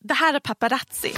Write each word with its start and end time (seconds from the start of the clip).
Det 0.00 0.14
här 0.14 0.34
är 0.34 0.40
Paparazzi, 0.40 1.12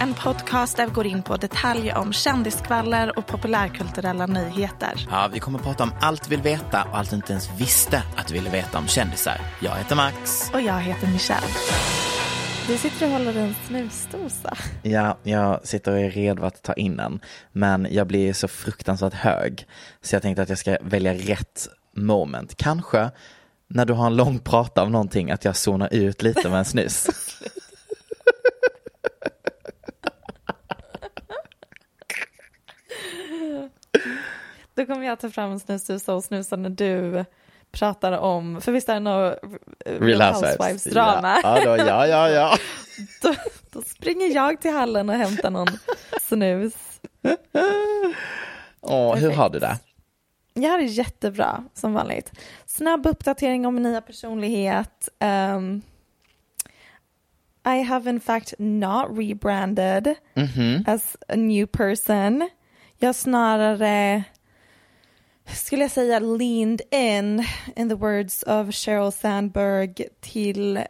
en 0.00 0.14
podcast 0.14 0.76
där 0.76 0.86
vi 0.86 0.92
går 0.92 1.06
in 1.06 1.22
på 1.22 1.36
detaljer 1.36 1.98
om 1.98 2.12
kändiskvaller 2.12 3.18
och 3.18 3.26
populärkulturella 3.26 4.26
nyheter. 4.26 5.06
Ja, 5.10 5.30
vi 5.32 5.40
kommer 5.40 5.58
att 5.58 5.64
prata 5.64 5.82
om 5.82 5.92
allt 6.00 6.24
du 6.24 6.30
vill 6.30 6.42
veta 6.42 6.84
och 6.84 6.98
allt 6.98 7.10
du 7.10 7.16
inte 7.16 7.32
ens 7.32 7.60
visste 7.60 8.02
att 8.16 8.26
du 8.26 8.34
ville 8.34 8.50
veta 8.50 8.78
om 8.78 8.86
kändisar. 8.86 9.40
Jag 9.60 9.76
heter 9.76 9.96
Max. 9.96 10.50
Och 10.54 10.60
jag 10.60 10.80
heter 10.80 11.06
Michelle. 11.06 11.46
Du 12.66 12.76
sitter 12.76 13.06
och 13.06 13.12
håller 13.12 13.36
en 13.36 13.54
snusdosa. 13.66 14.56
Ja, 14.82 15.18
jag 15.22 15.66
sitter 15.66 15.92
och 15.92 15.98
är 15.98 16.10
redo 16.10 16.44
att 16.44 16.62
ta 16.62 16.72
in 16.72 16.96
den. 16.96 17.20
Men 17.52 17.88
jag 17.90 18.06
blir 18.06 18.32
så 18.32 18.48
fruktansvärt 18.48 19.14
hög. 19.14 19.66
Så 20.02 20.14
jag 20.14 20.22
tänkte 20.22 20.42
att 20.42 20.48
jag 20.48 20.58
ska 20.58 20.76
välja 20.82 21.14
rätt 21.14 21.68
moment. 21.96 22.56
Kanske 22.56 23.10
när 23.68 23.86
du 23.86 23.92
har 23.92 24.06
en 24.06 24.16
lång 24.16 24.38
prata 24.38 24.82
om 24.82 24.92
någonting 24.92 25.30
att 25.30 25.44
jag 25.44 25.56
zonar 25.56 25.94
ut 25.94 26.22
lite 26.22 26.48
med 26.48 26.58
en 26.58 26.64
snus. 26.64 27.06
Kommer 35.00 35.08
jag 35.08 35.18
ta 35.18 35.30
fram 35.30 35.52
en 35.52 35.60
snusdosa 35.60 36.14
och 36.14 36.24
snusa 36.24 36.56
när 36.56 36.70
du 36.70 37.24
pratar 37.72 38.12
om, 38.12 38.60
för 38.60 38.72
visst 38.72 38.88
är 38.88 38.94
det 38.94 39.00
något 39.00 39.38
Real 39.86 40.34
Housewives 40.34 40.84
drama? 40.84 41.40
Ja, 41.42 41.58
ja, 41.58 41.64
då, 41.64 41.76
ja, 41.76 42.06
ja, 42.06 42.28
ja. 42.30 42.56
då, 43.22 43.34
då 43.70 43.82
springer 43.82 44.34
jag 44.34 44.60
till 44.60 44.70
hallen 44.70 45.08
och 45.08 45.14
hämtar 45.14 45.50
någon 45.50 45.68
snus. 46.20 46.74
Åh, 48.80 49.16
hur 49.16 49.30
har 49.30 49.50
du 49.50 49.58
det? 49.58 49.78
Jag 50.54 50.70
har 50.70 50.78
det 50.78 50.84
jättebra, 50.84 51.64
som 51.74 51.92
vanligt. 51.92 52.32
Snabb 52.66 53.06
uppdatering 53.06 53.66
om 53.66 53.74
min 53.74 53.82
nya 53.82 54.00
personlighet. 54.00 55.08
Um, 55.18 55.82
I 57.66 57.82
have 57.82 58.10
in 58.10 58.20
fact 58.20 58.54
not 58.58 59.06
rebranded 59.18 60.14
as 60.86 61.16
a 61.28 61.36
new 61.36 61.66
person. 61.66 62.50
Jag 62.98 63.14
snarare, 63.14 64.24
skulle 65.54 65.82
jag 65.84 65.90
säga, 65.90 66.18
leaned 66.18 66.80
in, 66.90 67.44
in 67.76 67.88
the 67.88 67.94
words 67.94 68.42
of 68.42 68.74
Sheryl 68.74 69.12
Sandberg, 69.12 69.94
till 70.20 70.80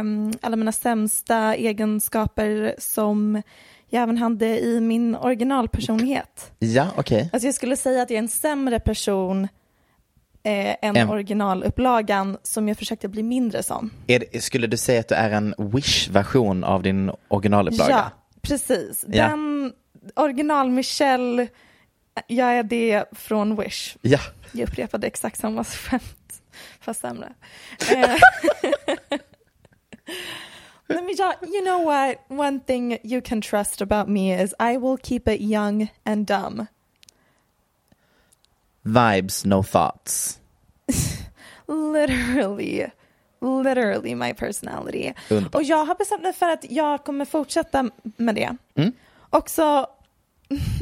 um, 0.00 0.32
alla 0.40 0.56
mina 0.56 0.72
sämsta 0.72 1.54
egenskaper 1.54 2.74
som 2.78 3.42
jag 3.88 4.02
även 4.02 4.18
hade 4.18 4.60
i 4.60 4.80
min 4.80 5.16
originalpersonlighet. 5.16 6.52
Ja, 6.58 6.88
okej. 6.96 7.30
Alltså 7.32 7.46
jag 7.46 7.54
skulle 7.54 7.76
säga 7.76 8.02
att 8.02 8.10
jag 8.10 8.14
är 8.14 8.22
en 8.22 8.28
sämre 8.28 8.80
person 8.80 9.44
eh, 10.42 10.76
än 10.82 10.96
En- 10.96 11.10
originalupplagan 11.10 12.38
som 12.42 12.68
jag 12.68 12.78
försökte 12.78 13.08
bli 13.08 13.22
mindre 13.22 13.62
som. 13.62 13.90
Det- 14.06 14.42
Skulle 14.44 14.66
du 14.66 14.76
säga 14.76 15.00
att 15.00 15.08
du 15.08 15.14
är 15.14 15.30
en 15.30 15.54
Wish-version 15.58 16.64
av 16.64 16.82
din 16.82 17.10
originalupplaga? 17.28 17.90
Ja, 17.90 18.10
precis. 18.42 19.04
Ja. 19.08 19.28
Den 19.28 19.72
original 20.16 20.70
Michelle, 20.70 21.46
jag 22.26 22.58
är 22.58 22.62
det 22.62 23.04
från 23.12 23.56
Wish. 23.56 23.96
Ja. 24.02 24.18
Jag 24.52 24.68
upprepade 24.68 25.06
exakt 25.06 25.40
samma 25.40 25.64
skämt, 25.64 26.42
fast 26.80 27.00
sämre. 27.00 27.32
Nej, 30.86 31.02
men 31.02 31.14
jag, 31.18 31.34
you 31.42 31.64
know 31.64 31.84
what? 31.84 32.16
One 32.28 32.60
thing 32.60 32.98
you 33.02 33.20
can 33.20 33.40
trust 33.40 33.82
about 33.82 34.08
me 34.08 34.42
is 34.42 34.54
I 34.58 34.76
will 34.78 34.98
keep 35.02 35.22
it 35.26 35.40
young 35.40 35.88
and 36.04 36.26
dumb. 36.26 36.66
Vibes, 38.82 39.44
no 39.44 39.62
thoughts. 39.62 40.40
literally, 41.68 42.86
literally 43.40 44.14
my 44.14 44.32
personality. 44.32 45.12
Underbart. 45.30 45.54
Och 45.54 45.62
jag 45.62 45.84
har 45.84 45.94
bestämt 45.94 46.22
mig 46.22 46.32
för 46.32 46.48
att 46.48 46.64
jag 46.70 47.04
kommer 47.04 47.24
fortsätta 47.24 47.90
med 48.02 48.34
det. 48.34 48.56
Mm. 48.74 48.92
Också, 49.30 49.86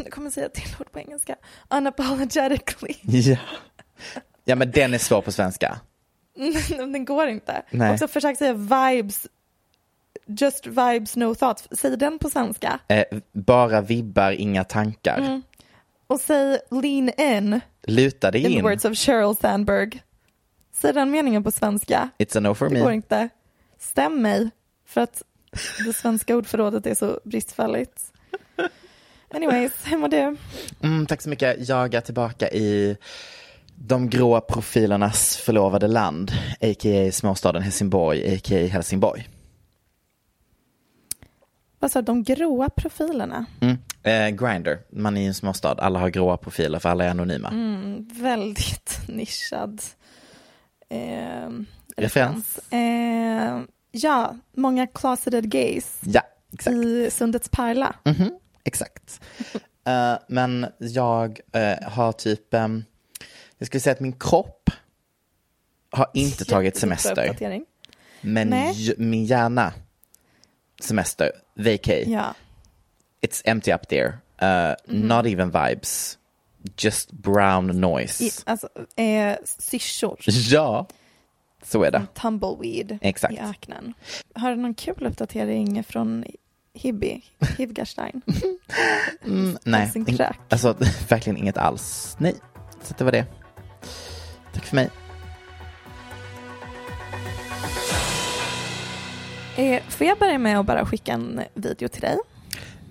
jag 0.05 0.13
kommer 0.13 0.31
säga 0.31 0.49
till 0.49 0.75
ord 0.81 0.93
på 0.93 0.99
engelska, 0.99 1.37
unapologetically. 1.71 2.95
Ja. 3.03 3.37
Ja, 4.45 4.55
men 4.55 4.71
den 4.71 4.95
är 4.95 4.99
svår 4.99 5.23
på 5.23 5.33
svenska. 5.33 5.81
Den 6.69 7.05
går 7.05 7.27
inte. 7.29 7.63
Nej. 7.71 7.93
Också 7.93 8.09
försök 8.09 8.39
säga 8.39 8.53
vibes, 8.53 9.27
just 10.27 10.67
vibes 10.67 11.17
no 11.17 11.35
thoughts. 11.35 11.69
Säg 11.71 11.97
den 11.97 12.19
på 12.19 12.31
svenska. 12.31 12.81
Eh, 12.89 13.05
bara 13.33 13.81
vibbar, 13.81 14.31
inga 14.33 14.65
tankar. 14.65 15.19
Mm. 15.19 15.43
Och 16.07 16.21
säg 16.21 16.59
lean 16.71 17.11
in, 17.19 17.61
Luta 17.83 18.31
dig 18.31 18.41
in 18.41 18.47
the 18.53 18.59
in. 18.59 18.65
words 18.65 18.85
of 18.85 18.99
Sheryl 18.99 19.37
Sandberg. 19.37 20.03
Säg 20.73 20.93
den 20.93 21.11
meningen 21.11 21.45
på 21.45 21.51
svenska. 21.51 22.11
It's 22.19 22.37
a 22.37 22.41
no 22.41 22.55
for 22.55 22.69
Det 22.69 22.81
går 22.81 22.89
me. 22.89 22.95
inte. 22.95 23.29
Stäm 23.79 24.23
mig, 24.23 24.51
för 24.87 25.01
att 25.01 25.23
det 25.87 25.93
svenska 25.93 26.37
ordförrådet 26.37 26.87
är 26.87 26.95
så 26.95 27.21
bristfälligt. 27.25 28.13
Anyways, 29.31 29.73
hur 29.85 29.99
mår 29.99 30.09
du? 30.09 30.37
Mm, 30.83 31.07
tack 31.07 31.23
så 31.23 31.29
mycket. 31.29 31.69
Jag 31.69 31.95
är 31.95 32.01
tillbaka 32.01 32.49
i 32.51 32.97
de 33.77 34.11
gråa 34.11 34.41
profilernas 34.41 35.37
förlovade 35.37 35.87
land, 35.89 36.31
a.k.a. 36.61 37.13
småstaden 37.13 37.63
Helsingborg, 37.63 38.35
a.k.a. 38.35 38.67
Helsingborg. 38.67 39.29
Vad 41.79 41.91
sa 41.91 42.03
du, 42.03 42.07
de 42.07 42.23
gråa 42.23 42.69
profilerna? 42.71 43.47
Mm. 43.61 43.77
Eh, 44.03 44.29
Grindr, 44.29 44.77
man 44.93 45.17
är 45.17 45.21
i 45.21 45.27
en 45.27 45.35
småstad, 45.35 45.75
alla 45.79 45.99
har 45.99 46.09
gråa 46.09 46.37
profiler 46.37 46.79
för 46.79 46.89
alla 46.89 47.05
är 47.05 47.11
anonyma. 47.11 47.49
Mm, 47.49 48.09
väldigt 48.13 49.01
nischad 49.09 49.83
eh, 50.89 51.51
Referens. 51.97 52.59
Eh, 52.73 53.61
ja, 53.91 54.37
många 54.57 54.87
closeted 54.87 55.51
gays 55.51 56.01
Ja, 56.01 56.23
i 56.73 57.11
Sundets 57.11 57.49
pärla. 57.49 57.95
Mhm, 58.05 58.31
exakt. 58.69 59.21
Eh, 59.87 60.15
men 60.29 60.67
jag 60.79 61.41
eh, 61.53 61.89
har 61.89 62.13
typ, 62.13 62.55
ehm, 62.55 62.85
jag 63.59 63.67
skulle 63.67 63.81
säga 63.81 63.93
att 63.95 64.01
min 64.01 64.13
kropp 64.13 64.71
har 65.91 66.11
inte 66.15 66.45
tagit 66.45 66.77
semester. 66.77 67.57
Men 68.21 68.73
j- 68.73 68.95
min 68.99 69.25
hjärna, 69.25 69.73
semester, 70.81 71.33
vacay, 71.55 72.05
Ja. 72.07 72.35
it's 73.21 73.43
empty 73.45 73.73
up 73.73 73.89
there. 73.89 74.19
Uh, 74.43 74.75
Not 74.87 75.27
even 75.27 75.51
vibes, 75.51 76.19
just 76.79 77.13
brown 77.13 77.67
noise. 77.81 78.25
I, 78.25 78.31
alltså, 78.47 78.69
eh, 78.97 79.37
syrsor. 79.45 80.19
Ja, 80.51 80.87
Så 81.63 81.83
är 81.83 81.91
det. 81.91 82.07
tumbleweed 82.15 82.99
Exakt. 83.03 83.35
i 83.35 83.39
öknen. 83.39 83.95
Har 84.35 84.51
du 84.51 84.57
någon 84.57 84.75
kul 84.75 85.07
uppdatering 85.07 85.85
från 85.85 86.25
Hibby, 86.79 87.21
Hivgarstein? 87.59 88.23
Mm, 89.25 89.59
nej, 89.65 89.93
in- 89.95 90.19
alltså 90.49 90.77
verkligen 91.09 91.37
inget 91.37 91.57
alls. 91.57 92.17
Nej, 92.19 92.35
så 92.83 92.95
det 92.99 93.05
var 93.05 93.13
det. 93.13 93.27
Tack 94.55 94.65
för 94.65 94.77
mig. 94.77 94.91
Eh, 99.57 99.83
får 99.89 100.07
jag 100.07 100.19
börja 100.19 100.39
med 100.39 100.59
att 100.61 100.67
bara 100.67 100.87
skicka 100.87 101.13
en 101.13 101.41
video 101.55 101.89
till 101.89 102.01
dig? 102.01 102.19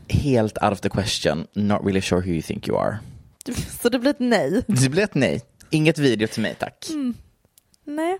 Helt 0.09 0.63
out 0.63 0.71
of 0.71 0.81
the 0.81 0.89
question, 0.89 1.47
not 1.53 1.81
really 1.81 2.01
sure 2.01 2.21
who 2.21 2.27
you 2.27 2.41
think 2.41 2.67
you 2.67 2.77
are. 2.79 2.99
Så 3.81 3.89
det 3.89 3.99
blir 3.99 4.11
ett 4.11 4.19
nej. 4.19 4.63
Det 4.67 4.89
blir 4.89 5.03
ett 5.03 5.15
nej. 5.15 5.41
Inget 5.69 5.97
video 5.97 6.27
till 6.27 6.41
mig 6.41 6.55
tack. 6.59 6.85
Nej. 7.83 8.17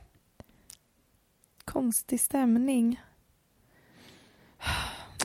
Konstig 1.66 2.20
stämning. 2.20 3.02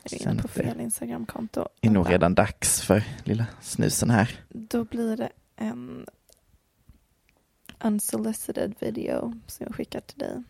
Känner 0.06 0.43
på 0.43 0.49
fel 0.49 0.81
Instagramkonto. 0.81 1.69
Det 1.81 1.88
är 1.88 1.93
nog 1.93 2.10
redan 2.10 2.34
dags 2.34 2.81
för 2.81 3.04
lilla 3.25 3.46
snusen 3.60 4.10
här. 4.10 4.40
Då 4.49 4.84
blir 4.84 5.16
det 5.16 5.31
en 5.56 6.06
unsolicited 7.84 8.75
video 8.78 9.32
som 9.46 9.66
jag 9.66 9.75
skickar 9.75 10.00
till 10.00 10.19
dig. 10.19 10.43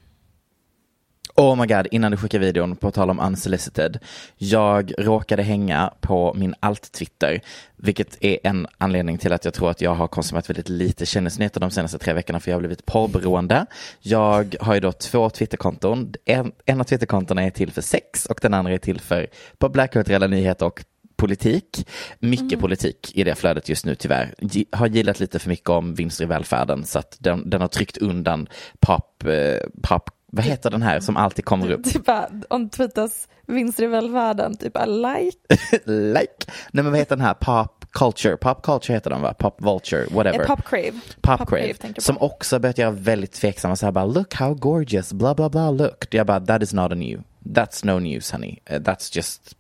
Oh 1.35 1.57
my 1.61 1.67
god, 1.67 1.87
innan 1.91 2.11
du 2.11 2.17
skickar 2.17 2.39
videon, 2.39 2.77
på 2.77 2.91
tal 2.91 3.11
om 3.11 3.21
unsolicited. 3.21 3.99
Jag 4.37 4.93
råkade 4.99 5.43
hänga 5.43 5.93
på 6.01 6.35
min 6.35 6.55
alt-twitter, 6.61 7.41
vilket 7.77 8.25
är 8.25 8.39
en 8.45 8.67
anledning 8.79 9.19
till 9.19 9.33
att 9.33 9.45
jag 9.45 9.55
tror 9.55 9.71
att 9.71 9.81
jag 9.81 9.95
har 9.95 10.09
konsumerat 10.09 10.51
väldigt 10.51 10.69
lite 10.69 11.07
kändisnyheter 11.07 11.61
de 11.61 11.71
senaste 11.71 11.99
tre 11.99 12.13
veckorna, 12.13 12.41
för 12.41 12.51
jag 12.51 12.57
har 12.57 12.61
blivit 12.61 12.87
porrberoende. 12.87 13.67
Jag 14.01 14.57
har 14.61 14.75
ju 14.75 14.81
då 14.81 14.93
två 14.93 15.31
Twitterkonton. 15.31 16.15
En, 16.25 16.53
en 16.67 16.81
av 16.81 16.85
Twitterkontona 16.85 17.43
är 17.43 17.51
till 17.51 17.73
för 17.73 17.83
sex 17.83 18.27
och 18.27 18.39
den 18.43 18.55
andra 18.55 18.73
är 18.73 18.79
till 18.79 19.01
för 19.01 19.27
populärkulturella 19.59 20.27
nyheter 20.27 20.67
och 20.67 20.85
politik. 21.17 21.89
Mycket 22.19 22.61
politik 22.61 23.13
i 23.15 23.25
det 23.25 23.35
flödet 23.35 23.69
just 23.69 23.87
nu 23.87 23.95
tyvärr. 23.95 24.35
Gi- 24.39 24.67
Har 24.73 24.87
gillat 24.87 25.21
lite 25.21 25.39
för 25.39 25.49
mycket 25.49 25.69
om 25.69 25.95
vinster 25.95 26.25
i 26.25 26.27
välfärden 26.27 26.85
så 26.85 26.99
att 26.99 27.17
den, 27.21 27.51
den 27.51 27.61
har 27.61 27.69
tryckt 27.69 27.97
undan 27.99 28.49
pop, 28.81 29.25
eh, 29.25 29.69
pop, 29.83 30.11
vad 30.35 30.45
heter 30.45 30.71
den 30.71 30.83
här 30.83 31.01
som 31.01 31.17
alltid 31.17 31.45
kommer 31.45 31.71
upp? 31.71 31.85
Typ 31.85 32.09
om 32.49 32.69
tweetas 32.69 33.29
vinster 33.47 33.85
i 33.85 33.87
välfärden, 33.87 34.57
typ 34.57 34.77
like. 34.87 35.37
like. 35.85 36.47
Nej 36.71 36.85
men 36.85 36.91
vad 36.91 36.99
heter 36.99 37.17
den 37.17 37.25
här? 37.25 37.35
Pop 37.35 37.87
culture, 37.93 38.37
pop 38.37 38.63
culture 38.63 38.95
heter 38.95 39.11
den 39.11 39.23
va? 39.23 39.35
Pop 39.35 39.63
vulture, 39.63 40.07
whatever. 40.11 40.45
Pop 40.45 40.65
crave. 40.65 40.93
Pop 41.21 41.49
crave, 41.49 41.75
tänker 41.75 41.97
jag 41.97 42.03
som 42.03 42.19
också 42.19 42.59
börjat 42.59 42.79
göra 42.79 42.91
väldigt 42.91 43.33
tveksamma 43.33 43.77
så 43.77 43.87
här 43.87 43.93
bara 43.93 44.07
look 44.07 44.35
how 44.35 44.55
gorgeous, 44.55 45.13
bla 45.13 45.35
bla 45.35 45.49
bla 45.51 45.71
look. 45.71 46.07
Jag 46.11 46.27
bara 46.27 46.41
that 46.41 46.63
is 46.63 46.73
not 46.73 46.93
a 46.93 46.95
new, 46.95 47.23
that's 47.45 47.87
no 47.87 47.99
news 47.99 48.33
honey, 48.33 48.59
Uh, 48.71 48.77
that's 48.77 49.17
just 49.17 49.57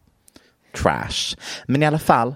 trash. 0.77 1.37
Men 1.67 1.83
i 1.83 1.87
alla 1.87 1.99
fall, 1.99 2.35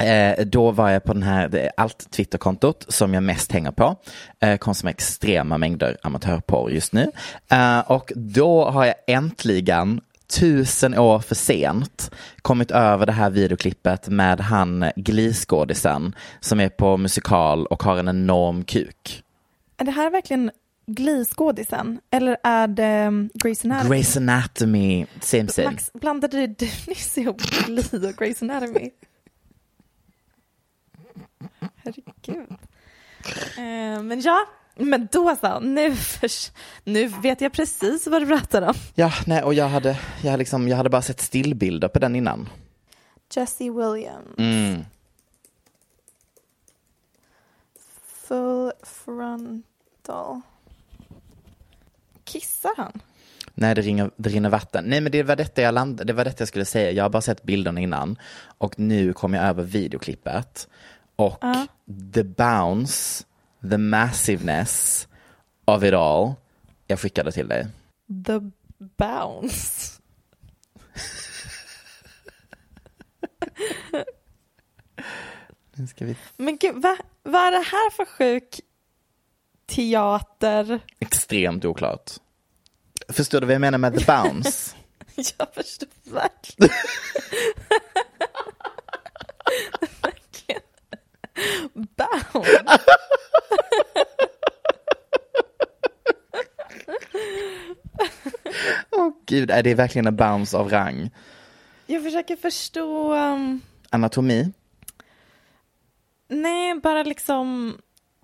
Eh, 0.00 0.44
då 0.46 0.70
var 0.70 0.90
jag 0.90 1.04
på 1.04 1.12
den 1.12 1.22
här, 1.22 1.70
allt 1.76 2.10
Twitterkontot 2.10 2.86
som 2.88 3.14
jag 3.14 3.22
mest 3.22 3.52
hänger 3.52 3.70
på. 3.70 3.96
Eh, 4.40 4.56
konsumerar 4.56 4.94
extrema 4.94 5.58
mängder 5.58 5.96
amatörporr 6.02 6.70
just 6.70 6.92
nu. 6.92 7.10
Eh, 7.48 7.78
och 7.78 8.12
då 8.16 8.70
har 8.70 8.84
jag 8.84 8.94
äntligen, 9.06 10.00
tusen 10.38 10.98
år 10.98 11.18
för 11.18 11.34
sent, 11.34 12.10
kommit 12.42 12.70
över 12.70 13.06
det 13.06 13.12
här 13.12 13.30
videoklippet 13.30 14.08
med 14.08 14.40
han 14.40 14.84
Glee-skådisen 14.96 16.14
som 16.40 16.60
är 16.60 16.68
på 16.68 16.96
musikal 16.96 17.66
och 17.66 17.82
har 17.82 17.96
en 17.96 18.08
enorm 18.08 18.64
kuk. 18.64 19.22
Är 19.76 19.84
det 19.84 19.90
här 19.90 20.10
verkligen 20.10 20.50
Glee-skådisen? 20.86 22.00
Eller 22.10 22.36
är 22.44 22.68
det 22.68 23.06
um, 23.06 23.30
Grey's 23.34 23.64
Anatomy? 23.64 23.96
Grey's 23.96 24.16
Anatomy, 24.16 25.06
same 25.20 25.48
same. 25.48 25.70
Max, 25.70 25.90
blandade 25.92 26.46
du 26.46 26.68
nyss 26.88 27.18
ihop 27.18 27.40
Glee 27.40 27.84
och 27.92 28.14
Grey's 28.14 28.42
Anatomy? 28.42 28.90
Herregud. 31.84 32.50
Eh, 33.58 34.02
men 34.02 34.20
ja, 34.20 34.46
men 34.76 35.08
då 35.12 35.36
så, 35.40 35.60
nu, 35.60 35.94
förs- 35.94 36.50
nu 36.84 37.06
vet 37.06 37.40
jag 37.40 37.52
precis 37.52 38.06
vad 38.06 38.22
du 38.22 38.26
pratar 38.26 38.62
om. 38.62 38.74
Ja, 38.94 39.12
nej, 39.26 39.42
och 39.42 39.54
jag 39.54 39.68
hade, 39.68 39.98
jag, 40.22 40.38
liksom, 40.38 40.68
jag 40.68 40.76
hade 40.76 40.90
bara 40.90 41.02
sett 41.02 41.20
stillbilder 41.20 41.88
på 41.88 41.98
den 41.98 42.16
innan. 42.16 42.48
Jesse 43.34 43.64
Williams. 43.70 44.38
Mm. 44.38 44.84
Full 48.28 48.72
frontal. 48.82 50.40
Kissar 52.24 52.72
han? 52.76 53.00
Nej, 53.54 53.74
det, 53.74 53.80
ringer, 53.82 54.10
det 54.16 54.28
rinner 54.30 54.48
vatten. 54.50 54.84
Nej, 54.84 55.00
men 55.00 55.12
det 55.12 55.22
var, 55.22 55.36
detta 55.36 55.62
jag 55.62 55.74
land, 55.74 56.06
det 56.06 56.12
var 56.12 56.24
detta 56.24 56.40
jag 56.42 56.48
skulle 56.48 56.64
säga. 56.64 56.90
Jag 56.90 57.04
har 57.04 57.10
bara 57.10 57.22
sett 57.22 57.42
bilderna 57.42 57.80
innan. 57.80 58.18
Och 58.58 58.78
nu 58.78 59.12
kom 59.12 59.34
jag 59.34 59.44
över 59.44 59.62
videoklippet. 59.62 60.68
Och 61.20 61.38
Ja. 61.40 61.66
the 62.14 62.22
bounce, 62.24 63.24
the 63.70 63.78
massiveness 63.78 65.08
of 65.64 65.82
it 65.84 65.94
all. 65.94 66.32
Jag 66.86 67.00
skickade 67.00 67.32
till 67.32 67.48
dig. 67.48 67.66
The 68.26 68.40
bounce. 68.78 70.00
Nu 75.74 75.86
ska 75.86 76.04
vi... 76.04 76.16
Men 76.36 76.56
gud, 76.56 76.82
va, 76.82 76.96
vad 77.22 77.42
är 77.46 77.50
det 77.50 77.64
här 77.66 77.90
för 77.90 78.04
sjuk 78.04 78.60
teater? 79.66 80.80
Extremt 80.98 81.64
oklart. 81.64 82.10
Förstår 83.08 83.40
du 83.40 83.46
vad 83.46 83.54
jag 83.54 83.60
menar 83.60 83.78
med 83.78 83.98
the 83.98 84.04
bounce? 84.04 84.76
Jag 85.38 85.54
förstår 85.54 85.88
verkligen. 86.04 86.74
Bounce. 91.74 92.60
Åh 98.90 99.12
gud, 99.26 99.50
är 99.50 99.62
det 99.62 99.74
verkligen 99.74 100.06
en 100.06 100.16
bounce 100.16 100.56
av 100.56 100.68
rang? 100.70 101.10
Jag 101.86 102.02
försöker 102.04 102.36
förstå. 102.36 103.14
um, 103.14 103.60
Anatomi? 103.90 104.52
nej, 106.28 106.74
bara 106.80 107.02
liksom 107.02 107.76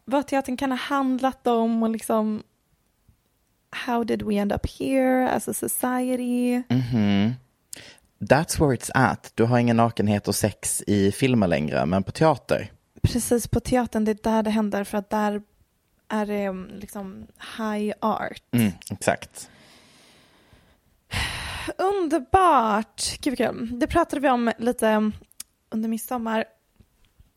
vad 0.05 0.27
teatern 0.27 0.57
kan 0.57 0.71
ha 0.71 0.79
handlat 0.79 1.47
om 1.47 1.83
och 1.83 1.91
liksom 1.91 2.43
how 3.71 4.05
did 4.05 4.23
we 4.23 4.35
end 4.35 4.53
up 4.53 4.67
here 4.79 5.31
as 5.31 5.49
a 5.49 5.55
society? 5.55 6.63
Mhm. 6.69 7.33
That's 8.21 8.61
where 8.61 8.77
it's 8.77 8.91
at. 8.95 9.33
Du 9.35 9.45
har 9.45 9.59
ingen 9.59 9.77
nakenhet 9.77 10.29
och 10.29 10.35
sex 10.35 10.83
i 10.87 11.13
filmer 11.13 11.47
längre, 11.49 11.87
men 11.87 12.03
på 12.03 12.13
teater. 12.13 12.73
Precis 13.13 13.49
på 13.49 13.61
teatern, 13.61 14.05
det 14.05 14.11
är 14.11 14.19
där 14.23 14.43
det 14.43 14.51
händer 14.51 14.85
för 14.85 14.99
att 14.99 15.11
där 15.11 15.43
är 16.09 16.27
det 16.27 16.49
um, 16.49 16.71
liksom 16.75 17.27
high 17.59 17.95
art. 18.01 18.43
Mm, 18.51 18.73
exakt. 18.91 19.51
Underbart! 21.79 23.21
Gud 23.21 23.39
kul. 23.39 23.79
Det 23.79 23.87
pratade 23.87 24.21
vi 24.21 24.29
om 24.29 24.53
lite 24.59 25.13
under 25.71 25.89
midsommar. 25.89 26.45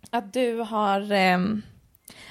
Att 0.09 0.33
du 0.33 0.57
har... 0.57 1.11
Eh, 1.11 1.39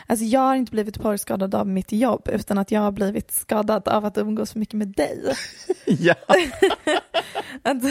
alltså 0.06 0.24
jag 0.24 0.40
har 0.40 0.54
inte 0.54 0.72
blivit 0.72 1.00
porrskadad 1.00 1.54
av 1.54 1.68
mitt 1.68 1.92
jobb 1.92 2.28
utan 2.32 2.58
att 2.58 2.70
jag 2.70 2.80
har 2.80 2.92
blivit 2.92 3.30
skadad 3.30 3.88
av 3.88 4.04
att 4.04 4.18
umgås 4.18 4.52
för 4.52 4.58
mycket 4.58 4.74
med 4.74 4.88
dig. 4.88 5.34
Ja. 5.86 6.14
Att 7.62 7.82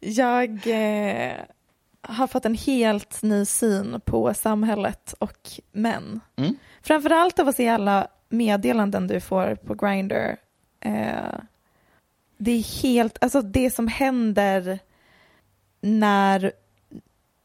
jag 0.00 0.50
eh, 0.66 1.36
har 2.08 2.26
fått 2.26 2.44
en 2.44 2.54
helt 2.54 3.22
ny 3.22 3.44
syn 3.44 4.00
på 4.04 4.34
samhället 4.34 5.14
och 5.18 5.50
män. 5.72 6.20
Mm. 6.36 6.54
Framförallt 6.82 7.38
av 7.38 7.48
att 7.48 7.56
se 7.56 7.68
alla 7.68 8.08
meddelanden 8.28 9.06
du 9.06 9.20
får 9.20 9.54
på 9.54 9.74
Grindr. 9.74 10.36
Eh, 10.80 11.38
det 12.38 12.50
är 12.50 12.82
helt, 12.82 13.22
alltså 13.22 13.42
det 13.42 13.70
som 13.70 13.88
händer 13.88 14.78
när 15.80 16.52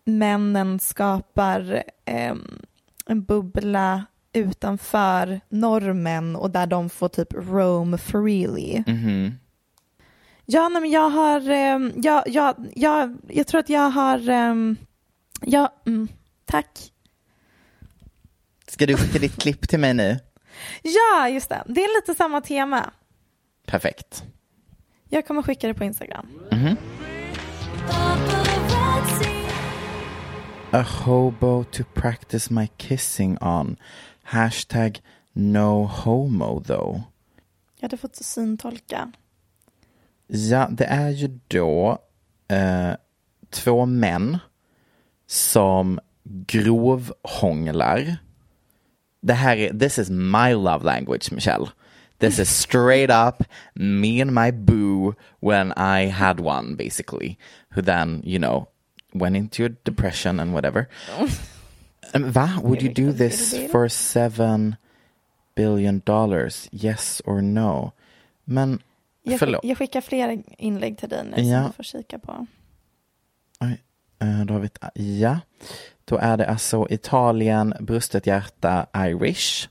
männen 0.06 0.80
skapar 0.80 1.84
em, 2.06 2.62
en 3.06 3.24
bubbla 3.24 4.06
utanför 4.34 5.42
normen 5.50 6.36
och 6.36 6.52
där 6.52 6.66
de 6.66 6.90
får 6.90 7.10
typ 7.10 7.34
roam 7.34 7.98
freely. 7.98 8.84
Mhm. 8.88 9.34
Ja, 10.54 10.70
nej, 10.70 10.82
men 10.82 10.92
jag 10.92 11.10
har, 11.10 11.50
um, 11.50 11.94
jag, 11.96 12.24
jag, 12.28 12.56
jag, 12.76 13.18
jag 13.28 13.48
tror 13.48 13.60
att 13.60 13.70
jag 13.70 13.90
har, 13.90 14.30
um, 14.30 14.78
ja, 15.42 15.74
mm, 15.86 16.08
tack. 16.46 16.92
Ska 18.68 18.86
du 18.86 18.98
skicka 18.98 19.20
ditt 19.20 19.42
klipp 19.42 19.70
till 19.70 19.80
mig 19.80 19.94
nu? 19.94 20.20
Ja, 20.82 21.30
just 21.30 21.50
det. 21.50 21.64
Det 21.66 21.84
är 21.84 22.02
lite 22.02 22.16
samma 22.16 22.42
tema. 22.42 22.92
Perfekt. 23.66 24.24
Jag 25.10 25.28
kommer 25.28 25.42
skicka 25.42 25.68
det 25.68 25.74
på 25.74 25.84
Instagram. 25.84 26.28
A 30.72 30.82
hobo 30.82 31.64
to 31.64 31.84
practice 31.94 32.50
my 32.50 32.68
kissing 32.78 33.38
on. 33.42 33.78
Hashtag 34.24 35.02
no 35.34 35.86
homo 35.86 36.64
though. 36.64 37.02
Jag 37.76 37.84
hade 37.84 37.98
fått 37.98 38.16
syntolka. 38.16 39.12
Ja, 40.34 40.68
det 40.72 40.86
är 40.86 41.10
ju 41.10 41.40
då 41.48 41.98
eh, 42.48 42.94
två 43.50 43.86
män 43.86 44.38
som 45.28 46.00
grovhånglar. 46.24 48.18
Det 49.22 49.34
här 49.34 49.58
är, 49.58 49.80
this 49.80 50.00
is 50.00 50.10
my 50.10 50.54
love 50.54 50.86
language, 50.86 51.32
Michelle. 51.32 51.68
This 52.20 52.40
is 52.40 52.50
straight 52.50 53.10
up 53.10 53.44
me 53.74 54.22
and 54.22 54.32
my 54.34 54.52
boo 54.52 55.16
when 55.40 55.74
I 55.76 56.08
had 56.08 56.40
one, 56.40 56.76
basically. 56.76 57.38
Who 57.72 57.82
then, 57.82 58.22
you 58.24 58.40
know, 58.40 58.68
went 59.14 59.36
into 59.36 59.66
a 59.66 59.70
depression 59.70 60.40
and 60.40 60.54
whatever. 60.54 60.88
Um, 62.14 62.32
Va? 62.32 62.60
Would 62.62 62.82
you 62.84 62.90
do 62.90 63.12
this 63.12 63.58
for 63.72 63.90
seven 63.90 64.78
billion 65.56 66.04
dollars? 66.06 66.70
Yes 66.72 67.22
or 67.26 67.42
no? 67.42 67.94
Men, 68.46 68.80
jag, 69.24 69.40
förlåt. 69.40 69.64
jag 69.64 69.78
skickar 69.78 70.02
fler 70.02 70.44
inlägg 70.58 70.98
till 70.98 71.10
dig 71.10 71.24
nu 71.26 71.42
Ja. 71.44 71.60
som 71.62 71.68
du 71.68 71.74
får 71.74 71.84
kika 71.84 72.20
på. 72.20 72.48
Oj, 73.60 73.82
eh, 74.22 74.46
då 74.46 74.54
har 74.54 74.60
vi 74.62 74.66
ett, 74.66 74.80
ja. 74.94 75.40
Då 76.06 76.18
är 76.18 76.38
det 76.38 76.48
alltså 76.50 76.88
Italien, 76.90 77.74
brustet 77.80 78.28
hjärta, 78.28 78.86
Irish. 78.98 79.68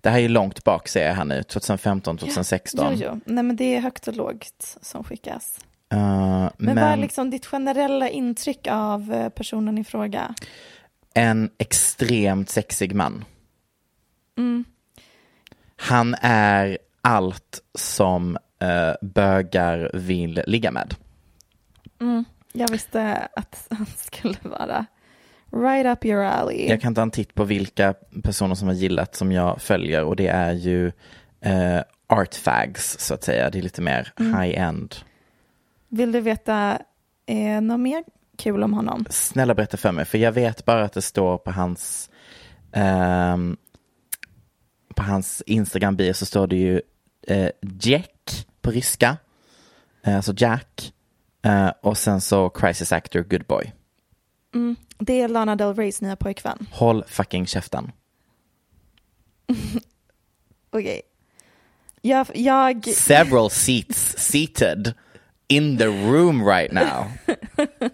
Det 0.00 0.10
här 0.10 0.18
är 0.20 0.28
långt 0.28 0.64
bak 0.64 0.88
ser 0.88 1.06
jag 1.06 1.14
här 1.14 1.24
nu, 1.24 1.42
2015, 1.42 2.16
2016. 2.18 2.92
Jo, 2.92 2.98
jo. 3.06 3.20
Nej, 3.34 3.44
men 3.44 3.56
det 3.56 3.64
är 3.76 3.80
högt 3.80 4.08
och 4.08 4.16
lågt 4.16 4.76
som 4.82 5.04
skickas. 5.04 5.58
Eh, 5.92 5.98
Men, 5.98 6.50
men 6.56 6.74
vad 6.76 6.84
är 6.84 6.96
liksom 6.96 7.30
ditt 7.30 7.46
generella 7.46 8.08
intryck 8.08 8.66
av 8.70 9.12
eh, 9.12 9.28
personen 9.28 9.78
i 9.78 9.84
fråga? 9.84 10.34
en 11.14 11.50
extremt 11.58 12.50
sexig 12.50 12.94
man. 12.94 13.24
Mm. 14.38 14.64
Han 15.80 16.14
är 16.22 16.78
allt 17.02 17.60
som 17.74 18.36
uh, 18.62 19.08
bögar 19.08 19.90
vill 19.94 20.42
ligga 20.46 20.70
med. 20.70 20.94
Jag 22.52 22.68
visste 22.70 23.28
att 23.36 23.66
han 23.70 23.86
skulle 23.86 24.36
vara 24.42 24.86
right 25.52 25.86
up 25.86 26.04
your 26.04 26.22
alley. 26.24 26.68
Jag 26.68 26.80
kan 26.80 26.94
ta 26.94 27.02
en 27.02 27.10
titt 27.10 27.34
på 27.34 27.44
vilka 27.44 27.94
personer 28.22 28.54
som 28.54 28.68
har 28.68 28.74
gillat 28.74 29.14
som 29.14 29.32
jag 29.32 29.62
följer 29.62 30.04
och 30.04 30.16
det 30.16 30.26
är 30.28 30.52
ju 30.52 30.86
uh, 31.46 31.80
artfags 32.06 32.98
så 32.98 33.14
att 33.14 33.24
säga. 33.24 33.50
Det 33.50 33.58
är 33.58 33.62
lite 33.62 33.82
mer 33.82 34.12
Mm. 34.20 34.40
high-end. 34.40 34.94
Vill 35.88 36.12
du 36.12 36.20
veta 36.20 36.78
eh, 37.26 37.60
något 37.60 37.80
mer 37.80 38.04
kul 38.38 38.62
om 38.62 38.72
honom? 38.72 39.04
Snälla 39.10 39.54
berätta 39.54 39.76
för 39.76 39.92
mig, 39.92 40.04
för 40.04 40.18
jag 40.18 40.32
vet 40.32 40.64
bara 40.64 40.84
att 40.84 40.92
det 40.92 41.02
står 41.02 41.38
på 41.38 41.50
hans 41.50 42.10
ehm, 42.72 43.56
på 45.00 45.04
hans 45.04 45.42
Instagram 45.46 45.96
bio 45.96 46.12
så 46.12 46.26
står 46.26 46.46
det 46.46 46.56
ju 46.56 46.80
eh, 47.26 47.50
Jack 47.80 48.46
på 48.60 48.70
ryska, 48.70 49.16
eh, 50.02 50.16
alltså 50.16 50.32
Jack, 50.36 50.92
eh, 51.42 51.68
och 51.82 51.98
sen 51.98 52.20
så 52.20 52.50
crisis 52.50 52.92
actor 52.92 53.20
good 53.20 53.44
boy. 53.44 53.72
Det 54.98 55.20
är 55.20 55.28
Lana 55.28 55.56
Del 55.56 55.74
Reys 55.74 56.00
nya 56.00 56.16
pojkvän. 56.16 56.66
Håll 56.72 57.04
fucking 57.08 57.46
käften. 57.46 57.92
Okej. 60.70 61.02
Jag, 62.00 62.26
jag, 62.34 62.84
Several 62.84 63.50
seats 63.50 64.14
seated 64.18 64.94
in 65.48 65.78
the 65.78 65.86
room 65.86 66.46
right 66.46 66.72
now. 66.72 67.04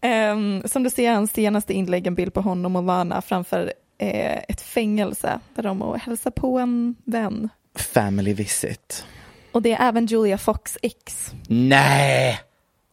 ehm, 0.00 0.62
som 0.64 0.82
du 0.82 0.90
ser 0.90 1.12
hans 1.12 1.32
senaste 1.32 1.74
inlägg 1.74 2.06
en 2.06 2.14
bild 2.14 2.34
på 2.34 2.40
honom 2.40 2.76
och 2.76 2.82
Lana 2.82 3.22
framför 3.22 3.72
eh, 4.02 4.38
ett 4.48 4.60
fängelse 4.60 5.40
där 5.54 5.62
de 5.62 5.82
och 5.82 5.98
hälsar 5.98 6.30
på 6.30 6.58
en 6.58 6.94
vän. 7.04 7.48
Family 7.74 8.34
visit. 8.34 9.06
Och 9.52 9.62
det 9.62 9.72
är 9.72 9.88
även 9.88 10.06
Julia 10.06 10.38
Fox 10.38 10.78
X. 10.82 11.32
Nej! 11.48 12.40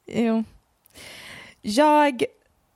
Jo. 0.07 0.43
Jag 1.61 2.23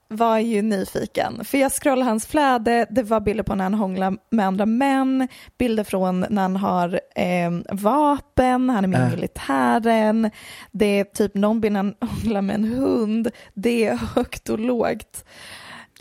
var 0.08 0.38
ju 0.38 0.62
nyfiken, 0.62 1.44
för 1.44 1.58
jag 1.58 1.72
scrollade 1.72 2.10
hans 2.10 2.26
flöde, 2.26 2.86
det 2.90 3.02
var 3.02 3.20
bilder 3.20 3.44
på 3.44 3.54
när 3.54 3.64
han 3.64 3.74
hånglar 3.74 4.16
med 4.30 4.46
andra 4.46 4.66
män, 4.66 5.28
bilder 5.58 5.84
från 5.84 6.26
när 6.30 6.42
han 6.42 6.56
har 6.56 7.00
eh, 7.16 7.50
vapen, 7.70 8.70
han 8.70 8.84
är 8.84 8.88
med 8.88 9.00
i 9.00 9.04
Äh. 9.04 9.10
militären, 9.10 10.30
det 10.72 11.00
är 11.00 11.04
typ 11.04 11.34
någon 11.34 11.60
bild 11.60 11.72
när 11.72 11.80
han 11.80 11.94
hånglar 12.00 12.42
med 12.42 12.54
en 12.54 12.64
hund, 12.64 13.30
det 13.54 13.86
är 13.86 13.94
högt 13.94 14.48
och 14.48 14.58
lågt. 14.58 15.24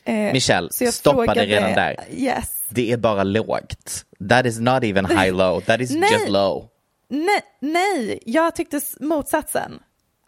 Eh, 0.05 0.33
Michelle, 0.33 0.69
stoppa 0.91 1.33
det 1.33 1.45
redan 1.45 1.73
där. 1.73 1.95
Yes. 2.11 2.63
Det 2.69 2.91
är 2.91 2.97
bara 2.97 3.23
lågt. 3.23 4.05
That 4.29 4.45
is 4.45 4.59
not 4.59 4.83
even 4.83 5.05
high 5.05 5.31
low, 5.33 5.61
that 5.61 5.81
is 5.81 5.91
Nej. 5.91 6.13
just 6.13 6.29
low. 6.29 6.69
Nej, 7.09 7.41
nej, 7.59 8.19
jag 8.25 8.55
tyckte 8.55 8.81
motsatsen. 8.99 9.79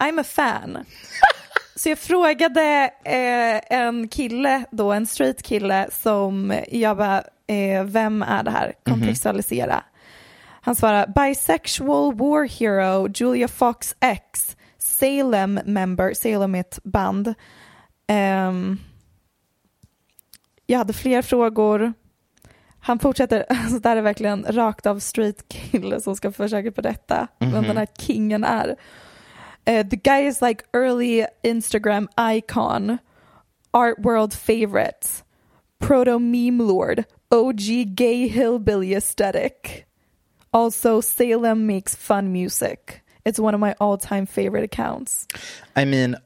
I'm 0.02 0.20
a 0.20 0.24
fan. 0.24 0.78
Så 1.74 1.88
jag 1.88 1.98
frågade 1.98 2.90
eh, 3.04 3.78
en 3.78 4.08
kille, 4.08 4.64
då 4.70 4.92
en 4.92 5.06
straight 5.06 5.42
kille, 5.42 5.88
som 5.92 6.54
jag 6.68 6.96
bara, 6.96 7.24
eh, 7.46 7.84
vem 7.84 8.22
är 8.22 8.42
det 8.42 8.50
här? 8.50 8.72
Kontextualisera. 8.84 9.84
Han 10.60 10.76
svarar, 10.76 11.06
bisexual 11.06 12.14
war 12.14 12.48
hero 12.48 13.08
Julia 13.14 13.48
Fox 13.48 13.96
X, 14.00 14.56
Salem 14.78 15.60
member, 15.64 16.14
Salem 16.14 16.54
är 16.54 16.60
ett 16.60 16.78
band. 16.84 17.34
Ehm, 18.08 18.78
jag 20.66 20.78
hade 20.78 20.92
fler 20.92 21.22
frågor. 21.22 21.92
Han 22.80 22.98
fortsätter, 22.98 23.46
alltså 23.48 23.78
det 23.78 23.88
här 23.88 23.96
är 23.96 24.02
verkligen 24.02 24.46
rakt 24.48 24.86
av 24.86 24.98
straight 24.98 25.48
kille 25.48 26.00
som 26.00 26.16
ska 26.16 26.32
försöka 26.32 26.70
berätta 26.70 27.28
vem 27.38 27.62
den 27.62 27.76
här 27.76 27.88
kingen 27.98 28.44
är. 28.44 28.76
Eh, 29.64 29.86
the 29.88 29.96
guy 29.96 30.26
is 30.26 30.42
like 30.42 30.64
early 30.72 31.26
Instagram 31.42 32.08
icon, 32.20 32.98
art 33.70 33.94
world 33.98 34.34
favorite, 34.34 35.08
proto 35.78 36.18
meme 36.18 36.64
lord, 36.64 37.04
OG 37.30 37.94
gay 37.94 38.28
hillbilly 38.28 38.94
aesthetic. 38.94 39.52
Also 40.50 41.02
Salem 41.02 41.66
makes 41.66 41.96
fun 41.96 42.32
music. 42.32 42.78
It's 43.24 43.40
one 43.40 43.54
of 43.54 43.60
my 43.60 43.74
all 43.80 43.98
time 43.98 44.26
favorite 44.26 44.64
accounts. 44.64 45.26
I 45.74 45.84
mean, 45.84 46.16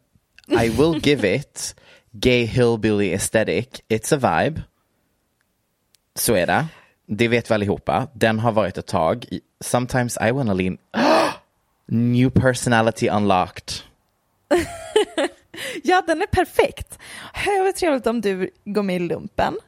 I 0.48 0.68
will 0.68 1.00
give 1.00 1.24
it 1.24 1.74
gay 2.12 2.44
hillbilly 2.44 3.14
aesthetic. 3.14 3.68
It's 3.88 4.14
a 4.14 4.18
vibe. 4.44 4.62
Så 6.14 6.34
är 6.34 6.46
det. 6.46 6.66
Det 7.06 7.28
vet 7.28 7.50
vi 7.50 7.54
allihopa. 7.54 8.08
Den 8.12 8.38
har 8.38 8.52
varit 8.52 8.78
ett 8.78 8.86
tag. 8.86 9.26
Sometimes 9.60 10.18
I 10.28 10.30
wanna 10.30 10.54
lean... 10.54 10.78
New 11.86 12.30
personality 12.30 13.08
unlocked. 13.08 13.74
Ja, 15.82 16.02
den 16.06 16.22
är 16.22 16.26
perfekt. 16.26 16.98
Hur 17.34 17.72
trevligt 17.72 18.06
om 18.06 18.20
du 18.20 18.50
går 18.64 18.82
med 18.82 18.96
i 18.96 18.98
lumpen. 18.98 19.58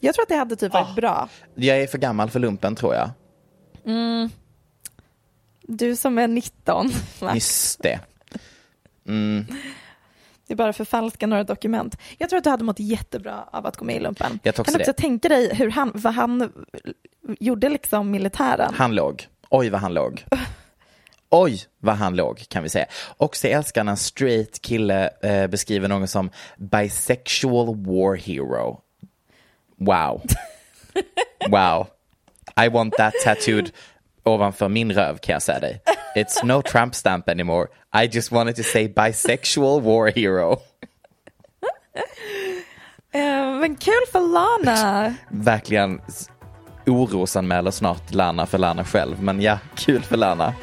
Jag 0.00 0.14
tror 0.14 0.22
att 0.22 0.28
det 0.28 0.36
hade 0.36 0.56
typ 0.56 0.72
varit 0.72 0.96
bra. 0.96 1.28
Jag 1.54 1.80
är 1.80 1.86
för 1.86 1.98
gammal 1.98 2.30
för 2.30 2.40
lumpen 2.40 2.76
tror 2.76 2.94
jag. 2.94 3.10
Du 5.62 5.96
som 5.96 6.18
är 6.18 6.28
19. 6.28 6.90
va? 7.20 7.34
Just 7.34 7.82
det. 7.82 8.00
Det 10.52 10.54
är 10.54 10.56
bara 10.56 10.72
förfalska 10.72 11.26
några 11.26 11.44
dokument. 11.44 11.98
Jag 12.18 12.28
tror 12.30 12.38
att 12.38 12.44
du 12.44 12.50
hade 12.50 12.64
mått 12.64 12.80
jättebra 12.80 13.48
av 13.52 13.66
att 13.66 13.76
gå 13.76 13.84
med 13.84 13.96
i 13.96 14.00
lumpen. 14.00 14.38
Jag 14.42 14.54
kan 14.54 14.64
du 14.64 14.70
också 14.70 14.92
det. 14.92 14.92
tänka 14.92 15.28
dig 15.28 15.54
hur 15.54 15.70
han, 15.70 15.92
vad 15.94 16.14
han 16.14 16.52
gjorde 17.38 17.68
liksom 17.68 18.10
militären. 18.10 18.74
Han 18.74 18.94
låg. 18.94 19.26
Oj 19.50 19.70
vad 19.70 19.80
han 19.80 19.94
låg. 19.94 20.24
Oj 21.30 21.60
vad 21.78 21.94
han 21.94 22.16
låg 22.16 22.48
kan 22.48 22.62
vi 22.62 22.68
säga. 22.68 22.86
Också 23.16 23.48
älskar 23.48 23.84
när 23.84 23.92
en 23.92 23.96
straight 23.96 24.62
kille 24.62 25.10
eh, 25.22 25.46
beskriver 25.46 25.88
någon 25.88 26.08
som 26.08 26.30
bisexual 26.56 27.66
war 27.66 28.16
hero. 28.16 28.80
Wow. 29.76 30.22
Wow. 31.50 31.86
I 32.64 32.68
want 32.68 32.94
that 32.94 33.14
tattooed 33.24 33.70
ovanför 34.22 34.68
min 34.68 34.92
röv 34.92 35.18
kan 35.18 35.32
jag 35.32 35.42
säga 35.42 35.60
dig. 35.60 35.80
It's 36.14 36.44
no 36.44 36.62
tramp 36.62 36.94
stamp 36.94 37.28
anymore. 37.28 37.68
I 37.92 38.06
just 38.06 38.32
wanted 38.32 38.56
to 38.56 38.62
say 38.62 38.88
bisexual 38.88 39.80
war 39.80 40.10
hero. 40.10 40.58
Eh, 43.14 43.60
men 43.60 43.76
kul 43.76 44.02
för 44.12 44.20
Lana. 44.20 45.14
Verkligen 45.30 46.00
orosanmäler 46.86 47.70
snart 47.70 48.14
Lana 48.14 48.46
för 48.46 48.58
Lana 48.58 48.84
själv. 48.84 49.22
Men 49.22 49.40
ja, 49.40 49.58
kul 49.74 50.02
för 50.02 50.16
Lana. 50.16 50.54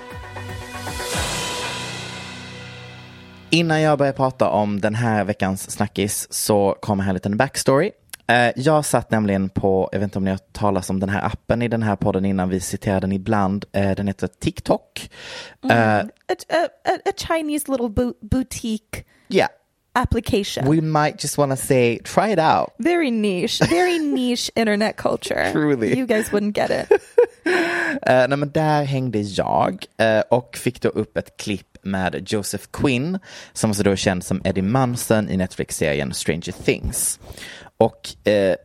Innan 3.49 3.81
jag 3.81 3.97
börjar 3.97 4.13
prata 4.13 4.49
om 4.49 4.81
den 4.81 4.95
här 4.95 5.23
veckans 5.23 5.71
snackis 5.71 6.33
så 6.33 6.77
kommer 6.81 7.03
här 7.03 7.09
en 7.09 7.13
liten 7.13 7.37
backstory. 7.37 7.91
Eh, 8.29 8.51
Jag 8.55 8.85
satt 8.85 9.11
nämligen 9.11 9.49
på, 9.49 9.89
jag 9.91 9.99
vet 9.99 10.03
inte 10.03 10.17
om 10.17 10.23
ni 10.23 10.29
har 10.29 10.35
hört 10.37 10.53
talas 10.53 10.89
om 10.89 10.99
den 10.99 11.09
här 11.09 11.25
appen 11.25 11.61
i 11.61 11.67
den 11.67 11.83
här 11.83 11.95
podden 11.95 12.25
innan, 12.25 12.49
vi 12.49 12.59
citerar 12.59 13.01
den 13.01 13.11
ibland. 13.11 13.65
Eh, 13.71 13.91
Den 13.95 14.07
heter 14.07 14.27
TikTok. 14.27 15.09
Eh, 15.71 15.97
A, 15.99 16.03
a, 16.29 16.67
a, 16.85 16.91
a 17.05 17.11
Chinese 17.17 17.71
little 17.71 17.89
bo- 17.89 18.13
boutique 18.21 19.03
Ja, 19.27 19.47
application. 20.01 20.67
We 20.67 20.81
might 20.81 21.21
just 21.21 21.37
want 21.37 21.51
to 21.51 21.57
say, 21.57 21.99
try 22.03 22.29
it 22.31 22.39
out. 22.39 22.73
very 22.77 23.11
niche, 23.11 23.59
very 23.69 23.99
niche 24.15 24.51
internet 24.55 24.95
culture. 24.97 25.51
Truly. 25.51 25.97
You 25.97 26.05
guys 26.05 26.31
wouldn't 26.31 26.55
get 26.55 26.69
it. 26.69 27.01
Eh, 28.01 28.27
nej, 28.27 28.37
men 28.37 28.51
där 28.51 28.83
hängde 28.83 29.19
jag 29.19 29.85
eh, 29.97 30.19
och 30.29 30.57
fick 30.57 30.81
då 30.81 30.89
upp 30.89 31.17
ett 31.17 31.37
klipp 31.37 31.77
med 31.81 32.25
Joseph 32.27 32.65
Quinn 32.71 33.19
som 33.53 33.73
så 33.73 33.83
då 33.83 33.91
är 33.91 33.95
känd 33.95 34.23
som 34.23 34.41
Eddie 34.43 34.61
Munson 34.61 35.29
i 35.29 35.37
Netflix-serien 35.37 36.13
Stranger 36.13 36.51
Things. 36.63 37.19
Och 37.77 38.27
eh, 38.27 38.55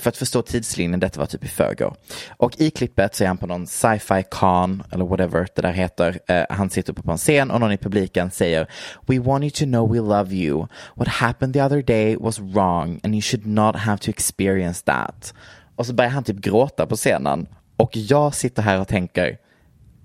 för 0.00 0.08
att 0.08 0.16
förstå 0.16 0.42
tidslinjen, 0.42 1.00
detta 1.00 1.20
var 1.20 1.26
typ 1.26 1.44
i 1.44 1.48
förrgår. 1.48 1.94
Och 2.36 2.60
i 2.60 2.70
klippet 2.70 3.14
så 3.14 3.24
är 3.24 3.28
han 3.28 3.38
på 3.38 3.46
någon 3.46 3.66
sci-fi 3.66 4.24
con 4.30 4.82
eller 4.90 5.04
whatever 5.04 5.46
det 5.54 5.62
där 5.62 5.72
heter. 5.72 6.18
Eh, 6.26 6.44
han 6.50 6.70
sitter 6.70 6.92
uppe 6.92 7.02
på 7.02 7.12
en 7.12 7.18
scen 7.18 7.50
och 7.50 7.60
någon 7.60 7.72
i 7.72 7.78
publiken 7.78 8.30
säger 8.30 8.66
We 9.06 9.18
want 9.18 9.44
you 9.44 9.50
to 9.50 9.64
know 9.64 9.92
we 9.92 9.98
love 9.98 10.34
you. 10.34 10.66
What 10.94 11.08
happened 11.08 11.54
the 11.54 11.62
other 11.62 11.82
day 11.82 12.16
was 12.16 12.38
wrong 12.38 13.00
and 13.02 13.14
you 13.14 13.22
should 13.22 13.46
not 13.46 13.76
have 13.76 13.98
to 13.98 14.10
experience 14.10 14.82
that. 14.84 15.34
Och 15.76 15.86
så 15.86 15.94
börjar 15.94 16.10
han 16.10 16.24
typ 16.24 16.36
gråta 16.36 16.86
på 16.86 16.96
scenen. 16.96 17.46
Och 17.76 17.96
jag 17.96 18.34
sitter 18.34 18.62
här 18.62 18.80
och 18.80 18.88
tänker, 18.88 19.38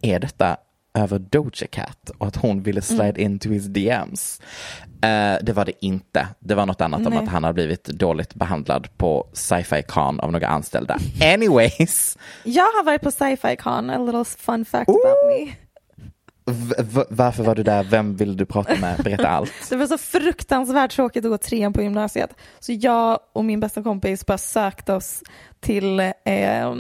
är 0.02 0.20
detta 0.20 0.58
över 0.96 1.20
Doja 1.20 1.68
Cat 1.72 2.12
och 2.18 2.28
att 2.28 2.36
hon 2.36 2.62
ville 2.64 2.82
slide 2.82 3.22
into 3.22 3.50
his 3.50 3.66
DMs? 3.66 4.42
Eh, 5.02 5.36
det 5.42 5.54
var 5.54 5.66
det 5.66 5.86
inte. 5.86 6.28
Det 6.40 6.56
var 6.56 6.66
något 6.66 6.82
annat 6.82 7.06
om 7.08 7.14
Nej. 7.14 7.24
att 7.24 7.30
han 7.30 7.44
hade 7.44 7.54
blivit 7.54 7.84
dåligt 7.86 8.36
behandlad 8.36 8.88
på 8.98 9.28
sci-fi 9.34 9.84
con 9.88 10.20
av 10.20 10.32
några 10.32 10.48
anställda. 10.48 10.98
Anyways, 11.34 12.18
Jag 12.44 12.64
har 12.64 12.84
varit 12.84 13.02
på 13.02 13.12
sci-fi 13.12 13.56
con, 13.56 13.90
a 13.90 13.98
little 13.98 14.25
fun 14.25 14.66
fact 14.66 14.90
about 14.90 15.28
me. 15.28 15.56
v- 16.82 17.04
varför 17.10 17.44
var 17.44 17.56
du 17.56 17.64
där? 17.64 17.84
Vem 17.84 18.16
vill 18.16 18.38
du 18.38 18.46
prata 18.46 18.75
med? 18.75 18.98
Berätta 19.04 19.28
allt. 19.28 19.52
Det 19.70 19.75
var 19.75 19.88
så 19.88 19.98
fruktansvärt 19.98 20.92
tråkigt 20.92 21.25
att 21.25 21.32
gå 21.32 21.38
trean 21.38 21.74
på 21.74 21.82
gymnasiet. 21.82 22.30
Så 22.60 22.72
jag 22.74 23.20
och 23.34 23.46
min 23.46 23.60
bästa 23.60 23.84
kompis 23.84 24.25
bara 24.25 24.38
sökte 24.38 24.94
oss 24.94 25.24
till 25.60 26.00
eh, 26.00 26.74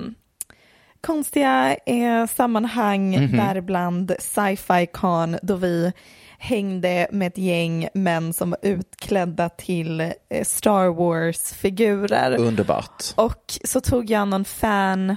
konstiga 1.05 1.75
eh, 1.85 2.27
sammanhang, 2.27 3.31
däribland 3.37 4.15
sci-fi 4.19 4.87
con, 4.93 5.37
då 5.41 5.55
vi 5.55 5.93
hängde 6.37 7.07
med 7.11 7.27
ett 7.27 7.37
gäng 7.37 7.87
män 7.93 8.33
som 8.33 8.49
var 8.49 8.59
utklädda 8.61 9.49
till 9.49 10.01
eh, 10.01 10.43
Star 10.43 10.87
Wars-figurer. 10.87 12.37
Underbart. 12.37 13.03
Och 13.15 13.59
så 13.63 13.81
tog 13.81 14.09
jag 14.09 14.27
någon 14.27 14.45
fan, 14.45 15.15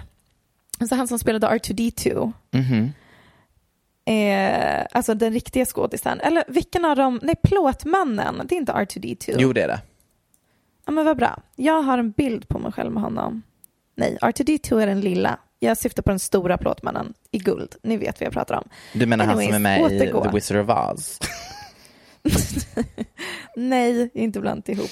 alltså 0.80 0.94
han 0.94 1.08
som 1.08 1.18
spelade 1.18 1.46
R2D2. 1.46 2.32
Eh, 4.04 4.86
alltså 4.92 5.14
den 5.14 5.32
riktiga 5.32 5.64
skådisen. 5.64 6.20
Eller 6.20 6.44
vilken 6.48 6.84
av 6.84 6.96
dem? 6.96 7.20
Nej, 7.22 7.34
plåtmannen. 7.42 8.46
Det 8.48 8.54
är 8.54 8.56
inte 8.56 8.72
R2D2. 8.72 9.34
Jo, 9.38 9.52
det 9.52 9.62
är 9.62 9.68
det. 9.68 9.80
Ja, 10.86 10.92
men 10.92 11.04
vad 11.04 11.16
bra. 11.16 11.42
Jag 11.56 11.82
har 11.82 11.98
en 11.98 12.10
bild 12.10 12.48
på 12.48 12.58
mig 12.58 12.72
själv 12.72 12.92
med 12.92 13.02
honom. 13.02 13.42
Nej, 13.94 14.18
R2D2 14.20 14.82
är 14.82 14.86
den 14.86 15.00
lilla. 15.00 15.38
Jag 15.60 15.78
syftar 15.78 16.02
på 16.02 16.10
den 16.10 16.18
stora 16.18 16.58
plåtmannen 16.58 17.14
i 17.30 17.38
guld. 17.38 17.74
Ni 17.82 17.96
vet 17.96 18.20
vad 18.20 18.26
jag 18.26 18.32
pratar 18.32 18.54
om. 18.54 18.68
Du 18.92 19.06
menar 19.06 19.24
han 19.24 19.34
som 19.34 19.40
är 19.42 19.54
Anyways, 19.54 19.62
med 19.62 19.92
i 19.92 19.96
återgå. 20.00 20.24
The 20.24 20.30
Wizard 20.30 20.56
of 20.70 20.94
Oz? 20.94 21.18
Nej, 23.56 24.10
inte 24.14 24.40
blandat 24.40 24.68
ihop 24.68 24.90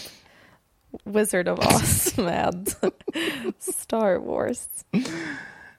Wizard 1.04 1.49
of 1.49 1.58
Oz 1.58 2.16
med 2.18 2.68
Star 3.58 4.18
Wars. 4.18 4.66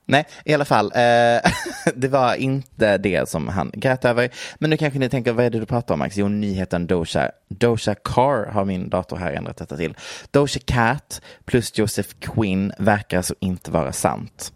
Nej, 0.10 0.28
i 0.46 0.54
alla 0.54 0.66
fall. 0.66 0.86
Eh, 0.86 1.52
det 1.96 2.08
var 2.08 2.36
inte 2.36 2.98
det 2.98 3.30
som 3.30 3.48
han 3.48 3.72
grät 3.74 4.06
över. 4.06 4.30
Men 4.60 4.70
nu 4.70 4.78
kanske 4.78 5.00
ni 5.00 5.10
tänker, 5.10 5.34
vad 5.34 5.46
är 5.46 5.50
det 5.50 5.60
du 5.60 5.66
pratar 5.66 5.94
om 5.94 6.00
Max? 6.00 6.18
Jo, 6.18 6.28
nyheten 6.28 6.88
Doja. 6.88 7.32
Doja 7.48 7.96
Car 7.96 8.52
har 8.52 8.66
min 8.66 8.90
dator 8.90 9.18
här 9.18 9.32
ändrat 9.32 9.58
detta 9.58 9.78
till. 9.78 9.98
Doja 10.32 10.60
Cat 10.66 11.22
plus 11.46 11.78
Joseph 11.78 12.10
Quinn 12.20 12.74
verkar 12.78 13.18
alltså 13.18 13.36
inte 13.40 13.72
vara 13.72 13.92
sant. 13.92 14.54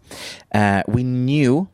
Eh, 0.54 0.80
we 0.86 1.02
knew 1.02 1.66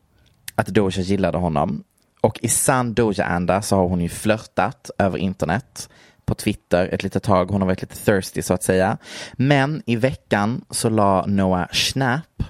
att 0.54 0.66
Doja 0.66 1.02
gillade 1.02 1.38
honom. 1.38 1.85
Och 2.20 2.38
i 2.42 2.49
sann 2.49 2.94
Doja-anda 2.94 3.62
så 3.62 3.76
har 3.76 3.88
hon 3.88 4.00
ju 4.00 4.08
flörtat 4.08 4.91
över 4.99 5.19
internet 5.19 5.88
på 6.25 6.34
Twitter 6.34 6.88
ett 6.93 7.02
litet 7.02 7.23
tag. 7.23 7.50
Hon 7.50 7.60
har 7.60 7.67
varit 7.67 7.80
lite 7.80 7.97
thirsty 7.97 8.43
så 8.43 8.54
att 8.54 8.62
säga. 8.62 8.99
Men 9.32 9.82
i 9.86 9.97
veckan 9.97 10.64
så 10.71 10.88
la 10.88 11.26
Noah 11.26 11.69
Schnapp 11.73 12.43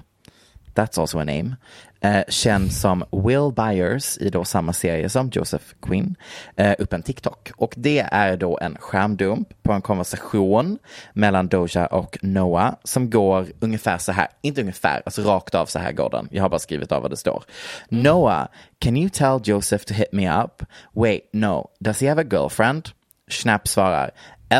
That's 0.79 0.97
also 0.97 1.19
a 1.19 1.23
name. 1.23 1.55
Eh, 2.01 2.23
känd 2.29 2.73
som 2.73 3.03
Will 3.11 3.51
Byers 3.55 4.17
i 4.17 4.29
då 4.29 4.45
samma 4.45 4.73
serie 4.73 5.09
som 5.09 5.29
Joseph 5.33 5.65
Quinn. 5.81 6.15
Eh, 6.55 6.75
upp 6.79 6.93
en 6.93 7.03
TikTok. 7.03 7.51
Och 7.55 7.73
det 7.77 7.99
är 8.11 8.37
då 8.37 8.59
en 8.61 8.77
skärmdump 8.79 9.63
på 9.63 9.73
en 9.73 9.81
konversation 9.81 10.77
mellan 11.13 11.47
Doja 11.47 11.85
och 11.85 12.17
Noah 12.21 12.73
som 12.83 13.09
går 13.09 13.47
ungefär 13.59 13.97
så 13.97 14.11
här. 14.11 14.27
Inte 14.41 14.61
ungefär, 14.61 15.01
alltså 15.05 15.21
rakt 15.21 15.55
av 15.55 15.65
så 15.65 15.79
här 15.79 15.91
går 15.91 16.09
den. 16.09 16.27
Jag 16.31 16.41
har 16.41 16.49
bara 16.49 16.59
skrivit 16.59 16.91
av 16.91 17.01
vad 17.01 17.11
det 17.11 17.17
står. 17.17 17.43
Noah, 17.89 18.47
can 18.79 18.97
you 18.97 19.09
tell 19.09 19.39
Joseph 19.43 19.85
to 19.85 19.93
hit 19.93 20.13
me 20.13 20.43
up? 20.43 20.63
Wait, 20.93 21.29
no. 21.33 21.69
Does 21.79 22.01
he 22.01 22.09
have 22.09 22.21
a 22.21 22.27
girlfriend? 22.31 22.89
Schnapp 23.27 23.67
svarar 23.67 24.11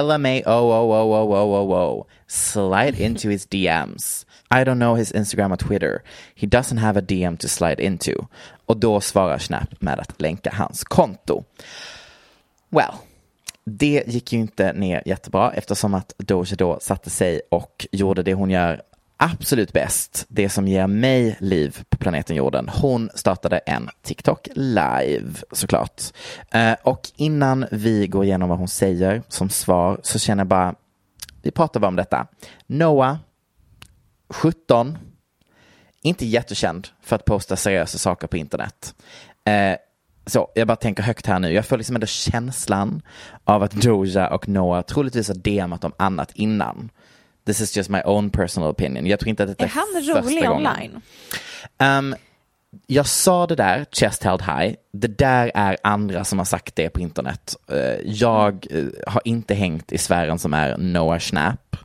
LMA 0.01 0.41
oh 0.45 0.69
oh 0.69 0.91
oh 0.91 1.11
oh 1.13 1.33
oh 1.33 1.53
oh 1.53 1.71
oh 1.71 2.05
slide 2.27 2.99
into 2.99 3.29
his 3.29 3.47
DMs. 3.47 4.25
I 4.51 4.63
don't 4.63 4.79
know 4.79 4.95
his 4.95 5.13
Instagram 5.13 5.53
or 5.53 5.57
Twitter. 5.57 6.01
He 6.35 6.47
doesn't 6.47 6.77
have 6.77 6.99
a 6.99 7.01
DM 7.01 7.37
to 7.37 7.47
slide 7.47 7.83
into. 7.83 8.11
Och 8.65 8.77
då 8.77 9.01
svarar 9.01 9.37
Snap 9.37 9.81
med 9.81 9.99
att 9.99 10.21
länka 10.21 10.51
hans 10.53 10.83
konto. 10.83 11.43
Well, 12.69 12.93
det 13.63 14.03
gick 14.07 14.33
ju 14.33 14.39
inte 14.39 14.73
ner 14.73 15.03
jättebra 15.05 15.51
eftersom 15.53 15.93
att 15.93 16.13
Doja 16.17 16.55
då 16.57 16.79
satte 16.81 17.09
sig 17.09 17.41
och 17.51 17.87
gjorde 17.91 18.23
det 18.23 18.33
hon 18.33 18.49
gör 18.49 18.81
absolut 19.17 19.73
bäst, 19.73 20.25
det 20.27 20.49
som 20.49 20.67
ger 20.67 20.87
mig 20.87 21.37
liv 21.39 21.77
på 21.89 21.97
planeten 21.97 22.35
jorden. 22.35 22.69
Hon 22.69 23.09
startade 23.15 23.57
en 23.57 23.89
TikTok 24.01 24.47
live 24.55 25.33
såklart. 25.51 26.01
Eh, 26.51 26.73
och 26.83 27.01
innan 27.15 27.65
vi 27.71 28.07
går 28.07 28.23
igenom 28.23 28.49
vad 28.49 28.57
hon 28.57 28.67
säger 28.67 29.21
som 29.27 29.49
svar 29.49 29.99
så 30.03 30.19
känner 30.19 30.41
jag 30.41 30.47
bara, 30.47 30.75
vi 31.41 31.51
pratar 31.51 31.79
bara 31.79 31.87
om 31.87 31.95
detta. 31.95 32.27
Noah, 32.67 33.17
17, 34.29 34.97
inte 36.01 36.25
jättekänd 36.25 36.87
för 37.01 37.15
att 37.15 37.25
posta 37.25 37.55
seriösa 37.55 37.97
saker 37.97 38.27
på 38.27 38.37
internet. 38.37 38.95
Eh, 39.45 39.75
så 40.25 40.51
jag 40.55 40.67
bara 40.67 40.75
tänker 40.75 41.03
högt 41.03 41.25
här 41.25 41.39
nu. 41.39 41.53
Jag 41.53 41.65
får 41.65 41.77
liksom 41.77 41.95
ändå 41.95 42.07
känslan 42.07 43.01
av 43.43 43.63
att 43.63 43.71
Doja 43.71 44.27
och 44.27 44.49
Noah 44.49 44.81
troligtvis 44.81 45.27
har 45.27 45.35
DMat 45.35 45.83
om 45.83 45.93
annat 45.97 46.31
innan. 46.33 46.89
This 47.45 47.61
is 47.61 47.77
just 47.77 47.89
my 47.89 48.01
own 48.05 48.29
personal 48.29 48.69
opinion. 48.69 49.05
Jag 49.05 49.19
tror 49.19 49.29
inte 49.29 49.43
att 49.43 49.57
det 49.57 49.63
Är 49.63 49.67
är, 49.67 49.69
han 49.69 49.87
första 49.93 50.21
rolig 50.21 50.45
gången. 50.47 50.67
online? 50.67 51.01
Um, 51.79 52.15
jag 52.87 53.05
sa 53.07 53.47
det 53.47 53.55
där, 53.55 53.85
chest 53.91 54.23
held 54.23 54.41
high. 54.41 54.75
Det 54.91 55.17
där 55.17 55.51
är 55.55 55.77
andra 55.83 56.23
som 56.23 56.37
har 56.37 56.45
sagt 56.45 56.75
det 56.75 56.89
på 56.89 56.99
internet. 56.99 57.55
Eh, 57.71 57.77
jag 58.05 58.67
eh, 58.69 58.85
har 59.07 59.21
inte 59.25 59.53
hängt 59.53 59.91
i 59.91 59.97
sfären 59.97 60.39
som 60.39 60.53
är 60.53 60.77
Noah 60.77 61.19
Schnapp. 61.19 61.75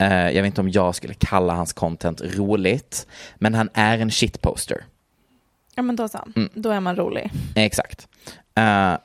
Eh, 0.00 0.30
jag 0.30 0.42
vet 0.42 0.46
inte 0.46 0.60
om 0.60 0.70
jag 0.70 0.94
skulle 0.94 1.14
kalla 1.14 1.54
hans 1.54 1.72
content 1.72 2.20
roligt, 2.20 3.06
men 3.36 3.54
han 3.54 3.68
är 3.74 3.98
en 3.98 4.10
shitposter. 4.10 4.84
Ja, 5.74 5.82
men 5.82 5.96
då 5.96 6.08
så. 6.08 6.28
Mm. 6.36 6.48
Då 6.54 6.70
är 6.70 6.80
man 6.80 6.96
rolig. 6.96 7.30
Exakt. 7.54 8.08
Uh, 8.58 8.96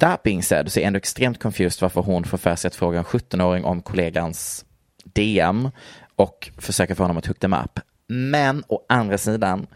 that 0.00 0.22
being 0.22 0.42
said 0.42 0.72
så 0.72 0.78
är 0.78 0.82
jag 0.82 0.86
ändå 0.86 0.96
extremt 0.96 1.42
confused 1.42 1.82
varför 1.82 2.00
hon 2.00 2.24
får 2.24 2.38
för 2.38 2.56
sig 2.56 2.68
att 2.68 2.74
fråga 2.74 2.98
en 2.98 3.04
17-åring 3.04 3.64
om 3.64 3.82
kollegans 3.82 4.64
DM 5.04 5.70
och 6.16 6.50
försöka 6.58 6.94
få 6.94 7.02
honom 7.02 7.16
att 7.16 7.26
hook 7.26 7.38
them 7.38 7.52
up. 7.52 7.80
Men 8.06 8.64
å 8.68 8.84
andra 8.88 9.18
sidan, 9.18 9.66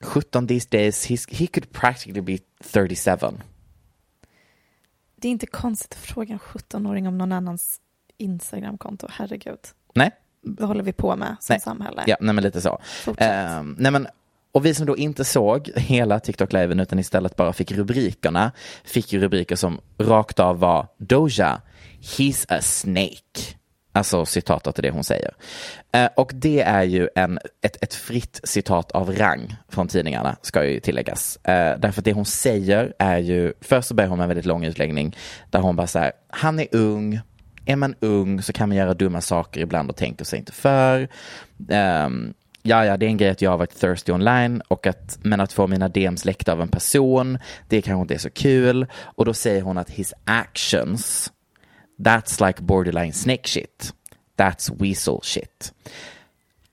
17 0.00 0.48
these 0.48 0.68
days, 0.70 1.06
he 1.30 1.46
could 1.46 1.72
practically 1.72 2.20
be 2.20 2.38
37. 2.72 3.10
Det 5.16 5.28
är 5.28 5.32
inte 5.32 5.46
konstigt 5.46 5.92
att 5.92 5.98
fråga 5.98 6.32
en 6.32 6.38
17-åring 6.38 7.08
om 7.08 7.18
någon 7.18 7.32
annans 7.32 7.80
Instagramkonto. 8.18 9.06
Herregud. 9.10 9.58
Nej, 9.94 10.10
Vad 10.42 10.68
håller 10.68 10.82
vi 10.82 10.92
på 10.92 11.16
med 11.16 11.36
som 11.40 11.54
nej. 11.54 11.60
samhälle? 11.60 12.04
Ja, 12.06 12.16
nej 12.20 12.34
men 12.34 12.44
lite 12.44 12.60
så. 12.60 12.80
Ehm, 13.18 13.76
nej 13.78 13.92
men, 13.92 14.06
och 14.52 14.66
vi 14.66 14.74
som 14.74 14.86
då 14.86 14.96
inte 14.96 15.24
såg 15.24 15.70
hela 15.76 16.20
TikTok-liven 16.20 16.80
utan 16.80 16.98
istället 16.98 17.36
bara 17.36 17.52
fick 17.52 17.72
rubrikerna, 17.72 18.52
fick 18.84 19.12
ju 19.12 19.20
rubriker 19.20 19.56
som 19.56 19.80
rakt 19.98 20.40
av 20.40 20.58
var 20.58 20.86
Doja, 20.98 21.60
he's 22.00 22.46
a 22.48 22.60
snake. 22.62 23.54
Alltså 23.92 24.26
citatet 24.26 24.74
till 24.74 24.82
det 24.84 24.90
hon 24.90 25.04
säger. 25.04 25.34
Eh, 25.92 26.08
och 26.16 26.32
det 26.34 26.60
är 26.60 26.82
ju 26.82 27.08
en, 27.14 27.38
ett, 27.62 27.82
ett 27.82 27.94
fritt 27.94 28.40
citat 28.44 28.92
av 28.92 29.12
rang 29.16 29.56
från 29.68 29.88
tidningarna, 29.88 30.36
ska 30.42 30.64
ju 30.64 30.80
tilläggas. 30.80 31.36
Eh, 31.36 31.78
därför 31.78 32.00
att 32.00 32.04
det 32.04 32.12
hon 32.12 32.24
säger 32.24 32.94
är 32.98 33.18
ju, 33.18 33.52
först 33.60 33.88
så 33.88 33.94
börjar 33.94 34.08
hon 34.08 34.18
med 34.18 34.24
en 34.24 34.28
väldigt 34.28 34.46
lång 34.46 34.64
utläggning 34.64 35.16
där 35.50 35.60
hon 35.60 35.76
bara 35.76 35.86
så 35.86 35.98
här, 35.98 36.12
han 36.28 36.58
är 36.60 36.66
ung, 36.72 37.20
är 37.68 37.76
man 37.76 37.94
ung 38.00 38.42
så 38.42 38.52
kan 38.52 38.68
man 38.68 38.78
göra 38.78 38.94
dumma 38.94 39.20
saker 39.20 39.60
ibland 39.60 39.90
och 39.90 39.96
tänker 39.96 40.24
sig 40.24 40.38
inte 40.38 40.52
för. 40.52 41.08
Um, 41.68 42.34
ja, 42.62 42.84
ja, 42.84 42.96
det 42.96 43.06
är 43.06 43.10
en 43.10 43.16
grej 43.16 43.30
att 43.30 43.42
jag 43.42 43.50
har 43.50 43.58
varit 43.58 43.80
thirsty 43.80 44.12
online, 44.12 44.62
och 44.68 44.86
att, 44.86 45.18
men 45.22 45.40
att 45.40 45.52
få 45.52 45.66
mina 45.66 45.88
DMs 45.88 46.24
läckta 46.24 46.52
av 46.52 46.60
en 46.60 46.68
person, 46.68 47.38
det 47.68 47.82
kanske 47.82 48.02
inte 48.02 48.14
är 48.14 48.18
så 48.18 48.30
kul. 48.30 48.86
Och 49.02 49.24
då 49.24 49.34
säger 49.34 49.62
hon 49.62 49.78
att 49.78 49.90
his 49.90 50.14
actions 50.24 51.32
That's 51.98 52.46
like 52.46 52.62
borderline 52.62 53.12
snake 53.12 53.48
shit. 53.48 53.92
That's 54.36 54.70
weasel 54.82 55.20
shit. 55.22 55.72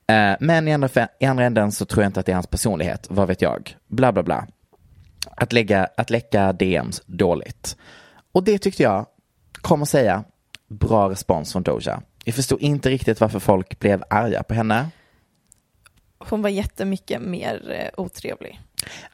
Ehm, 0.07 0.37
men 0.39 0.67
i 0.67 0.73
andra, 0.73 0.89
i 1.19 1.25
andra 1.25 1.45
änden 1.45 1.71
så 1.71 1.85
tror 1.85 2.03
jag 2.03 2.09
inte 2.09 2.19
att 2.19 2.25
det 2.25 2.31
är 2.31 2.35
hans 2.35 2.47
personlighet. 2.47 3.07
Vad 3.09 3.27
vet 3.27 3.41
jag? 3.41 3.75
Bla 3.87 4.11
bla 4.11 4.23
bla. 4.23 4.47
Att, 5.37 5.53
lägga, 5.53 5.87
att 5.97 6.09
läcka 6.09 6.53
DMs 6.53 7.01
dåligt. 7.05 7.77
Och 8.31 8.43
det 8.43 8.57
tyckte 8.57 8.83
jag, 8.83 9.05
kom 9.61 9.81
att 9.81 9.89
säga, 9.89 10.23
bra 10.67 11.09
respons 11.09 11.51
från 11.51 11.63
Doja. 11.63 12.01
Jag 12.23 12.35
förstod 12.35 12.61
inte 12.61 12.89
riktigt 12.89 13.21
varför 13.21 13.39
folk 13.39 13.79
blev 13.79 14.03
arga 14.09 14.43
på 14.43 14.53
henne. 14.53 14.89
Hon 16.17 16.41
var 16.41 16.49
jättemycket 16.49 17.21
mer 17.21 17.71
eh, 17.71 17.89
otrevlig. 18.03 18.59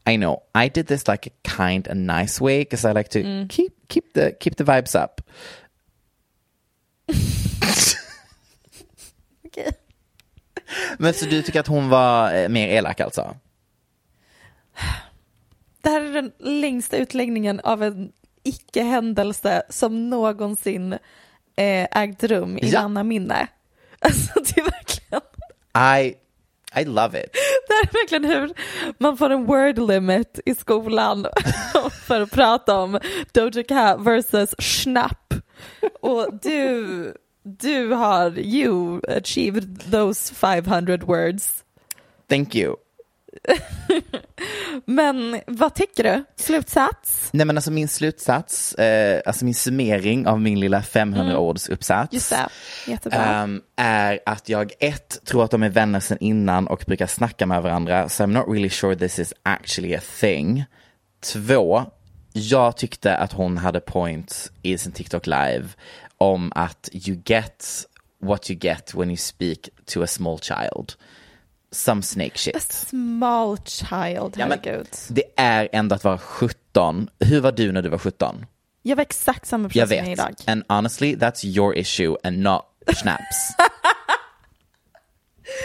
I 0.09 0.17
know 0.17 0.39
I 0.65 0.69
did 0.69 0.87
this 0.87 1.07
like 1.07 1.29
a 1.29 1.33
kind 1.57 1.87
and 1.87 2.07
nice 2.07 2.43
way 2.43 2.59
because 2.59 2.91
I 2.91 2.93
like 2.93 3.09
to 3.09 3.19
keep 3.49 3.71
keep 3.89 4.03
the 4.13 4.31
keep 4.39 4.55
the 4.55 4.63
vibes 4.63 4.95
up. 4.95 5.21
Okej. 9.45 9.71
Men 10.97 11.13
så 11.13 11.25
du 11.25 11.41
tycker 11.41 11.59
att 11.59 11.67
hon 11.67 11.89
var 11.89 12.33
eh, 12.33 12.49
mer 12.49 12.67
elak 12.67 12.99
alltså? 12.99 13.35
Det 15.81 15.89
här 15.89 16.01
är 16.01 16.13
den 16.13 16.31
längsta 16.39 16.97
utläggningen 16.97 17.59
av 17.59 17.83
en 17.83 18.11
icke-händelse 18.43 19.63
som 19.69 20.09
någonsin 20.09 20.97
eh, 21.61 21.87
ägt 22.03 22.23
rum 22.23 22.57
i 22.57 22.69
Ja. 22.69 22.81
mannaminne. 22.81 23.47
Alltså 23.99 24.39
det 24.39 24.61
är 24.61 24.63
verkligen, 24.63 25.21
I 26.03 26.15
I 26.81 26.85
love 26.85 27.23
it. 27.23 27.29
det 27.67 27.73
här 27.73 27.83
är 27.83 27.93
verkligen 27.93 28.25
hur 28.25 28.53
man 28.97 29.17
får 29.17 29.29
en 29.29 29.45
word 29.45 29.77
limit 29.89 30.39
i 30.45 30.55
skolan 30.55 31.25
för 32.07 32.21
att 32.21 32.31
prata 32.31 32.77
om 32.79 32.99
Doja 33.31 33.63
Cat 33.63 34.01
versus 34.01 34.55
schnapp. 34.59 35.33
Och 36.01 36.27
du, 36.41 37.13
du 37.43 37.87
har, 37.93 38.39
you 38.39 39.01
achieved 39.17 39.91
those 39.91 40.33
500 40.33 40.97
words. 40.97 41.63
Thank 42.29 42.55
you. 42.55 42.75
Men 44.85 45.41
vad 45.47 45.75
tycker 45.75 46.03
du? 46.03 46.23
Slutsats? 46.35 47.29
Nej 47.33 47.45
men 47.45 47.57
alltså 47.57 47.71
min 47.71 47.87
slutsats, 47.87 48.73
eh, 48.73 49.21
alltså 49.25 49.45
min 49.45 49.55
summering 49.55 50.27
av 50.27 50.41
min 50.41 50.59
lilla 50.59 50.81
500 50.81 51.37
ords 51.37 51.69
uppsats. 51.69 52.13
Just 52.13 52.29
det, 52.29 52.47
jättebra. 52.87 53.19
ehm, 53.25 53.61
är 53.75 54.19
att 54.25 54.49
jag 54.49 54.71
ett, 54.79 55.25
tror 55.25 55.43
att 55.43 55.51
de 55.51 55.63
är 55.63 55.69
vänner 55.69 55.99
sedan 55.99 56.17
innan 56.21 56.67
och 56.67 56.83
brukar 56.87 57.07
snacka 57.07 57.45
med 57.45 57.63
varandra. 57.63 58.09
So 58.09 58.23
I'm 58.23 58.27
not 58.27 58.47
really 58.47 58.69
sure 58.69 58.95
this 58.95 59.19
is 59.19 59.33
actually 59.43 59.95
a 59.95 60.01
thing. 60.19 60.65
Två, 61.33 61.85
jag 62.33 62.77
tyckte 62.77 63.17
att 63.17 63.33
hon 63.33 63.57
hade 63.57 63.79
points 63.79 64.51
i 64.61 64.77
sin 64.77 64.91
TikTok 64.91 65.27
live 65.27 65.67
om 66.17 66.51
att 66.55 66.89
you 66.93 67.21
get 67.25 67.65
what 68.21 68.49
you 68.51 68.59
get 68.59 68.93
when 68.93 69.09
you 69.09 69.17
speak 69.17 69.69
to 69.85 70.03
a 70.03 70.07
small 70.07 70.39
child. 70.39 70.93
Some 71.71 72.01
snake 72.01 72.31
A 72.35 72.37
shit. 72.37 72.61
small 72.71 73.57
child, 73.65 74.35
Ja, 74.37 74.45
herregud. 74.45 74.87
det 75.09 75.23
är 75.37 75.69
ändå 75.71 75.95
att 75.95 76.03
vara 76.03 76.17
17. 76.17 77.09
Hur 77.19 77.41
var 77.41 77.51
du 77.51 77.71
när 77.71 77.81
du 77.81 77.89
var 77.89 77.97
17? 77.97 78.45
Jag 78.81 78.95
var 78.95 79.01
exakt 79.01 79.45
samma 79.47 79.69
person 79.69 79.79
Jag 79.79 79.87
vet. 79.87 80.07
idag. 80.07 80.35
And 80.47 80.63
honestly, 80.69 81.15
that's 81.15 81.45
your 81.45 81.77
issue 81.77 82.15
and 82.23 82.39
not 82.39 82.61
Schnaps. 82.87 83.55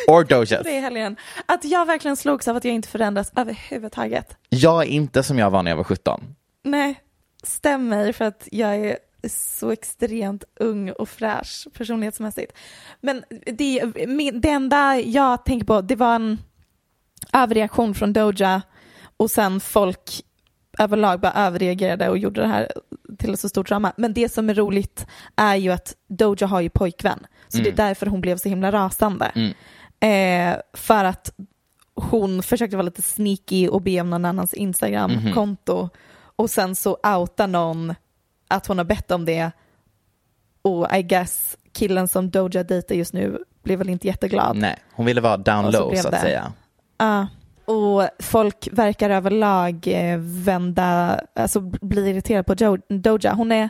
Or 0.08 0.24
Dojas. 0.24 0.62
Det 0.64 0.76
är 0.76 0.80
helgen. 0.80 1.16
Att 1.46 1.64
jag 1.64 1.86
verkligen 1.86 2.16
slogs 2.16 2.48
av 2.48 2.56
att 2.56 2.64
jag 2.64 2.74
inte 2.74 2.88
förändras 2.88 3.32
överhuvudtaget. 3.36 4.36
Jag 4.48 4.82
är 4.82 4.86
inte 4.86 5.22
som 5.22 5.38
jag 5.38 5.50
var 5.50 5.62
när 5.62 5.70
jag 5.70 5.76
var 5.76 5.84
17. 5.84 6.34
Nej, 6.62 7.00
stämmer 7.42 8.12
för 8.12 8.24
att 8.24 8.48
jag 8.52 8.74
är 8.76 8.98
så 9.28 9.70
extremt 9.70 10.44
ung 10.60 10.90
och 10.90 11.08
fräsch 11.08 11.66
personlighetsmässigt. 11.72 12.52
Men 13.00 13.24
det, 13.46 13.82
min- 14.08 14.40
det 14.40 14.50
enda 14.50 15.00
jag 15.00 15.44
tänker 15.44 15.66
på, 15.66 15.80
det 15.80 15.96
var 15.96 16.14
en 16.14 16.38
överreaktion 17.32 17.94
från 17.94 18.12
Doja 18.12 18.62
och 19.16 19.30
sen 19.30 19.60
folk 19.60 20.22
överlag 20.78 21.20
bara 21.20 21.32
överreagerade 21.32 22.08
och 22.08 22.18
gjorde 22.18 22.40
det 22.40 22.46
här 22.46 22.72
till 23.18 23.32
ett 23.32 23.40
så 23.40 23.48
stort 23.48 23.68
drama. 23.68 23.92
Men 23.96 24.14
det 24.14 24.28
som 24.32 24.50
är 24.50 24.54
roligt 24.54 25.06
är 25.36 25.54
ju 25.56 25.70
att 25.72 25.94
Doja 26.08 26.46
har 26.46 26.60
ju 26.60 26.70
pojkvän, 26.70 27.26
så 27.48 27.58
det 27.58 27.68
är 27.68 27.76
därför 27.76 28.06
hon 28.06 28.20
blev 28.20 28.36
så 28.36 28.48
himla 28.48 28.72
rasande. 28.72 29.32
Eh, 30.00 30.56
för 30.72 31.04
att 31.04 31.30
hon 31.94 32.42
försökte 32.42 32.76
vara 32.76 32.84
lite 32.84 33.02
sneaky 33.02 33.68
och 33.68 33.82
be 33.82 34.00
om 34.00 34.10
någon 34.10 34.24
annans 34.24 34.54
Instagram-konto 34.54 35.88
och 36.36 36.50
sen 36.50 36.74
så 36.74 36.90
outar 37.18 37.46
någon 37.46 37.94
att 38.48 38.66
hon 38.66 38.78
har 38.78 38.84
bett 38.84 39.10
om 39.10 39.24
det 39.24 39.50
och 40.62 40.96
I 40.96 41.02
guess 41.02 41.56
killen 41.72 42.08
som 42.08 42.30
Doja 42.30 42.62
dejtar 42.64 42.94
just 42.94 43.12
nu 43.12 43.38
blev 43.62 43.78
väl 43.78 43.88
inte 43.88 44.06
jätteglad. 44.06 44.56
Nej, 44.56 44.78
hon 44.92 45.06
ville 45.06 45.20
vara 45.20 45.36
down 45.36 45.72
så 45.72 45.78
low 45.80 45.90
blev 45.90 46.00
så 46.02 46.08
att 46.08 46.14
det. 46.14 46.20
säga. 46.20 46.52
Ja. 46.98 47.26
och 47.64 48.08
folk 48.18 48.68
verkar 48.72 49.10
överlag 49.10 49.86
eh, 49.86 50.18
vända, 50.18 51.20
alltså 51.34 51.60
bli 51.60 52.10
irriterade 52.10 52.42
på 52.44 52.54
jo- 52.58 52.96
Doja. 52.98 53.32
Hon 53.34 53.52
är, 53.52 53.68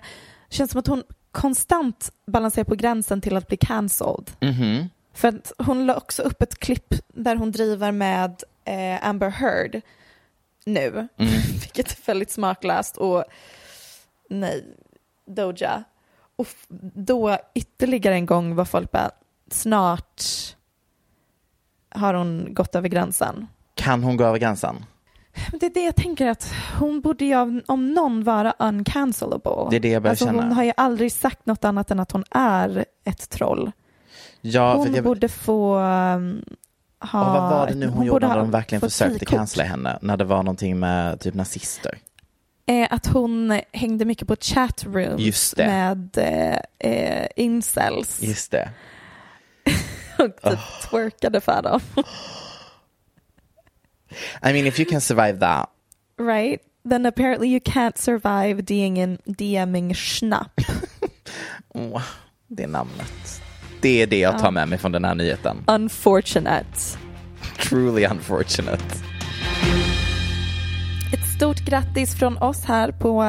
känns 0.48 0.70
som 0.70 0.78
att 0.78 0.86
hon 0.86 1.02
konstant 1.32 2.12
balanserar 2.26 2.64
på 2.64 2.74
gränsen 2.74 3.20
till 3.20 3.36
att 3.36 3.48
bli 3.48 3.56
cancelled. 3.56 4.30
Mhm. 4.40 4.88
För 5.14 5.28
att 5.28 5.52
hon 5.58 5.86
la 5.86 5.94
också 5.96 6.22
upp 6.22 6.42
ett 6.42 6.58
klipp 6.58 6.94
där 7.08 7.36
hon 7.36 7.52
driver 7.52 7.92
med 7.92 8.42
eh, 8.64 9.08
Amber 9.08 9.30
Heard 9.30 9.80
nu, 10.64 10.88
Mm. 10.88 11.08
vilket 11.60 11.90
är 11.92 12.06
väldigt 12.06 12.30
smaklöst 12.30 12.96
och 12.96 13.24
nej, 14.30 14.64
Doja. 15.26 15.84
Och 16.36 16.46
då 16.94 17.38
ytterligare 17.54 18.14
en 18.14 18.26
gång 18.26 18.54
var 18.54 18.64
folk 18.64 18.92
bara, 18.92 19.10
snart 19.50 20.22
har 21.88 22.14
hon 22.14 22.54
gått 22.54 22.74
över 22.74 22.88
gränsen. 22.88 23.46
Kan 23.74 24.04
hon 24.04 24.16
gå 24.16 24.24
över 24.24 24.38
gränsen? 24.38 24.84
Det 25.60 25.66
är 25.66 25.74
det 25.74 25.84
jag 25.84 25.96
tänker 25.96 26.26
att 26.26 26.52
hon 26.78 27.00
borde 27.00 27.24
ju 27.24 27.62
om 27.66 27.94
någon 27.94 28.24
vara 28.24 28.54
uncancelable. 28.58 29.70
Det 29.70 29.76
är 29.76 29.80
det 29.80 29.88
jag 29.88 30.02
börjar 30.02 30.12
alltså, 30.12 30.24
känna. 30.24 30.42
Hon 30.42 30.52
har 30.52 30.64
ju 30.64 30.72
aldrig 30.76 31.12
sagt 31.12 31.46
något 31.46 31.64
annat 31.64 31.90
än 31.90 32.00
att 32.00 32.12
hon 32.12 32.24
är 32.30 32.84
ett 33.04 33.30
troll. 33.30 33.72
Ja, 34.40 34.74
hon 34.74 34.94
jag... 34.94 35.04
borde 35.04 35.28
få 35.28 35.78
um, 35.78 36.44
ha... 37.00 37.20
Och 37.20 37.42
vad 37.42 37.50
var 37.50 37.66
det 37.66 37.74
nu 37.74 37.86
hon, 37.86 38.06
gjorde 38.06 38.20
borde 38.20 38.28
när 38.28 38.36
de 38.36 38.50
verkligen 38.50 38.80
försökte 38.80 39.24
cancella 39.24 39.64
henne? 39.64 39.98
När 40.02 40.16
det 40.16 40.24
var 40.24 40.42
någonting 40.42 40.78
med 40.78 41.20
typ 41.20 41.34
nazister? 41.34 41.98
Eh, 42.66 42.86
att 42.90 43.06
hon 43.06 43.60
hängde 43.72 44.04
mycket 44.04 44.28
på 44.28 44.36
det. 45.56 45.66
med 45.66 46.18
eh, 46.18 46.90
eh, 46.92 47.26
incels 47.36 48.22
Just 48.22 48.50
det. 48.50 48.70
och 50.18 50.42
typ 50.42 50.58
twerkade 50.90 51.40
för 51.40 51.62
dem. 51.62 51.80
I 54.42 54.52
mean 54.52 54.66
if 54.66 54.80
you 54.80 54.90
can 54.90 55.00
survive 55.00 55.40
that. 55.40 55.70
right? 56.18 56.60
Then 56.88 57.06
apparently 57.06 57.48
you 57.48 57.60
can't 57.60 57.98
survive 57.98 58.62
DMing, 58.62 59.18
DMing 59.24 59.94
schnapp. 59.94 60.60
Oh, 61.68 62.02
det 62.46 62.62
är 62.62 62.68
namnet. 62.68 63.42
Det 63.80 64.02
är 64.02 64.06
det 64.06 64.18
jag 64.18 64.38
tar 64.38 64.50
med 64.50 64.68
mig 64.68 64.78
från 64.78 64.92
den 64.92 65.04
här 65.04 65.14
nyheten. 65.14 65.64
Unfortunate. 65.66 66.98
Truly 67.58 68.04
unfortunate. 68.04 69.15
Stort 71.36 71.58
grattis 71.64 72.14
från 72.18 72.38
oss 72.38 72.64
här 72.64 72.92
på 72.92 73.22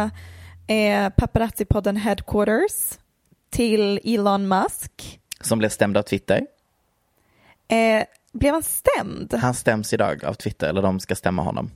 eh, 0.68 1.10
Paparazzi-podden 1.10 1.98
Headquarters 1.98 2.98
till 3.50 4.00
Elon 4.04 4.48
Musk. 4.48 5.20
Som 5.42 5.60
blev 5.60 5.70
stämd 5.70 5.98
av 5.98 6.02
Twitter. 6.02 6.48
Eh, 7.68 8.04
blev 8.34 8.54
han 8.54 8.64
stämd? 8.64 9.34
Han 9.34 9.54
stäms 9.54 9.94
idag 9.94 10.26
av 10.26 10.34
Twitter, 10.34 10.70
eller 10.70 10.82
de 10.82 11.00
ska 11.00 11.16
stämma 11.16 11.42
honom. 11.42 11.72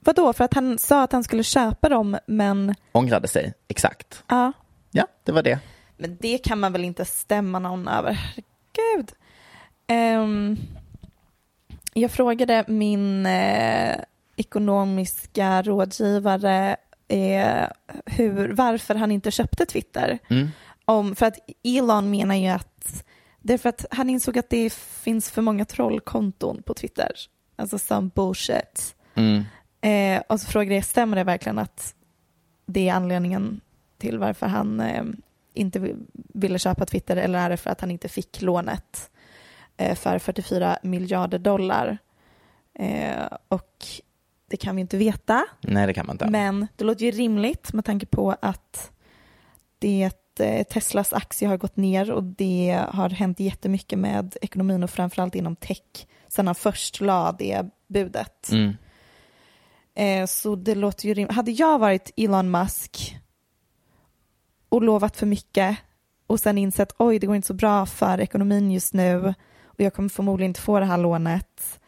Vadå? 0.00 0.32
För 0.32 0.44
att 0.44 0.54
han 0.54 0.78
sa 0.78 1.02
att 1.02 1.12
han 1.12 1.24
skulle 1.24 1.42
köpa 1.42 1.88
dem, 1.88 2.18
men 2.26 2.74
Ångrade 2.92 3.28
sig, 3.28 3.54
exakt. 3.68 4.24
ja. 4.28 4.52
Ja, 4.90 5.06
det 5.24 5.32
var 5.32 5.42
det. 5.42 5.58
Men 5.96 6.16
det 6.20 6.38
kan 6.38 6.60
man 6.60 6.72
väl 6.72 6.84
inte 6.84 7.04
stämma 7.04 7.58
någon 7.58 7.88
över? 7.88 8.12
Herregud. 8.12 9.12
Ehm, 9.86 10.56
jag 11.94 12.10
frågade 12.10 12.64
min 12.68 13.26
eh, 13.26 13.96
ekonomiska 14.36 15.62
rådgivare 15.62 16.76
eh, 17.08 17.66
hur, 18.06 18.52
varför 18.52 18.94
han 18.94 19.10
inte 19.10 19.30
köpte 19.30 19.66
Twitter. 19.66 20.18
Mm. 20.28 20.48
Om, 20.84 21.16
för 21.16 21.26
att 21.26 21.38
Elon 21.62 22.10
menar 22.10 22.34
ju 22.34 22.48
att 22.48 23.04
det 23.40 23.54
är 23.54 23.58
för 23.58 23.68
att 23.68 23.86
han 23.90 24.10
insåg 24.10 24.38
att 24.38 24.50
det 24.50 24.72
finns 24.72 25.30
för 25.30 25.42
många 25.42 25.64
trollkonton 25.64 26.62
på 26.62 26.74
Twitter. 26.74 27.10
Alltså 27.56 27.78
some 27.78 28.10
bullshit. 28.14 28.94
Mm. 29.14 29.44
Eh, 29.80 30.22
och 30.28 30.40
så 30.40 30.46
frågade 30.46 30.74
jag, 30.74 30.84
stämmer 30.84 31.16
det 31.16 31.24
verkligen 31.24 31.58
att 31.58 31.94
det 32.66 32.88
är 32.88 32.94
anledningen 32.94 33.60
till 33.98 34.18
varför 34.18 34.46
han 34.46 34.80
eh, 34.80 35.04
inte 35.54 35.78
vi- 35.78 35.96
ville 36.12 36.58
köpa 36.58 36.86
Twitter 36.86 37.16
eller 37.16 37.38
är 37.38 37.50
det 37.50 37.56
för 37.56 37.70
att 37.70 37.80
han 37.80 37.90
inte 37.90 38.08
fick 38.08 38.42
lånet 38.42 39.10
eh, 39.76 39.94
för 39.94 40.18
44 40.18 40.78
miljarder 40.82 41.38
dollar? 41.38 41.98
Eh, 42.78 43.26
och 43.48 43.84
det 44.54 44.58
kan 44.58 44.76
vi 44.76 44.80
inte 44.80 44.96
veta, 44.96 45.44
Nej, 45.60 45.86
det 45.86 45.94
kan 45.94 46.06
man 46.06 46.14
inte. 46.14 46.30
men 46.30 46.66
det 46.76 46.84
låter 46.84 47.04
ju 47.04 47.10
rimligt 47.10 47.72
med 47.72 47.84
tanke 47.84 48.06
på 48.06 48.36
att 48.42 48.92
det 49.78 50.10
eh, 50.40 50.62
Teslas 50.66 51.12
aktie 51.12 51.48
har 51.48 51.56
gått 51.56 51.76
ner 51.76 52.10
och 52.10 52.24
det 52.24 52.84
har 52.88 53.08
hänt 53.08 53.40
jättemycket 53.40 53.98
med 53.98 54.36
ekonomin 54.42 54.82
och 54.82 54.90
framförallt 54.90 55.34
inom 55.34 55.56
tech 55.56 56.06
sen 56.28 56.46
han 56.46 56.54
först 56.54 57.00
la 57.00 57.32
det 57.32 57.62
budet. 57.88 58.50
Mm. 58.52 58.76
Eh, 59.94 60.26
så 60.26 60.56
det 60.56 60.74
låter 60.74 61.08
ju 61.08 61.14
rimligt. 61.14 61.36
Hade 61.36 61.50
jag 61.50 61.78
varit 61.78 62.10
Elon 62.16 62.50
Musk 62.50 63.16
och 64.68 64.82
lovat 64.82 65.16
för 65.16 65.26
mycket 65.26 65.78
och 66.26 66.40
sen 66.40 66.58
insett 66.58 66.94
oj 66.98 67.18
det 67.18 67.26
går 67.26 67.36
inte 67.36 67.48
så 67.48 67.54
bra 67.54 67.86
för 67.86 68.20
ekonomin 68.20 68.70
just 68.70 68.94
nu 68.94 69.34
och 69.64 69.80
jag 69.80 69.94
kommer 69.94 70.08
förmodligen 70.08 70.50
inte 70.50 70.60
få 70.60 70.80
det 70.80 70.86
här 70.86 70.98
lånet 70.98 71.80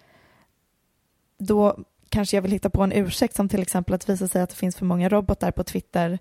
då 1.39 1.79
kanske 2.17 2.37
jag 2.37 2.43
vill 2.43 2.53
hitta 2.53 2.71
på 2.71 2.83
en 2.83 2.93
ursäkt 2.93 3.37
som 3.37 3.49
till 3.49 3.63
exempel 3.63 3.95
att 3.95 4.09
visa 4.09 4.29
sig 4.29 4.43
att 4.43 4.51
det 4.51 4.57
finns 4.57 4.77
för 4.77 4.85
många 4.85 5.09
robotar 5.09 5.51
på 5.51 5.65
Twitter 5.65 6.19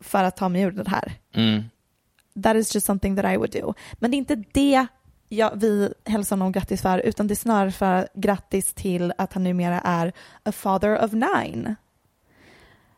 för 0.00 0.24
att 0.24 0.36
ta 0.36 0.48
mig 0.48 0.62
ur 0.62 0.70
det 0.70 0.88
här. 0.88 1.12
Mm. 1.34 1.62
That 2.42 2.56
is 2.56 2.74
just 2.74 2.86
something 2.86 3.16
that 3.16 3.24
I 3.24 3.36
would 3.36 3.52
do. 3.52 3.74
Men 3.92 4.10
det 4.10 4.16
är 4.16 4.18
inte 4.18 4.44
det 4.52 4.86
jag, 5.28 5.52
vi 5.56 5.92
hälsar 6.04 6.36
honom 6.36 6.52
grattis 6.52 6.82
för, 6.82 6.98
utan 6.98 7.26
det 7.26 7.34
är 7.34 7.36
snarare 7.36 7.72
för 7.72 8.08
grattis 8.14 8.74
till 8.74 9.12
att 9.18 9.32
han 9.32 9.44
numera 9.44 9.80
är 9.80 10.12
a 10.42 10.52
father 10.52 11.04
of 11.04 11.12
nine. 11.12 11.76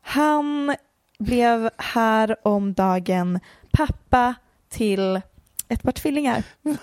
Han 0.01 0.77
blev 1.19 1.71
här 1.79 2.37
om 2.47 2.75
dagen 2.75 3.41
pappa 3.73 4.35
till 4.69 5.21
ett 5.69 5.83
par 5.83 5.93
tvillingar. 5.93 6.43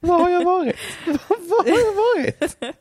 Vad 0.00 0.20
har 0.20 0.30
jag 0.30 0.44
varit? 0.44 0.76
Vad 1.06 1.18
vad 1.28 1.66
har 1.66 1.76
jag 1.76 1.94
varit? 1.94 2.79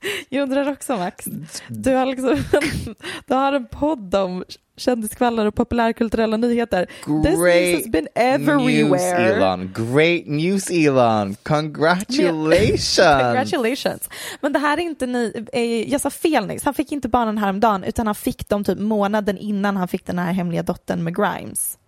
Jag 0.28 0.42
undrar 0.42 0.70
också 0.72 0.96
Max, 0.96 1.24
du 1.68 1.94
har, 1.94 2.06
liksom, 2.06 2.44
du 3.26 3.34
har 3.34 3.52
en 3.52 3.66
podd 3.66 4.14
om 4.14 4.44
kändiskvällar 4.76 5.46
och 5.46 5.54
populärkulturella 5.54 6.36
nyheter. 6.36 6.86
This 6.86 7.38
news 7.38 7.74
has 7.76 7.92
been 7.92 8.04
news, 8.04 8.10
everywhere. 8.14 9.34
Elon. 9.34 9.72
Great 9.74 10.26
news, 10.26 10.70
Elon. 10.70 11.36
Congratulations. 11.42 12.96
Congratulations. 12.96 14.08
Men 14.40 14.52
det 14.52 14.58
här 14.58 14.76
är 14.78 14.82
inte 14.82 15.06
ni, 15.06 15.46
eh, 15.52 15.90
jag 15.92 16.00
sa 16.00 16.10
fel 16.10 16.46
nyss, 16.46 16.64
han 16.64 16.74
fick 16.74 16.92
inte 16.92 17.08
barnen 17.08 17.38
häromdagen 17.38 17.84
utan 17.84 18.06
han 18.06 18.14
fick 18.14 18.48
dem 18.48 18.64
typ 18.64 18.78
månaden 18.78 19.38
innan 19.38 19.76
han 19.76 19.88
fick 19.88 20.06
den 20.06 20.18
här 20.18 20.32
hemliga 20.32 20.62
dottern 20.62 21.04
med 21.04 21.16
Grimes. 21.16 21.78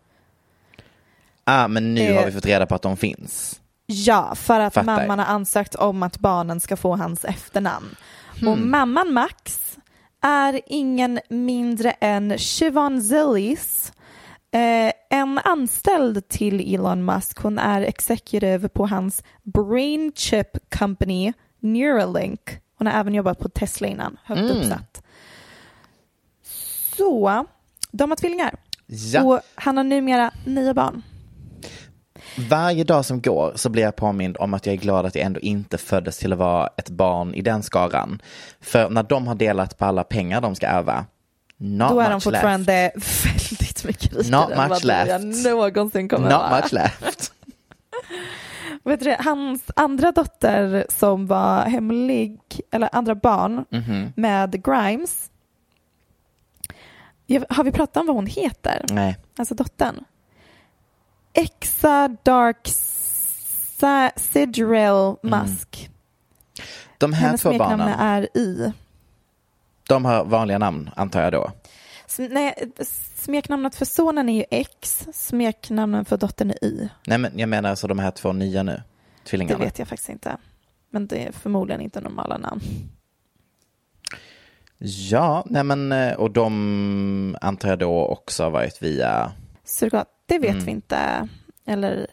Ah, 1.45 1.69
men 1.69 1.95
nu 1.95 2.01
Eh. 2.01 2.17
har 2.17 2.27
vi 2.27 2.33
fått 2.33 2.47
reda 2.47 2.67
på 2.67 2.75
att 2.75 2.83
de 2.83 2.97
finns. 2.97 3.60
Ja, 3.93 4.35
för 4.35 4.61
att 4.61 4.75
Fattar. 4.75 4.87
mamman 5.01 5.19
har 5.19 5.27
ansökt 5.27 5.75
om 5.75 6.03
att 6.03 6.19
barnen 6.19 6.61
ska 6.61 6.77
få 6.77 6.97
hans 6.97 7.25
efternamn. 7.25 7.97
Och 8.33 8.39
Hmm. 8.57 8.71
mamman 8.71 9.13
Max 9.13 9.61
är 10.23 10.61
ingen 10.67 11.21
mindre 11.29 11.91
än 11.91 12.39
Siobhan 12.39 13.03
Zillis, 13.03 13.93
eh, 14.53 14.93
en 15.11 15.39
anställd 15.45 16.29
till 16.29 16.75
Elon 16.75 17.05
Musk. 17.05 17.39
Hon 17.43 17.59
är 17.59 17.83
executive 17.83 18.69
på 18.69 18.87
hans 18.87 19.23
brain 19.43 20.13
chip 20.17 20.71
company 20.79 21.33
Neuralink. 21.61 22.41
Hon 22.79 22.87
har 22.87 22.95
även 23.01 23.15
jobbat 23.15 23.39
på 23.39 23.49
Tesla 23.49 23.87
innan, 23.89 24.17
högt 24.25 24.41
Mm. 24.41 24.57
uppsatt. 24.57 25.03
Så, 26.97 27.47
de 27.91 28.11
har 28.11 28.17
tvillingar. 28.17 28.55
Ja. 28.87 29.23
Och 29.25 29.41
han 29.55 29.77
har 29.77 29.85
numera 29.85 30.31
nio 30.47 30.75
barn. 30.75 31.03
Varje 32.37 32.85
dag 32.85 33.05
som 33.05 33.21
går 33.21 33.53
så 33.57 33.69
blir 33.69 33.83
jag 33.83 33.97
påmind 33.97 34.37
om 34.41 34.55
att 34.55 34.67
jag 34.67 34.73
är 34.73 34.77
glad 34.79 35.07
att 35.07 35.15
jag 35.15 35.25
ändå 35.25 35.41
inte 35.41 35.79
föddes 35.79 36.19
till 36.19 36.33
att 36.33 36.39
vara 36.39 36.69
ett 36.77 36.91
barn 36.91 37.35
i 37.35 37.43
den 37.43 37.63
skaran. 37.63 38.23
För 38.61 38.91
när 38.91 39.03
de 39.03 39.27
har 39.27 39.35
delat 39.35 39.79
på 39.79 39.85
alla 39.85 40.05
pengar 40.05 40.41
de 40.41 40.55
ska 40.55 40.67
ärva, 40.67 41.07
not 41.57 41.91
Då 41.91 42.01
är 42.01 42.11
de 42.11 42.21
fortfarande 42.21 42.93
väldigt 43.25 43.85
mycket 43.85 44.17
rikare 44.17 44.31
Not 44.41 44.51
än 44.51 44.57
much 44.59 44.69
vad 44.69 44.79
jag 44.81 44.85
left. 44.85 45.45
någonsin 45.45 46.03
left. 46.03 46.11
kommer 46.15 46.31
Not 46.31 46.41
vara. 46.41 46.61
much 46.61 46.73
left. 46.73 47.33
Vet 48.85 49.01
du, 49.01 49.17
hans 49.19 49.63
andra 49.77 50.13
dotter 50.13 50.87
som 50.89 51.27
var 51.27 51.63
hemlig, 51.63 52.41
eller 52.71 52.89
andra 52.93 53.15
barn 53.15 53.65
Mhm. 53.71 54.13
med 54.17 54.65
Grimes. 54.65 55.31
Jag- 57.27 57.45
Har 57.49 57.65
vi 57.65 57.73
pratat 57.73 57.97
om 57.97 58.07
vad 58.07 58.17
hon 58.17 58.27
heter? 58.27 58.85
Nej. 58.91 59.17
Alltså 59.39 59.55
dottern. 59.55 60.05
Exa 61.33 62.17
Dark 62.23 62.69
Sidrel 64.17 65.17
Musk. 65.23 65.91
De 66.99 67.13
här 67.13 67.27
Hennes 67.27 67.41
två 67.43 67.59
barnen, 67.59 67.89
är 67.89 68.29
Y. 68.35 68.73
de 69.89 70.05
har 70.05 70.25
vanliga 70.25 70.59
namn 70.59 70.91
antar 70.97 71.23
jag 71.23 71.33
då. 71.33 71.53
Nej, 72.19 72.73
smeknamnet 73.17 73.75
för 73.75 73.85
sonen 73.85 74.29
är 74.29 74.37
ju 74.37 74.45
X, 74.51 75.07
smeknamnet 75.13 76.09
för 76.09 76.17
dottern 76.17 76.51
är 76.51 76.65
Y. 76.65 76.89
Nej 77.07 77.19
men 77.19 77.39
jag 77.39 77.49
menar 77.49 77.71
alltså 77.71 77.87
de 77.87 77.99
här 77.99 78.11
två 78.11 78.33
nya 78.33 78.63
nu, 78.63 78.73
Det 78.73 79.29
tvillingarna. 79.31 79.65
vet 79.65 79.79
jag 79.79 79.89
faktiskt 79.89 80.09
inte. 80.09 80.37
Men 80.91 81.07
det 81.07 81.27
är 81.27 81.33
förmodligen 81.33 81.81
inte 81.81 82.01
normala 82.01 82.39
namn. 82.39 82.61
Ja, 85.11 85.45
nej 85.47 85.65
men 85.65 85.93
eh, 85.93 86.13
och 86.13 86.31
de 86.31 87.37
antar 87.41 87.69
jag 87.69 87.79
då 87.79 88.07
också 88.07 88.43
har 88.43 88.51
varit 88.51 88.83
via, 88.83 89.33
Surrogat, 89.71 90.09
det 90.27 90.39
vet 90.39 90.51
Mm. 90.51 90.65
vi 90.65 90.71
inte. 90.71 91.29
Eller 91.67 92.07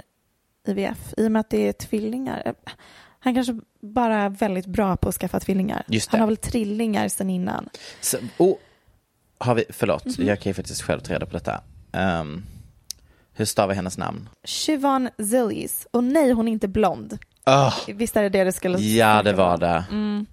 IVF, 0.68 1.14
i 1.18 1.28
och 1.28 1.32
med 1.32 1.40
att 1.40 1.50
det 1.50 1.68
är 1.68 1.74
tvillingar. 1.74 2.54
Han 3.20 3.36
kanske 3.36 3.60
bara 3.80 4.16
är 4.16 4.30
väldigt 4.30 4.66
bra 4.66 4.98
på 4.98 5.10
att 5.10 5.16
skaffa 5.16 5.40
tvillingar. 5.40 5.86
Han 6.08 6.20
har 6.20 6.28
väl 6.28 6.38
trillingar 6.38 7.08
sen 7.08 7.30
innan. 7.30 7.70
så, 8.02 8.18
oh, 8.38 8.56
har 9.38 9.56
vi, 9.56 9.66
förlåt, 9.70 10.06
Mhm. 10.18 10.28
jag 10.28 10.40
kan 10.40 10.50
ju 10.50 10.54
faktiskt 10.54 10.82
själv 10.82 11.00
ta 11.00 11.14
reda 11.14 11.26
på 11.26 11.34
detta. 11.34 11.62
Um, 12.22 12.46
hur 13.34 13.46
stavar 13.46 13.74
hennes 13.74 13.98
namn? 13.98 14.30
Siobhan 14.44 15.10
Zillies. 15.18 15.88
Och 15.92 16.04
nej, 16.04 16.32
hon 16.32 16.48
är 16.48 16.52
inte 16.52 16.68
blond. 16.68 17.18
Oh, 17.46 17.74
Visst 17.88 18.18
är 18.18 18.24
det 18.24 18.30
det 18.30 18.44
det 18.44 18.52
skulle 18.52 18.78
ja, 18.78 19.24
det 19.24 19.34
var 19.34 19.58
det. 19.58 19.86
Mm. 19.92 20.26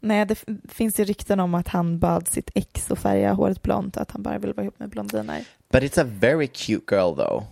Nej, 0.00 0.26
det 0.26 0.44
finns 0.68 1.00
ju 1.00 1.04
rykten 1.04 1.40
om 1.40 1.54
att 1.54 1.68
han 1.68 1.98
bad 1.98 2.28
sitt 2.28 2.50
ex 2.54 2.90
att 2.90 2.98
färga 2.98 3.32
håret 3.32 3.62
blont 3.62 3.96
och 3.96 4.02
att 4.02 4.10
han 4.10 4.22
bara 4.22 4.38
vill 4.38 4.52
vara 4.52 4.62
ihop 4.64 4.78
med 4.78 4.88
blondiner. 4.88 5.44
But 5.70 5.82
it's 5.82 5.98
a 5.98 6.04
very 6.04 6.48
cute 6.48 6.86
girl 6.86 7.14
though. 7.14 7.46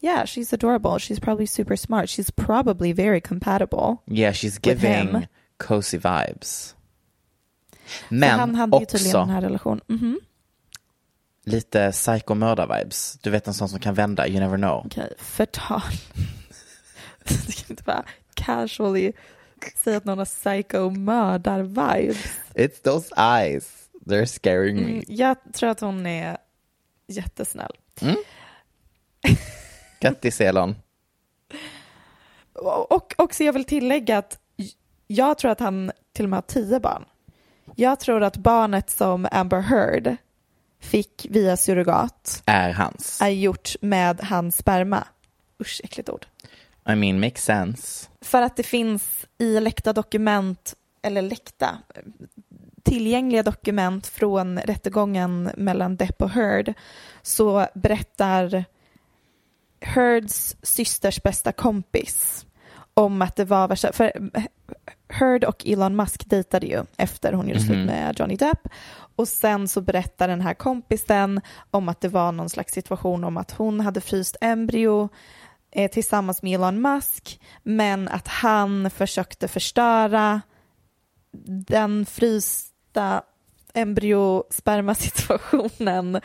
Yeah, 0.00 0.24
she's 0.24 0.52
adorable. 0.52 0.98
She's 0.98 1.20
probably 1.20 1.46
super 1.46 1.76
smart. 1.76 2.08
She's 2.08 2.30
probably 2.30 2.92
very 2.92 3.20
compatible. 3.20 4.02
Yeah, 4.06 4.32
she's 4.32 4.58
giving 4.58 5.26
cozy 5.58 5.98
vibes. 5.98 6.74
Men 8.08 8.38
han 8.38 8.54
hade 8.54 8.78
ju 8.78 8.86
tydligen 8.86 9.20
den 9.20 9.30
här 9.30 9.40
relationen. 9.40 9.80
Mhm. 9.86 10.20
lite 11.44 11.92
psykomördar-vibes. 11.92 13.18
Du 13.22 13.30
vet 13.30 13.48
en 13.48 13.54
sån 13.54 13.68
som 13.68 13.78
kan 13.80 13.94
vända, 13.94 14.28
you 14.28 14.40
never 14.40 14.56
know. 14.56 14.86
Okej, 14.86 15.12
förtal. 15.18 15.80
du 17.24 17.52
kan 17.52 17.70
inte 17.70 17.82
bara 17.82 18.04
casually 18.34 19.12
säga 19.76 19.96
att 19.96 20.04
någon 20.04 20.18
har 20.18 20.24
psycho-mördar-vibes. 20.24 22.26
It's 22.54 22.82
those 22.82 23.14
eyes, 23.16 23.88
they're 24.06 24.26
scaring 24.26 24.76
me. 24.76 24.82
Mm, 24.92 25.04
jag 25.08 25.36
tror 25.52 25.70
att 25.70 25.80
hon 25.80 26.06
är 26.06 26.36
jättesnäll. 27.16 27.72
Grattis 30.00 30.40
Elon. 30.40 30.76
Och 32.52 32.92
och 32.92 33.14
också 33.18 33.44
jag 33.44 33.52
vill 33.52 33.64
tillägga 33.64 34.18
att 34.18 34.38
jag 35.06 35.38
tror 35.38 35.50
att 35.50 35.60
han 35.60 35.92
till 36.12 36.24
och 36.24 36.30
med 36.30 36.36
har 36.36 36.42
tio 36.42 36.80
barn. 36.80 37.04
Jag 37.76 38.00
tror 38.00 38.22
att 38.22 38.36
barnet 38.36 38.90
som 38.90 39.28
Amber 39.30 39.60
Heard 39.60 40.16
fick 40.80 41.26
via 41.30 41.56
surrogat 41.56 42.42
Är 42.46 42.70
hans. 42.70 43.22
är 43.22 43.28
gjort 43.28 43.70
med 43.80 44.20
hans 44.20 44.56
sperma. 44.56 45.04
Usch, 45.60 45.80
äckligt 45.84 46.08
ord. 46.08 46.26
I 46.88 46.94
mean, 46.94 47.20
makes 47.20 47.44
sense. 47.44 48.08
För 48.20 48.42
att 48.42 48.56
det 48.56 48.62
finns 48.62 49.26
i 49.38 49.60
läckta 49.60 49.92
dokument, 49.92 50.74
eller 51.02 51.22
läckta, 51.22 51.78
tillgängliga 52.82 53.42
dokument 53.42 54.06
från 54.06 54.58
rättegången 54.58 55.50
mellan 55.56 55.96
Depp 55.96 56.22
och 56.22 56.30
Heard 56.30 56.74
så 57.22 57.66
berättar 57.74 58.64
Heards 59.80 60.56
systers 60.62 61.22
bästa 61.22 61.52
kompis 61.52 62.46
om 62.94 63.22
att 63.22 63.36
det 63.36 63.44
var 63.44 63.68
värsta, 63.68 63.92
för 63.92 64.12
Heard 65.08 65.44
och 65.44 65.66
Elon 65.66 65.96
Musk 65.96 66.30
dejtade 66.30 66.66
ju 66.66 66.84
efter 66.96 67.32
hon 67.32 67.48
gjorde 67.48 67.60
slut 67.60 67.86
med 67.86 68.18
Johnny 68.18 68.36
Depp. 68.36 68.68
Och 69.16 69.28
sen 69.28 69.68
så 69.68 69.80
berättar 69.80 70.28
den 70.28 70.40
här 70.40 70.54
kompisen 70.54 71.40
om 71.70 71.88
att 71.88 72.00
det 72.00 72.08
var 72.08 72.32
någon 72.32 72.48
slags 72.48 72.72
situation 72.72 73.24
om 73.24 73.36
att 73.36 73.50
hon 73.50 73.80
hade 73.80 74.00
fryst 74.00 74.36
embryo 74.40 75.08
eh, 75.70 75.90
tillsammans 75.90 76.42
med 76.42 76.54
Elon 76.54 76.82
Musk 76.82 77.40
men 77.62 78.08
att 78.08 78.28
han 78.28 78.90
försökte 78.90 79.48
förstöra 79.48 80.40
den 81.68 82.06
frysta 82.92 83.22
embryospermasituationen 83.74 86.20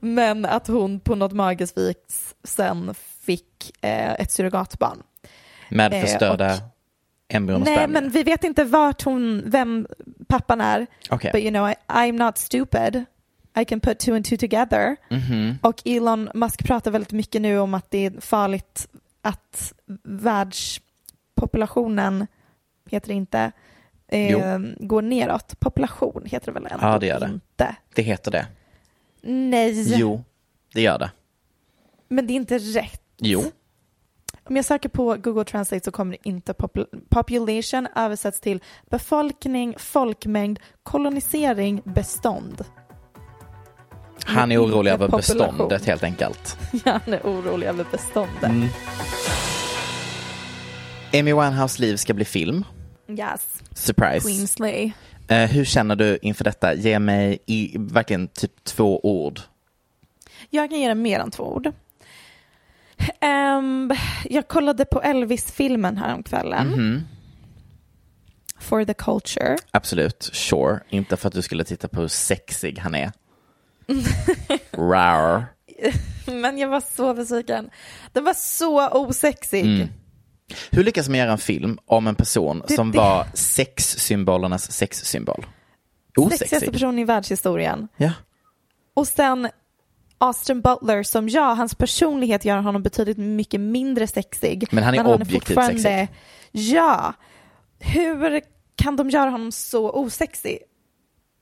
men 0.00 0.44
att 0.44 0.66
hon 0.66 1.00
på 1.00 1.14
något 1.14 1.32
magiskt 1.32 1.78
vis 1.78 2.34
sen 2.44 2.94
fick 2.94 3.72
eh, 3.80 4.12
ett 4.12 4.30
surrogatbarn. 4.30 5.02
Med 5.68 5.94
Eh, 5.94 6.00
förstörda 6.00 6.58
embryon 7.28 7.62
och 7.62 7.68
Nej, 7.68 7.88
men 7.88 8.10
vi 8.10 8.22
vet 8.22 8.44
inte 8.44 8.64
vart 8.64 9.02
hon, 9.02 9.42
vem 9.46 9.86
pappan 10.28 10.60
är. 10.60 10.86
Okej. 11.10 11.30
But 11.32 11.42
you 11.42 11.50
know, 11.50 11.70
I, 11.70 11.74
I'm 11.88 12.24
not 12.24 12.38
stupid. 12.38 13.04
I 13.60 13.64
can 13.64 13.80
put 13.80 13.98
two 13.98 14.14
and 14.14 14.24
two 14.24 14.36
together. 14.36 14.96
Och 15.60 15.82
Elon 15.84 16.30
Musk 16.34 16.64
pratar 16.64 16.90
väldigt 16.90 17.12
mycket 17.12 17.42
nu 17.42 17.58
om 17.58 17.74
att 17.74 17.90
det 17.90 18.06
är 18.06 18.20
farligt 18.20 18.88
att 19.22 19.72
världspopulationen, 20.02 22.26
heter 22.90 23.08
det 23.08 23.14
inte, 23.14 23.52
eh, 24.12 24.58
går 24.78 25.02
neråt. 25.02 25.60
Population 25.60 26.22
heter 26.26 26.46
det 26.46 26.52
väl 26.52 26.66
ändå 26.72 26.86
Ja, 26.86 26.98
det 26.98 27.06
gör 27.06 27.20
det. 27.20 27.26
inte? 27.26 27.76
Det 27.94 28.02
heter 28.02 28.30
det. 28.30 28.46
Nej, 29.22 29.98
Jo, 29.98 30.24
det 30.74 30.80
gör 30.82 30.98
det. 30.98 31.10
men 32.08 32.26
det 32.26 32.32
är 32.32 32.36
inte 32.36 32.58
rätt. 32.58 33.02
Jo. 33.18 33.42
Om 34.44 34.56
jag 34.56 34.64
söker 34.64 34.88
på 34.88 35.16
Google 35.16 35.44
Translate 35.44 35.84
så 35.84 35.90
kommer 35.90 36.12
det 36.22 36.28
inte 36.28 36.52
popul- 36.52 37.00
population 37.08 37.88
översätts 37.96 38.40
till 38.40 38.62
befolkning, 38.90 39.74
folkmängd, 39.78 40.58
kolonisering, 40.82 41.82
bestånd. 41.84 42.64
Han 44.24 44.52
är 44.52 44.58
Men 44.58 44.66
orolig 44.66 44.90
inte 44.92 45.04
över 45.04 45.08
population. 45.18 45.38
beståndet 45.56 45.84
helt 45.86 46.02
enkelt. 46.02 46.58
Han 46.84 47.00
är 47.14 47.20
orolig 47.24 47.66
över 47.66 47.86
beståndet. 47.90 48.42
Mm. 48.42 48.68
Amy 51.14 51.32
Winehouse 51.32 51.80
liv 51.82 51.96
ska 51.96 52.14
bli 52.14 52.24
film. 52.24 52.64
Yes, 53.18 53.62
Surprise. 53.74 54.28
Queensley. 54.28 54.92
Eh, 55.28 55.50
hur 55.50 55.64
känner 55.64 55.96
du 55.96 56.18
inför 56.22 56.44
detta? 56.44 56.74
Ge 56.74 56.98
mig 56.98 57.38
i 57.46 57.76
verkligen 57.78 58.28
typ 58.28 58.64
två 58.64 59.00
ord. 59.02 59.40
Jag 60.50 60.70
kan 60.70 60.80
ge 60.80 60.88
den 60.88 61.02
mer 61.02 61.20
än 61.20 61.30
två 61.30 61.44
ord. 61.44 61.72
Ehm, 63.20 63.92
jag 64.24 64.48
kollade 64.48 64.84
på 64.84 65.02
Elvis-filmen 65.02 65.96
häromkvällen. 65.96 66.68
Mhm. 66.68 67.02
For 68.60 68.84
the 68.84 68.94
culture. 68.94 69.56
Absolut, 69.70 70.30
sure. 70.32 70.80
Inte 70.88 71.16
för 71.16 71.28
att 71.28 71.34
du 71.34 71.42
skulle 71.42 71.64
titta 71.64 71.88
på 71.88 72.00
hur 72.00 72.08
sexig 72.08 72.78
han 72.78 72.94
är. 72.94 73.12
Rar. 74.72 75.46
Men 76.26 76.58
jag 76.58 76.68
var 76.68 76.82
så 76.96 77.14
besviken. 77.14 77.70
Den 78.12 78.24
var 78.24 78.34
så 78.34 78.88
osexig. 78.90 79.64
Mm. 79.64 79.88
Hur 80.70 80.84
lyckas 80.84 81.08
man 81.08 81.18
göra 81.18 81.32
en 81.32 81.38
film 81.38 81.78
om 81.86 82.06
en 82.06 82.14
person 82.14 82.62
Det- 82.68 82.74
som 82.74 82.92
det- 82.92 82.98
var 82.98 83.26
sexsymbolernas 83.34 84.72
sexsymbol? 84.72 85.46
Sexigaste 86.16 86.46
Osexig. 86.56 86.72
person 86.72 86.98
i 86.98 87.04
världshistorien. 87.04 87.88
Ja. 87.96 88.12
Och 88.94 89.08
sen 89.08 89.48
Austin 90.18 90.60
Butler 90.60 91.02
som 91.02 91.28
ja, 91.28 91.52
hans 91.54 91.74
personlighet 91.74 92.44
gör 92.44 92.56
honom 92.58 92.82
betydligt 92.82 93.18
mycket 93.18 93.60
mindre 93.60 94.06
sexig. 94.06 94.66
Men 94.70 94.84
han 94.84 94.94
är 94.94 95.06
objektivt 95.14 95.44
fortfarande- 95.44 95.82
sexig. 95.82 96.08
Ja. 96.52 97.12
Hur 97.80 98.40
kan 98.76 98.96
de 98.96 99.10
göra 99.10 99.30
honom 99.30 99.52
så 99.52 99.90
osexig? 99.90 100.58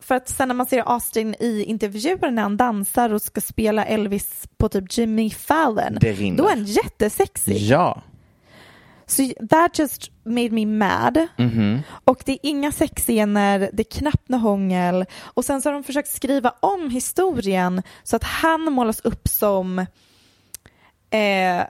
För 0.02 0.14
att 0.14 0.28
sen 0.28 0.48
när 0.48 0.54
man 0.54 0.66
ser 0.66 0.82
Austin 0.82 1.34
i 1.40 1.64
intervjuer 1.64 2.30
när 2.30 2.42
han 2.42 2.56
dansar 2.56 3.12
och 3.12 3.22
ska 3.22 3.40
spela 3.40 3.84
Elvis 3.84 4.48
på 4.56 4.68
typ 4.68 4.98
Jimmy 4.98 5.30
Fallon, 5.30 5.98
då 6.36 6.44
är 6.44 6.48
han 6.48 6.64
jättesexig. 6.64 7.56
Ja. 7.58 8.02
Så 9.10 9.32
that 9.50 9.78
just 9.78 10.10
made 10.24 10.50
me 10.50 10.66
mad. 10.66 11.26
Mhm. 11.36 11.80
Och 12.04 12.22
det 12.26 12.32
är 12.32 12.38
inga 12.42 12.72
sexscener, 12.72 13.70
det 13.72 13.82
är 13.82 13.98
knappt 13.98 14.28
något 14.28 14.40
hångel. 14.42 15.04
Och 15.22 15.44
sen 15.44 15.62
så 15.62 15.68
har 15.68 15.74
de 15.74 15.84
försökt 15.84 16.08
skriva 16.10 16.54
om 16.60 16.90
historien 16.90 17.82
så 18.02 18.16
att 18.16 18.24
han 18.24 18.72
målas 18.72 19.00
upp 19.00 19.28
som 19.28 19.78
eh, 21.10 21.62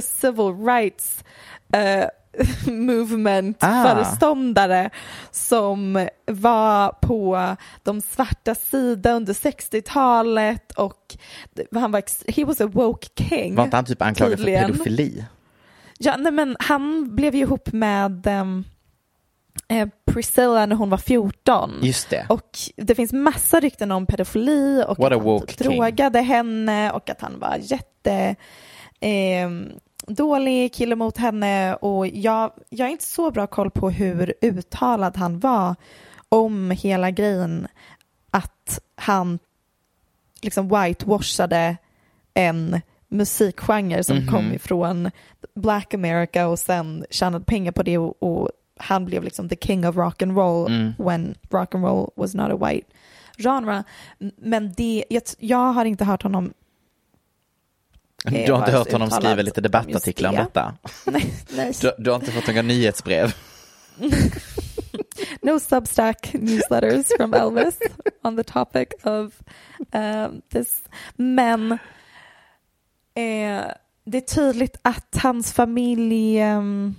civil 0.02 0.64
rights 0.66 1.24
eh, 1.72 2.04
movement 2.72 3.56
Ah. 3.60 4.04
som 5.30 6.08
var 6.26 6.88
på 6.92 7.56
de 7.82 8.00
svarta 8.00 8.54
sida 8.54 9.12
under 9.12 9.32
60-talet 9.32 10.72
och 10.72 11.16
han 11.74 11.92
var, 11.92 12.02
he 12.32 12.44
was 12.44 12.60
a 12.60 12.66
woke 12.66 13.08
king. 13.28 13.54
Var 13.54 13.64
inte 13.64 13.76
han 13.76 13.84
typ 13.84 14.02
anklagad 14.02 14.38
för 14.38 14.44
pedofili? 14.46 15.24
Ja, 15.98 16.16
nej, 16.16 16.32
men 16.32 16.56
han 16.60 17.14
blev 17.16 17.34
ju 17.34 17.40
ihop 17.40 17.72
med 17.72 18.26
eh, 19.68 19.88
Priscilla 20.04 20.66
när 20.66 20.76
hon 20.76 20.90
var 20.90 20.98
14. 20.98 21.80
Just 21.82 22.10
det. 22.10 22.26
Och 22.28 22.58
det 22.76 22.94
finns 22.94 23.12
massa 23.12 23.60
rykten 23.60 23.92
om 23.92 24.06
pedofili 24.06 24.84
och 24.88 24.98
What 24.98 25.12
att 25.12 25.22
han 25.24 25.40
typ 25.40 25.58
king. 25.58 25.68
drogade 25.68 26.20
henne 26.20 26.92
och 26.92 27.10
att 27.10 27.20
han 27.20 27.38
var 27.38 27.56
jätte 27.60 28.36
ehm, 29.00 29.72
dålig 30.06 30.74
kille 30.74 30.96
mot 30.96 31.16
henne 31.18 31.74
och 31.74 32.06
jag, 32.06 32.52
jag 32.68 32.86
har 32.86 32.90
inte 32.90 33.04
så 33.04 33.30
bra 33.30 33.46
koll 33.46 33.70
på 33.70 33.90
hur 33.90 34.34
uttalad 34.40 35.16
han 35.16 35.38
var 35.40 35.74
om 36.28 36.70
hela 36.70 37.10
grejen 37.10 37.68
att 38.30 38.80
han 38.94 39.38
liksom 40.42 40.68
whitewashade 40.68 41.76
en 42.34 42.80
musikgenre 43.08 44.04
som 44.04 44.16
Mhm. 44.16 44.26
kom 44.26 44.52
ifrån 44.52 45.10
Black 45.54 45.94
America 45.94 46.46
och 46.46 46.58
sen 46.58 47.04
tjänade 47.10 47.44
pengar 47.44 47.72
på 47.72 47.82
det 47.82 47.98
och, 47.98 48.22
och 48.22 48.50
han 48.76 49.04
blev 49.04 49.22
liksom 49.24 49.48
the 49.48 49.56
king 49.60 49.88
of 49.88 49.96
rock 49.96 50.22
and 50.22 50.36
roll 50.36 50.66
Mm. 50.72 50.92
when 50.98 51.34
rock 51.50 51.74
and 51.74 51.84
roll 51.84 52.10
was 52.16 52.34
not 52.34 52.50
a 52.52 52.56
white 52.66 52.86
genre. 53.38 53.84
Men 54.36 54.72
det, 54.76 55.04
jag, 55.08 55.22
jag 55.38 55.72
har 55.72 55.84
inte 55.84 56.04
hört 56.04 56.22
honom 56.22 56.52
Du 58.24 58.30
har 58.32 58.48
vara 58.48 58.58
inte 58.58 58.72
hört 58.78 58.92
honom 58.92 59.10
skriva 59.10 59.42
lite 59.42 59.60
debattartiklar 59.60 60.30
om 60.30 60.36
detta? 60.36 60.74
nej, 61.06 61.34
nej. 61.56 61.72
Du, 61.80 61.92
du 61.98 62.10
har 62.10 62.16
inte 62.16 62.32
fått 62.32 62.46
några 62.46 62.62
nyhetsbrev? 62.62 63.34
no 65.42 65.60
Substack 65.60 66.34
newsletters 66.34 67.06
from 67.16 67.34
Elvis 67.34 67.78
on 68.22 68.36
the 68.36 68.44
topic 68.44 68.88
of 69.02 69.32
um, 69.92 70.42
this. 70.52 70.82
Men 71.16 71.78
eh, 73.16 73.64
det 74.04 74.16
är 74.18 74.34
tydligt 74.34 74.76
att 74.82 75.16
hans 75.22 75.52
familj, 75.52 76.38
ehm, 76.40 76.94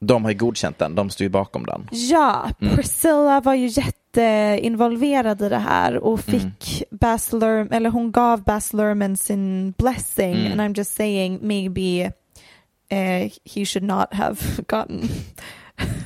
De 0.00 0.24
har 0.24 0.30
ju 0.30 0.38
godkänt 0.38 0.78
den, 0.78 0.94
de 0.94 1.10
står 1.10 1.24
ju 1.24 1.28
bakom 1.28 1.66
den. 1.66 1.88
ja, 1.90 2.50
Priscilla 2.58 3.40
var 3.40 3.54
ju 3.54 3.66
jätteinvolverad 3.66 5.42
i 5.42 5.48
det 5.48 5.58
här 5.58 5.96
och 5.98 6.20
fick 6.20 6.82
Baz 6.90 7.32
Luhrmann, 7.32 7.72
eller 7.72 7.90
hon 7.90 8.12
gav 8.12 8.42
Baz 8.42 8.72
Luhrmann 8.72 9.16
sin 9.16 9.74
blessing 9.78 10.34
Mm. 10.36 10.52
and 10.52 10.60
I'm 10.60 10.76
just 10.78 10.94
saying 10.94 11.38
maybe 11.42 12.12
eh, 12.88 13.30
he 13.44 13.64
should 13.66 13.82
not 13.84 14.14
have 14.14 14.36
gotten 14.68 15.08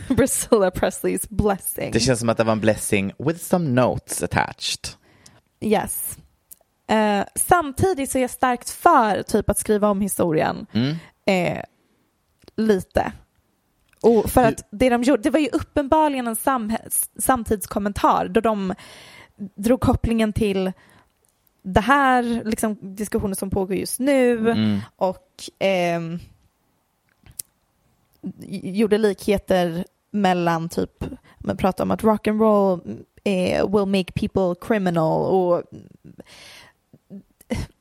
Priscilla 0.16 0.70
Presleys 0.70 1.29
blessing. 1.31 1.90
Det 1.92 2.01
känns 2.01 2.20
som 2.20 2.29
att 2.29 2.37
det 2.37 2.44
var 2.44 2.53
en 2.53 2.61
blessing 2.61 3.12
with 3.18 3.38
some 3.40 3.68
notes 3.68 4.23
attached. 4.23 4.88
Yes. 5.61 6.18
Eh, 6.90 7.24
samtidigt 7.35 8.11
så 8.11 8.18
är 8.18 8.22
jag 8.22 8.31
starkt 8.31 8.70
för 8.70 9.22
typ 9.22 9.50
att 9.50 9.59
skriva 9.59 9.88
om 9.90 10.00
historien 10.00 10.66
Mm. 10.72 10.96
eh, 11.26 11.62
lite. 12.57 13.12
Och 14.03 14.31
för 14.31 14.44
att 14.44 14.68
det 14.70 14.88
de 14.90 15.03
gjorde, 15.03 15.22
det 15.22 15.31
var 15.31 15.40
ju 15.40 15.48
uppenbarligen 15.48 16.26
en 16.26 16.37
samtidskommentar 17.18 18.29
då 18.29 18.40
de 18.40 18.74
drog 19.37 19.81
kopplingen 19.81 20.33
till 20.33 20.72
det 21.62 21.81
här 21.81 22.42
liksom, 22.44 22.79
diskussionen 22.96 23.37
som 23.37 23.50
pågår 23.50 23.76
just 23.76 24.00
nu 24.00 24.50
Mm. 24.50 24.79
och 24.96 25.26
ehm, 25.59 26.18
gjorde 28.62 28.98
likheter 28.98 29.85
mellan 30.11 30.68
typ, 30.68 31.05
man 31.38 31.57
pratar 31.57 31.85
om 31.85 31.90
att 31.90 32.05
rock 32.05 32.26
and 32.26 32.40
roll 32.40 32.81
eh, 33.24 33.68
will 33.70 33.87
make 33.87 34.12
people 34.12 34.55
criminal 34.61 35.31
och 35.31 35.62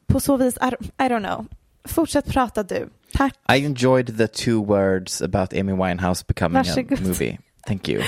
på 0.09 0.19
så 0.19 0.37
vis, 0.37 0.57
I, 0.57 0.85
I 1.03 1.07
don't 1.07 1.19
know. 1.25 1.45
Fortsätt 1.87 2.25
prata 2.25 2.63
du. 2.63 2.89
Tack. 3.13 3.33
I 3.53 3.65
enjoyed 3.65 4.17
the 4.17 4.27
two 4.27 4.61
words 4.65 5.21
about 5.21 5.53
Amy 5.53 5.73
Winehouse 5.73 6.23
becoming 6.27 6.53
Varsågod. 6.63 6.99
a 6.99 7.01
movie. 7.07 7.37
Thank 7.67 7.89
you. 7.89 8.01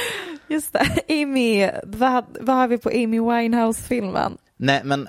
Just 0.48 0.74
det, 0.74 1.24
Amy, 1.24 1.70
vad, 1.84 2.24
vad 2.40 2.56
har 2.56 2.68
vi 2.68 2.78
på 2.78 2.90
Amy 2.90 3.20
Winehouse-filmen? 3.20 4.38
Nej, 4.58 4.82
men 4.84 5.08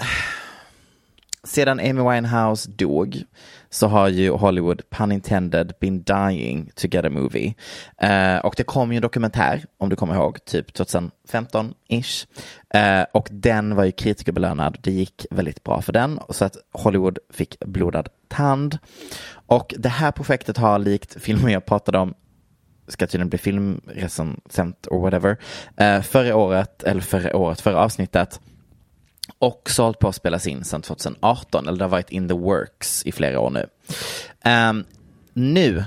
sedan 1.44 1.80
Amy 1.80 2.02
Winehouse 2.02 2.70
dog 2.70 3.22
så 3.70 3.86
har 3.86 4.08
ju 4.08 4.30
Hollywood, 4.30 4.82
pun 4.90 5.12
intended, 5.12 5.72
been 5.80 6.02
dying 6.02 6.70
to 6.74 6.88
get 6.88 7.04
a 7.04 7.10
movie. 7.10 7.54
Eh, 7.98 8.36
och 8.36 8.54
det 8.56 8.64
kom 8.64 8.92
ju 8.92 8.96
en 8.96 9.02
dokumentär, 9.02 9.64
om 9.78 9.88
du 9.88 9.96
kommer 9.96 10.14
ihåg, 10.14 10.44
typ 10.44 10.70
2015-ish. 10.70 12.26
Eh, 12.74 13.06
och 13.12 13.28
den 13.30 13.76
var 13.76 13.84
ju 13.84 13.92
kritikerbelönad. 13.92 14.78
Det 14.80 14.90
gick 14.90 15.26
väldigt 15.30 15.64
bra 15.64 15.82
för 15.82 15.92
den, 15.92 16.20
så 16.28 16.44
att 16.44 16.56
Hollywood 16.72 17.18
fick 17.30 17.58
blodad 17.60 18.08
tand. 18.28 18.78
Och 19.46 19.74
det 19.78 19.88
här 19.88 20.12
projektet 20.12 20.56
har 20.56 20.78
likt 20.78 21.16
filmen 21.20 21.52
jag 21.52 21.66
pratade 21.66 21.98
om 21.98 22.14
ska 22.88 23.06
tydligen 23.06 23.28
bli 23.28 23.38
filmrecensent 23.38 24.86
or 24.90 25.00
whatever. 25.00 25.36
Eh, 25.76 26.02
förra 26.02 26.36
året, 26.36 26.82
eller 26.82 27.00
förra 27.00 27.36
året, 27.36 27.60
förra 27.60 27.78
avsnittet 27.78 28.40
och 29.38 29.70
så 29.70 29.82
hållit 29.82 29.98
på 29.98 30.08
att 30.08 30.14
spelas 30.14 30.46
in 30.46 30.64
sedan 30.64 30.82
2018, 30.82 31.68
eller 31.68 31.78
det 31.78 31.84
har 31.84 31.90
varit 31.90 32.10
in 32.10 32.28
the 32.28 32.34
works 32.34 33.06
i 33.06 33.12
flera 33.12 33.40
år 33.40 33.50
nu. 33.50 33.66
Ehm, 34.44 34.84
nu 35.32 35.84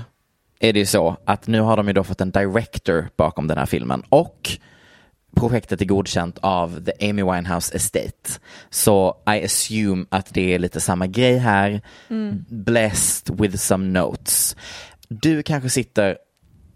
är 0.60 0.72
det 0.72 0.78
ju 0.78 0.86
så 0.86 1.16
att 1.24 1.46
nu 1.46 1.60
har 1.60 1.76
de 1.76 1.86
ju 1.86 1.92
då 1.92 2.04
fått 2.04 2.20
en 2.20 2.30
director 2.30 3.08
bakom 3.16 3.48
den 3.48 3.58
här 3.58 3.66
filmen 3.66 4.02
och 4.08 4.58
projektet 5.36 5.80
är 5.80 5.84
godkänt 5.84 6.38
av 6.42 6.84
the 6.84 7.10
Amy 7.10 7.22
Winehouse 7.22 7.76
Estate. 7.76 8.40
Så 8.70 9.16
I 9.26 9.44
assume 9.44 10.04
att 10.08 10.34
det 10.34 10.54
är 10.54 10.58
lite 10.58 10.80
samma 10.80 11.06
grej 11.06 11.38
här. 11.38 11.80
Blessed 12.48 13.40
with 13.40 13.56
some 13.56 14.00
notes. 14.00 14.56
Du 15.08 15.42
kanske 15.42 15.70
sitter 15.70 16.18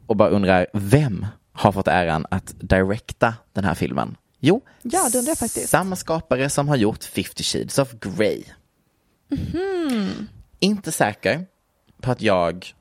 och 0.07 0.17
bara 0.17 0.29
undrar, 0.29 0.67
vem 0.73 1.27
har 1.53 1.73
fått 1.73 1.89
äran 1.89 2.27
att 2.31 2.55
directa 2.61 3.35
den 3.53 3.65
här 3.65 3.75
filmen? 3.75 4.17
Jo, 4.41 4.61
Ja, 4.83 5.09
det 5.13 5.19
undrar 5.19 5.31
jag 5.31 5.39
faktiskt. 5.39 5.69
samma 5.69 5.97
skapare 5.97 6.51
som 6.51 6.69
har 6.69 6.77
gjort 6.77 7.05
50 7.05 7.43
Shades 7.43 7.79
of 7.79 7.93
Grey. 8.01 8.43
Mhm. 9.29 10.29
Inte 10.61 10.93
säker 10.93 11.47
på 12.01 12.11
att 12.11 12.23
jag 12.23 12.75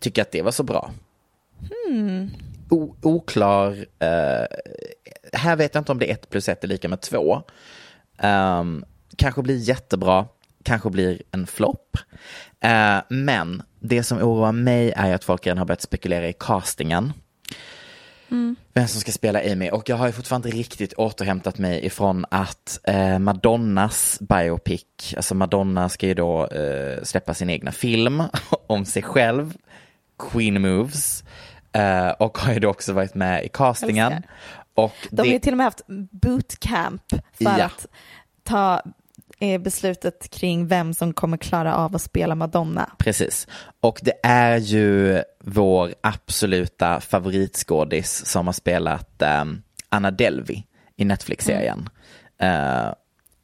tycker 0.00 0.22
att 0.22 0.30
det 0.32 0.42
var 0.42 0.50
så 0.50 0.62
bra. 0.62 0.90
Hmm. 1.86 2.30
O- 2.70 2.96
oklar. 3.02 3.86
eh, 3.98 4.46
här 5.32 5.56
vet 5.56 5.74
jag 5.74 5.80
inte 5.80 5.92
om 5.92 5.98
det 5.98 6.10
är 6.10 6.14
ett 6.14 6.30
plus 6.30 6.48
ett 6.48 6.64
är 6.64 6.68
lika 6.68 6.88
med 6.88 7.00
två. 7.00 7.42
Ehm, 8.18 8.84
kanske 9.16 9.42
blir 9.42 9.56
jättebra, 9.56 10.26
kanske 10.62 10.90
blir 10.90 11.22
en 11.30 11.46
flopp. 11.46 11.96
Eh, 12.60 12.98
men 13.08 13.62
det 13.80 14.02
som 14.02 14.18
oroar 14.18 14.52
mig 14.52 14.92
är 14.96 15.14
att 15.14 15.24
folk 15.24 15.46
redan 15.46 15.58
har 15.58 15.64
börjat 15.64 15.82
spekulera 15.82 16.28
i 16.28 16.32
castingen. 16.32 17.12
Vem 18.74 18.88
som 18.88 19.00
ska 19.00 19.12
spela 19.12 19.40
Amy 19.52 19.70
och 19.70 19.88
jag 19.88 19.96
har 19.96 20.06
ju 20.06 20.12
fortfarande 20.12 20.48
inte 20.48 20.58
riktigt 20.58 20.92
återhämtat 20.92 21.58
mig 21.58 21.86
ifrån 21.86 22.24
att 22.30 22.78
eh, 22.84 23.18
Madonnas 23.18 24.18
biopic, 24.20 24.84
alltså 25.16 25.34
Madonna 25.34 25.88
ska 25.88 26.06
ju 26.06 26.14
då 26.14 26.46
eh, 26.46 27.02
släppa 27.02 27.34
sin 27.34 27.50
egna 27.50 27.72
film 27.72 28.22
om 28.66 28.84
sig 28.84 29.02
själv, 29.02 29.56
Queen 30.18 30.62
Moves, 30.62 31.24
eh, 31.72 32.08
och 32.08 32.38
har 32.38 32.52
ju 32.52 32.60
då 32.60 32.68
också 32.68 32.92
varit 32.92 33.14
med 33.14 33.44
i 33.44 33.48
castingen. 33.48 34.22
Och 34.74 34.94
De 35.10 35.16
det, 35.16 35.22
har 35.22 35.26
ju 35.26 35.38
till 35.38 35.52
och 35.52 35.56
med 35.56 35.64
haft 35.66 35.82
bootcamp 36.10 37.02
för 37.10 37.44
Ja. 37.58 37.64
att 37.64 37.86
ta 38.44 38.82
beslutet 39.60 40.30
kring 40.30 40.66
vem 40.66 40.94
som 40.94 41.12
kommer 41.12 41.36
klara 41.36 41.76
av 41.76 41.96
att 41.96 42.02
spela 42.02 42.34
Madonna. 42.34 42.90
Precis. 42.98 43.46
Och 43.80 44.00
det 44.02 44.14
är 44.22 44.56
ju 44.56 45.22
vår 45.44 45.94
absoluta 46.00 47.00
favoritskådis 47.00 48.26
som 48.26 48.46
har 48.46 48.52
spelat 48.52 49.22
um, 49.42 49.62
Anna 49.88 50.10
Delvey 50.10 50.62
i 50.96 51.04
Netflix-serien. 51.04 51.88
Eh, 52.38 52.48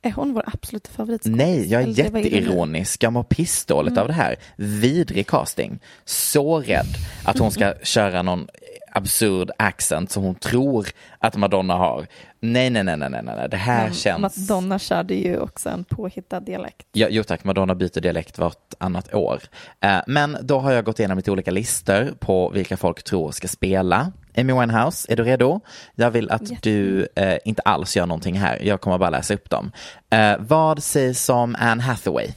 Är 0.03 0.13
hon 0.15 0.35
vår 0.35 0.45
absoluta 0.47 0.91
favoritskådis? 0.91 1.37
nej, 1.37 1.67
jag 1.73 1.83
är 1.83 1.87
Eller 1.87 1.95
jätteironisk. 2.21 3.03
Jag 3.03 3.13
mår 3.13 3.23
pissdåligt 3.23 3.99
av 3.99 4.07
det 4.07 4.13
här. 4.15 4.37
Vidrig 4.57 5.27
casting. 5.27 5.79
Så 6.05 6.61
rädd 6.61 6.95
att 7.25 7.39
hon 7.39 7.51
ska 7.51 7.75
köra 7.83 8.23
någon 8.23 8.49
absurd 8.93 9.51
accent 9.59 10.11
som 10.11 10.23
hon 10.23 10.35
tror 10.35 10.89
att 11.19 11.37
Madonna 11.37 11.75
har. 11.75 12.07
Nej, 12.41 12.71
nej, 12.71 12.85
nej, 12.85 12.97
nej, 12.97 13.11
nej, 13.11 13.23
nej. 13.23 13.49
det 13.51 13.57
här 13.57 13.85
Men 13.85 13.95
känns... 13.95 14.49
Madonna 14.49 14.79
körde 14.79 15.15
ju 15.15 15.39
också 15.39 15.69
en 15.69 15.85
påhittad 15.85 16.41
dialekt. 16.41 16.87
Ja, 16.93 17.07
jo 17.11 17.25
tack, 17.25 17.45
Madonna 17.45 17.75
byter 17.75 18.01
dialekt 18.01 18.39
vartannat 18.39 19.15
år. 19.15 19.43
Eh, 19.81 20.01
men 20.07 20.37
då 20.43 20.59
har 20.59 20.73
jag 20.73 20.85
gått 20.85 20.99
igenom 20.99 21.17
lite 21.17 21.31
olika 21.31 21.51
listor 21.51 22.15
på 22.19 22.51
vilka 22.51 22.77
folk 22.77 23.03
tror 23.03 23.31
ska 23.31 23.49
spela 23.49 24.13
Amy 24.37 24.53
Winehouse. 24.53 25.13
Är 25.13 25.17
du 25.17 25.25
redo? 25.25 25.61
Jag 25.95 26.11
vill 26.11 26.31
att 26.31 26.63
du 26.63 27.09
eh, 27.17 27.39
inte 27.45 27.63
alls 27.63 27.97
gör 27.97 28.07
någonting 28.07 28.35
här. 28.39 28.59
Jag 28.63 28.81
kommer 28.81 28.99
bara 28.99 29.11
läsa 29.11 29.35
upp 29.35 29.51
dem. 29.51 29.73
Eh, 30.11 30.37
vad 30.39 30.83
sägs 30.83 31.29
om 31.29 31.57
Anne 31.59 31.83
Hathaway? 31.83 32.29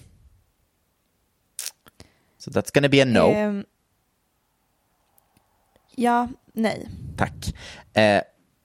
So 2.37 2.51
that's 2.51 2.71
gonna 2.73 2.89
be 2.89 3.01
a 3.01 3.05
no. 3.05 3.31
Ehm, 3.33 3.65
ja, 5.95 6.27
nej. 6.53 6.89
Tack. 7.17 7.55
Eh, 7.93 8.21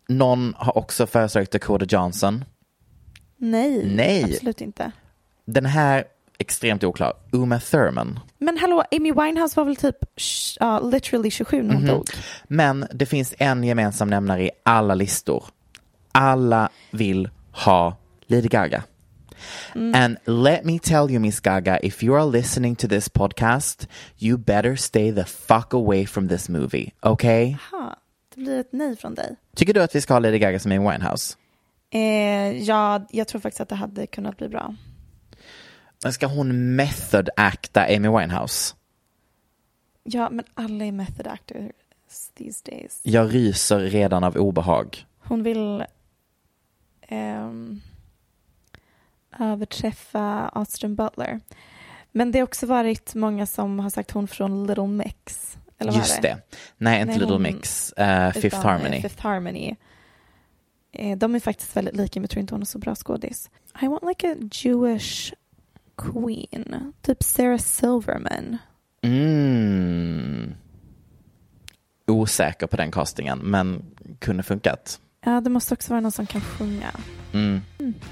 någon 0.08 0.54
har 0.56 0.78
också 0.78 1.06
föreslagit 1.06 1.50
Dakota 1.50 1.84
Johnson. 1.88 2.44
Nej, 3.36 3.86
Nej. 3.86 4.24
absolut 4.24 4.60
inte. 4.60 4.92
Den 5.44 5.66
här, 5.66 6.04
extremt 6.38 6.84
oklar. 6.84 7.12
Uma 7.32 7.60
Thurman. 7.60 8.20
Men 8.38 8.58
hallå, 8.58 8.84
Amy 8.92 9.12
Winehouse 9.12 9.60
var 9.60 9.64
väl 9.64 9.76
typ 9.76 9.96
ja, 10.60 10.80
literally 10.80 11.30
27 11.30 11.62
när 11.62 11.74
hon 11.74 11.82
Mhm. 11.82 11.94
dog? 11.94 12.06
Men 12.48 12.86
det 12.94 13.06
finns 13.06 13.34
en 13.38 13.64
gemensam 13.64 14.08
nämnare 14.10 14.42
i 14.44 14.50
alla 14.62 14.94
listor. 14.94 15.44
Alla 16.12 16.68
vill 16.90 17.28
ha 17.52 17.96
Lady 18.26 18.48
Gaga. 18.48 18.82
And 19.74 20.16
let 20.24 20.64
me 20.64 20.78
tell 20.78 21.10
you, 21.10 21.20
Miss 21.20 21.40
Gaga, 21.40 21.78
if 21.82 22.02
you 22.02 22.14
are 22.14 22.24
listening 22.24 22.76
to 22.76 22.88
this 22.88 23.08
podcast, 23.08 23.86
you 24.18 24.38
better 24.38 24.76
stay 24.76 25.10
the 25.12 25.24
fuck 25.24 25.74
away 25.74 26.06
from 26.06 26.28
this 26.28 26.48
movie, 26.48 26.92
okay? 27.02 27.56
Ha, 27.72 27.96
det 28.34 28.40
blir 28.40 28.60
ett 28.60 28.72
nej 28.72 28.96
från 28.96 29.14
dig. 29.14 29.36
Tycker 29.56 29.74
du 29.74 29.82
att 29.82 29.94
vi 29.94 30.00
ska 30.00 30.14
ha 30.14 30.18
Lady 30.18 30.38
Gaga 30.38 30.58
som 30.58 30.72
Amy 30.72 30.90
Winehouse? 30.90 31.36
Eh, 31.90 32.62
ja, 32.62 33.06
jag 33.10 33.28
tror 33.28 33.40
faktiskt 33.40 33.60
att 33.60 33.68
det 33.68 33.74
hade 33.74 34.06
kunnat 34.06 34.36
bli 34.36 34.48
bra. 34.48 34.74
Men 36.02 36.12
ska 36.12 36.26
hon 36.26 36.76
method 36.76 37.28
acta 37.36 37.84
Amy 37.84 38.08
Winehouse? 38.08 38.74
Ja, 40.02 40.30
men 40.30 40.44
alla 40.54 40.84
är 40.84 40.92
method 40.92 41.26
actors 41.26 41.72
these 42.36 42.62
days. 42.70 43.00
Jag 43.02 43.34
ryser 43.34 43.78
redan 43.78 44.24
av 44.24 44.36
obehag. 44.36 45.06
Hon 45.18 45.42
vill 45.42 45.84
ehm, 47.08 47.80
överträffa 49.40 50.48
Austin 50.52 50.94
Butler. 50.96 51.40
Men 52.12 52.32
det 52.32 52.38
har 52.38 52.44
också 52.44 52.66
varit 52.66 53.14
många 53.14 53.46
som 53.46 53.78
har 53.78 53.90
sagt 53.90 54.10
hon 54.10 54.28
från 54.28 54.66
Little 54.66 54.86
Mix. 54.86 55.56
Eller 55.78 55.92
vad 55.92 55.98
Just 56.00 56.18
är 56.18 56.22
det. 56.22 56.38
Nej, 56.76 57.00
inte 57.00 57.10
Nej, 57.12 57.18
Little 57.20 57.34
hon- 57.34 57.42
Mix. 57.42 57.92
eh, 57.92 58.32
Fifth 58.32 58.56
eh, 58.56 58.62
Harmony. 58.64 59.02
Fifth 59.02 59.22
Harmony. 59.22 59.74
Eh, 60.92 61.18
de 61.18 61.34
är 61.34 61.40
faktiskt 61.40 61.76
väldigt 61.76 61.96
lika, 61.96 62.20
men 62.20 62.22
jag 62.24 62.30
tror 62.30 62.40
inte 62.40 62.54
hon 62.54 62.62
är 62.62 62.66
så 62.66 62.78
bra 62.78 62.94
skådis. 62.94 63.50
I 63.82 63.86
want 63.86 64.02
like 64.08 64.32
a 64.32 64.36
Jewish 64.52 65.32
queen. 65.96 66.92
Typ 67.02 67.22
Sarah 67.22 67.58
Silverman. 67.58 68.58
Mm. 69.02 70.54
Osäker 72.06 72.66
på 72.66 72.76
den 72.76 72.90
castingen, 72.90 73.38
men 73.38 73.84
kunde 74.18 74.42
funkat. 74.42 75.00
Ja, 75.24 75.40
det 75.40 75.50
måste 75.50 75.74
också 75.74 75.92
vara 75.92 76.00
någon 76.00 76.12
som 76.12 76.26
kan 76.26 76.40
sjunga. 76.40 76.90
Mm. 77.32 77.60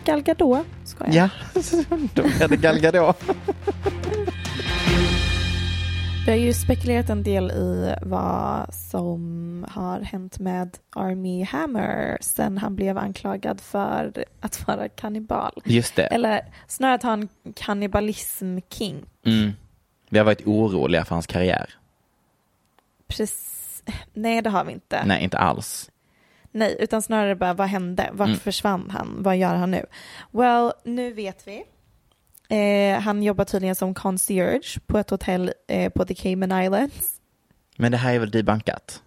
Gal 0.05 0.23
Gadot, 0.23 0.67
ska 0.85 1.05
jag. 1.07 1.15
Ja, 1.15 1.29
då 2.15 2.23
är 2.23 2.49
det 2.49 2.57
Gal 2.57 2.79
Gadot. 2.79 3.25
Vi 6.27 6.31
har 6.31 6.39
ju 6.39 6.53
spekulerat 6.53 7.11
en 7.11 7.23
del 7.23 7.51
i 7.51 7.95
vad 8.03 8.75
som 8.75 9.67
har 9.71 10.01
hänt 10.01 10.39
med 10.39 10.79
Army 10.97 11.45
Hammer 11.45 12.19
sen 12.21 12.59
han 12.59 12.77
blev 12.77 12.99
anklagad 12.99 13.61
för 13.61 14.25
att 14.41 14.67
vara 14.67 14.89
kannibal. 14.89 15.63
Just 15.65 15.97
det. 15.97 16.03
Eller 16.03 16.41
snarare 16.69 16.95
att 16.95 17.03
ha 17.03 17.13
en 17.13 17.29
kannibalism-king. 17.57 19.05
Mm. 19.27 19.53
Vi 20.11 20.19
har 20.19 20.25
varit 20.25 20.47
oroliga 20.47 21.05
för 21.05 21.15
hans 21.15 21.27
karriär. 21.27 21.75
Precis. 23.07 23.83
Nej, 24.13 24.43
det 24.43 24.51
har 24.51 24.65
vi 24.65 24.73
inte. 24.73 25.05
Nej, 25.05 25.25
inte 25.25 25.39
alls. 25.39 25.91
Nej, 26.57 26.77
utan 26.81 27.03
snarare 27.03 27.37
bara 27.37 27.55
vad 27.55 27.69
hände? 27.69 28.11
Vart 28.13 28.29
Mm. 28.29 28.39
försvann 28.41 28.91
han? 28.91 29.17
Vad 29.23 29.37
gör 29.37 29.55
han 29.55 29.71
nu? 29.71 29.87
Well, 30.31 30.73
nu 30.85 31.13
vet 31.13 31.47
vi. 31.49 31.65
Eh, 32.49 33.01
han 33.01 33.23
jobbar 33.23 33.45
tydligen 33.45 33.75
som 33.75 33.95
concierge 33.95 34.81
på 34.87 34.99
ett 34.99 35.11
hotell 35.11 35.53
eh, 35.69 35.93
på 35.93 36.05
the 36.05 36.15
Cayman 36.15 36.63
Islands. 36.63 37.21
Men 37.77 37.93
det 37.93 37.99
här 37.99 38.15
är 38.15 38.19
väl 38.19 38.31
debankat? 38.31 39.03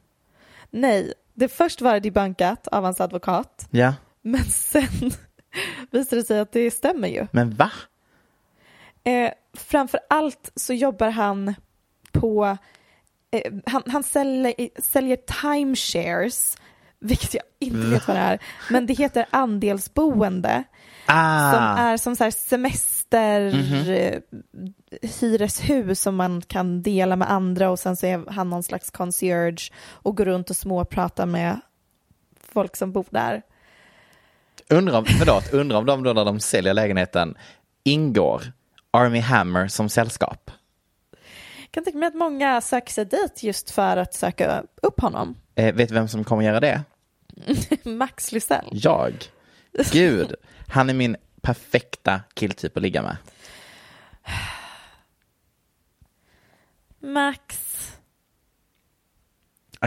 Nej, 0.70 1.14
det 1.34 1.48
först 1.48 1.82
var 1.82 1.93
det 1.93 2.00
debunkat 2.00 2.68
av 2.68 2.84
hans 2.84 3.02
advokat, 3.02 3.68
Ja, 3.72 3.93
men 4.22 4.43
sen 4.45 4.84
visade 5.91 6.22
det 6.22 6.26
sig 6.28 6.39
att 6.39 6.52
det 6.52 6.72
stämmer 6.72 7.08
ju. 7.08 7.28
men 7.32 7.56
va? 7.56 7.72
Eh, 9.04 9.32
framför 9.54 10.00
allt 10.10 10.52
så 10.56 10.74
jobbar 10.74 11.10
han 11.10 11.56
på, 12.12 12.58
eh, 13.32 13.54
han, 13.66 13.84
han 13.88 14.04
säljer, 14.04 14.82
säljer 14.82 15.18
timeshares, 15.18 16.58
vilket 17.00 17.34
jag 17.34 17.43
inte 17.60 17.88
vet 17.88 18.08
vad 18.08 18.18
det 18.18 18.22
är, 18.22 18.39
men 18.72 18.86
det 18.86 18.93
heter 18.93 19.26
andelsboende. 19.30 20.64
Ah, 21.06 21.52
Som 21.52 21.64
är 21.86 21.98
som 21.98 22.16
så 22.16 22.24
här 22.24 22.32
semester, 22.32 23.41
eh, 23.89 24.20
hyreshus 25.22 26.02
som 26.02 26.16
man 26.16 26.41
kan 26.41 26.82
dela 26.82 27.16
med 27.16 27.32
andra 27.32 27.70
och 27.70 27.80
sen 27.80 27.95
så 27.98 28.06
är 28.06 28.32
han 28.32 28.50
någon 28.50 28.64
slags 28.64 28.91
concierge 28.91 29.72
och 29.89 30.18
går 30.18 30.26
runt 30.26 30.50
och 30.50 30.56
småpratar 30.56 31.26
med 31.26 31.60
folk 32.52 32.76
som 32.76 32.91
bor 32.91 33.06
där. 33.10 33.41
undrar 34.70 34.98
om, 34.98 35.06
förlåt, 35.06 35.50
undrar 35.54 35.78
om 35.78 35.86
de 35.86 36.04
då 36.04 36.14
när 36.14 36.26
de 36.26 36.39
säljer 36.39 36.74
lägenheten 36.74 37.38
ingår 37.84 38.43
Army 38.91 39.20
Hammer 39.20 39.68
som 39.68 39.89
sällskap? 39.89 40.52
Jag 41.62 41.72
kan 41.72 41.84
tänka 41.84 42.00
mig 42.00 42.08
att 42.08 42.16
många 42.16 42.62
söker 42.62 42.93
sig 42.93 43.06
dit 43.06 43.43
just 43.43 43.72
för 43.72 43.98
att 43.98 44.14
söka 44.14 44.64
upp 44.82 45.00
honom. 45.02 45.36
Eh, 45.58 45.76
vet 45.76 45.89
du 45.89 45.95
vem 45.95 46.08
som 46.08 46.24
kommer 46.24 46.43
göra 46.43 46.60
det? 46.60 46.84
Max 47.84 48.32
Lysell. 48.32 48.70
Jag. 48.72 49.14
Gud, 49.91 50.34
han 50.68 50.89
är 50.89 50.93
min 50.93 51.16
perfekta 51.41 52.22
killtyp 52.34 52.78
att 52.78 52.84
ligga 52.84 53.01
med. 53.01 53.18
Max. 56.99 57.64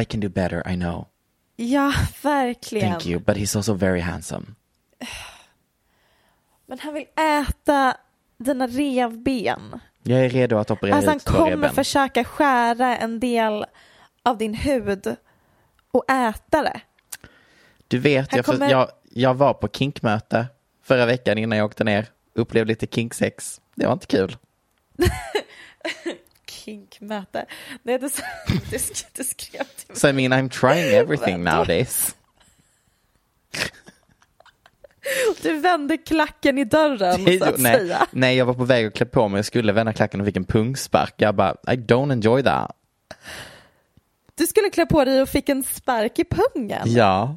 I 0.01 0.05
can 0.05 0.21
do 0.21 0.29
better, 0.29 0.63
I 0.73 0.77
know. 0.77 1.07
Ja, 1.57 1.93
verkligen. 2.23 2.91
Thank 2.91 3.07
you, 3.07 3.21
but 3.21 3.37
he's 3.37 3.57
also 3.57 3.75
very 3.75 4.01
handsome. 4.01 4.47
Men 6.67 6.79
han 6.79 6.95
vill 6.95 7.07
äta 7.17 7.97
dina 8.39 8.67
revben. 8.67 9.81
Jag 10.03 10.25
är 10.25 10.29
redo 10.31 10.57
att 10.59 10.71
operera 10.71 10.95
Alltså 10.97 11.11
han 11.11 11.17
ut 11.17 11.25
två 11.25 11.33
kommer 11.33 11.51
revben. 11.51 11.75
försöka 11.75 12.25
skära 12.25 12.97
en 12.97 13.21
del 13.21 13.65
av 14.23 14.39
din 14.39 14.55
hud 14.55 15.17
och 15.93 16.11
äta 16.11 16.63
det. 16.63 16.81
Du 17.89 17.99
vet, 17.99 18.37
jag, 18.37 18.45
kommer- 18.45 18.71
jag, 18.71 18.91
jag 19.11 19.35
var 19.35 19.55
på 19.55 19.69
kinkmöte 19.69 20.47
förra 20.83 21.07
veckan 21.07 21.39
innan 21.39 21.59
jag 21.59 21.65
åkte 21.65 21.85
ner. 21.85 22.07
Upplevde 22.35 22.69
lite 22.69 22.87
kinksex. 22.87 23.61
Det 23.75 23.87
var 23.87 23.93
inte 23.93 24.07
kul. 24.07 24.37
Kinkmöte. 26.51 27.47
Nej, 27.83 27.99
det, 27.99 28.07
det, 28.71 28.77
sk- 28.79 29.07
det 29.17 29.25
skrev 29.25 29.65
till 29.65 29.97
So 30.01 30.09
I 30.09 30.13
mean 30.13 30.33
I'm 30.33 30.49
trying 30.49 30.95
everything 30.95 31.45
nowadays. 31.45 32.17
Du 35.43 35.61
vände 35.61 35.97
klacken 35.99 36.59
i 36.59 36.65
dörren 36.65 37.39
så 37.39 37.45
att 37.45 37.59
nej, 37.59 37.77
säga. 37.79 38.07
nej, 38.11 38.37
jag 38.37 38.47
var 38.47 38.55
på 38.55 38.65
väg 38.65 38.87
att 38.87 38.95
klä 38.95 39.07
på 39.07 39.29
mig. 39.29 39.39
Jag 39.39 39.45
skulle 39.45 39.73
vända 39.73 39.93
klacken 39.93 40.21
och 40.21 40.27
fick 40.27 40.37
en 40.37 40.45
pungspark. 40.45 41.15
Jag 41.17 41.35
bara, 41.35 41.53
I 41.53 41.77
don't 41.77 42.13
enjoy 42.13 42.43
that. 42.43 42.77
Du 44.41 44.47
skulle 44.47 44.71
klä 44.71 44.87
på 44.87 45.05
dig 45.05 45.23
och 45.23 45.29
fick 45.29 45.49
en 45.49 45.63
spark 45.63 46.19
i 46.19 46.25
pungen. 46.25 46.93
Ja. 46.93 47.37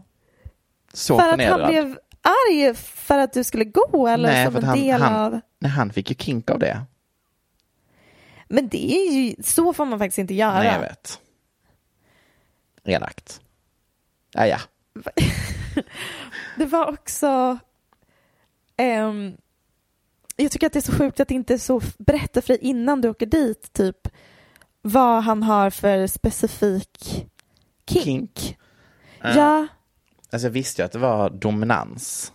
Så 0.93 1.19
för 1.19 1.23
att 1.23 1.29
han 1.29 1.39
förnedrad. 1.39 1.67
blev 1.67 1.99
arg 2.21 2.73
för 2.75 3.17
att 3.17 3.33
du 3.33 3.43
skulle 3.43 3.65
gå 3.65 4.07
eller 4.07 4.31
Nej, 4.31 4.45
som 4.45 4.55
en 4.55 4.63
han, 4.63 4.79
del 4.79 5.01
han, 5.01 5.13
av... 5.13 5.39
nej, 5.59 5.71
han 5.71 5.93
fick 5.93 6.09
ju 6.09 6.15
kink 6.15 6.49
av 6.49 6.59
det. 6.59 6.81
Men 8.47 8.67
det 8.67 8.95
är 8.95 9.11
ju, 9.11 9.35
så 9.43 9.73
får 9.73 9.85
man 9.85 9.99
faktiskt 9.99 10.17
inte 10.17 10.33
göra. 10.33 10.59
Nej, 10.59 10.67
jag 10.73 10.79
vet. 10.79 11.19
Elakt. 12.83 13.41
Ja, 14.33 14.47
ja. 14.47 14.59
Det 16.57 16.65
var 16.65 16.89
också... 16.93 17.57
ehm, 18.77 19.37
jag 20.35 20.51
tycker 20.51 20.67
att 20.67 20.73
det 20.73 20.79
är 20.79 20.91
så 20.91 20.97
sjukt 20.97 21.19
att 21.19 21.27
det 21.27 21.35
inte 21.35 21.53
är 21.53 21.57
så 21.57 21.81
berätta 21.97 22.41
för 22.41 22.47
dig 22.47 22.57
innan 22.61 23.01
du 23.01 23.09
åker 23.09 23.25
dit, 23.25 23.73
typ 23.73 24.07
vad 24.85 25.23
han 25.23 25.43
har 25.43 25.69
för 25.69 26.07
specifik 26.07 27.25
kink. 27.89 28.03
Kink. 28.05 28.57
Ja, 29.21 29.67
Alltså 30.31 30.47
jag 30.47 30.51
visste 30.51 30.81
ju 30.81 30.85
att 30.85 30.91
det 30.91 30.99
var 30.99 31.29
dominans. 31.29 32.31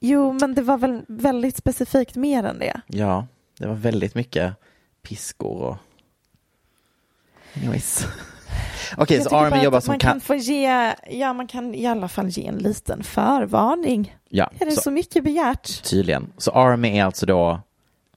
jo, 0.00 0.32
men 0.32 0.54
det 0.54 0.62
var 0.62 0.78
väl 0.78 1.02
väldigt 1.08 1.56
specifikt 1.56 2.16
mer 2.16 2.44
än 2.44 2.58
det. 2.58 2.80
Ja, 2.86 3.26
det 3.58 3.66
var 3.66 3.74
väldigt 3.74 4.14
mycket 4.14 4.54
piskor 5.02 5.62
och... 5.62 5.76
Anyways. 7.56 8.06
Okej, 8.96 9.16
Jag 9.16 9.26
så 9.26 9.36
att 9.36 9.62
jobbar 9.62 9.80
som 9.80 9.92
man 9.92 9.98
kan 9.98 10.12
kan... 10.12 10.20
få 10.20 10.34
ge, 10.34 10.94
ja 11.10 11.32
man 11.32 11.46
kan 11.46 11.74
i 11.74 11.86
alla 11.86 12.08
fall 12.08 12.28
ge 12.28 12.46
en 12.46 12.58
liten 12.58 13.02
förvarning. 13.02 14.16
Ja, 14.28 14.50
Är 14.60 14.64
det 14.66 14.72
så, 14.72 14.80
så, 14.80 14.90
mycket 14.90 15.24
begärt? 15.24 15.82
tydligen. 15.82 16.32
Så 16.38 16.50
Army 16.50 16.98
är 16.98 17.04
alltså 17.04 17.26
då 17.26 17.60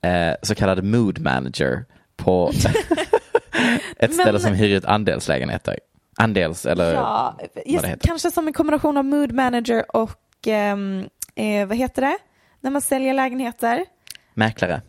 eh, 0.02 0.34
så 0.44 0.56
kallad 0.56 0.84
mood 0.84 1.20
manager 1.20 1.86
på 2.16 2.52
ett 3.98 4.14
ställe 4.14 4.32
Men- 4.32 4.42
som 4.42 4.54
hyr 4.54 4.76
ut 4.78 4.86
andelslägenheter. 4.86 5.80
Andels 6.18 6.66
eller 6.66 6.94
Ja, 6.94 7.38
just, 7.66 7.86
kanske 8.02 8.32
som 8.32 8.48
en 8.48 8.54
kombination 8.54 8.98
av 8.98 9.06
mood 9.06 9.32
manager 9.32 9.96
och 9.96 10.20
ehm, 10.48 11.06
eh, 11.36 11.68
vad 11.68 11.78
heter 11.78 12.02
det? 12.02 12.18
När 12.62 12.72
man 12.72 12.82
säljer 12.82 13.14
lägenheter. 13.14 13.86
mäklare. 14.34 14.82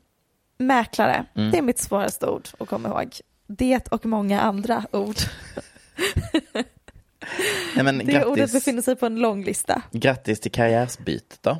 Mäklare. 0.59 1.25
Mm. 1.35 1.51
Det 1.51 1.59
är 1.59 1.63
mitt 1.63 1.79
svåraste 1.79 2.27
ord 2.27 2.49
att 2.59 2.69
komma 2.69 2.89
ihåg. 2.89 3.11
Det 3.47 3.89
och 3.93 4.07
många 4.07 4.41
andra 4.41 4.85
ord. 4.93 5.17
Nej, 7.75 7.85
men 7.85 7.99
Det 7.99 8.25
ordet 8.25 8.37
grattis, 8.39 8.53
befinner 8.53 8.83
sig 8.83 8.97
på 8.97 9.07
en 9.07 9.17
lång 9.17 9.45
lista. 9.45 9.83
grattis 9.93 10.41
till 10.41 10.53
karriärsbytet 10.53 11.39
då. 11.43 11.57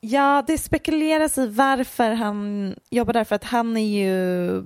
Ja, 0.00 0.44
det 0.46 0.58
spekuleras 0.58 1.38
i 1.38 1.46
varför 1.46 2.10
han 2.10 2.74
jobbar 2.90 3.12
där, 3.12 3.24
för 3.24 3.34
att 3.36 3.44
han 3.44 3.76
är 3.76 3.98
ju 4.04 4.62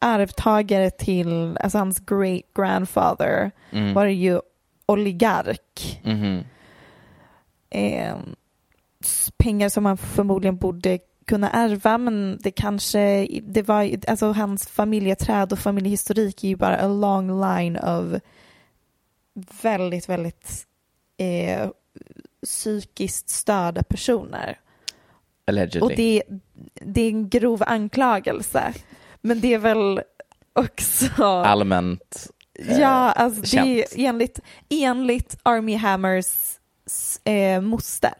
arvtagare 0.00 0.90
till, 0.90 1.56
alltså 1.60 1.78
hans 1.78 2.00
great 2.00 2.42
grandfather 2.54 3.50
Mm. 3.72 3.94
var 3.94 4.06
ju 4.06 4.40
oligark. 4.86 6.00
Mhm. 6.04 6.44
eh, 7.70 8.16
pengar 9.36 9.68
som 9.68 9.84
han 9.86 9.96
förmodligen 9.96 10.56
borde 10.56 10.98
kunna 11.26 11.50
ärva 11.50 11.98
men 11.98 12.38
det 12.40 12.50
kanske, 12.50 13.26
det 13.42 13.62
var 13.62 13.90
alltså 14.08 14.32
hans 14.32 14.66
familjeträd 14.68 15.52
och 15.52 15.58
familjehistorik 15.58 16.44
är 16.44 16.48
ju 16.48 16.56
bara 16.56 16.76
a 16.76 16.88
long 16.88 17.40
line 17.40 17.76
of 17.76 18.20
väldigt, 19.62 20.08
väldigt 20.08 20.66
eh, 21.16 21.70
psykiskt 22.46 23.28
störda 23.28 23.82
personer. 23.82 24.58
Allegedly. 25.46 25.80
Och 25.80 25.92
det, 25.96 26.22
det 26.74 27.00
är 27.00 27.08
en 27.08 27.28
grov 27.28 27.62
anklagelse. 27.66 28.72
Men 29.20 29.40
det 29.40 29.54
är 29.54 29.58
väl 29.58 30.00
också... 30.52 31.24
Allmänt. 31.24 32.30
Ja, 32.68 33.12
alltså 33.12 33.40
det 33.40 33.58
är 33.58 33.76
känt. 33.76 33.92
enligt, 33.96 34.40
enligt 34.68 35.36
Army 35.42 35.76
Hammers 35.76 36.58
eh, 37.24 37.60
moster. 37.60 38.14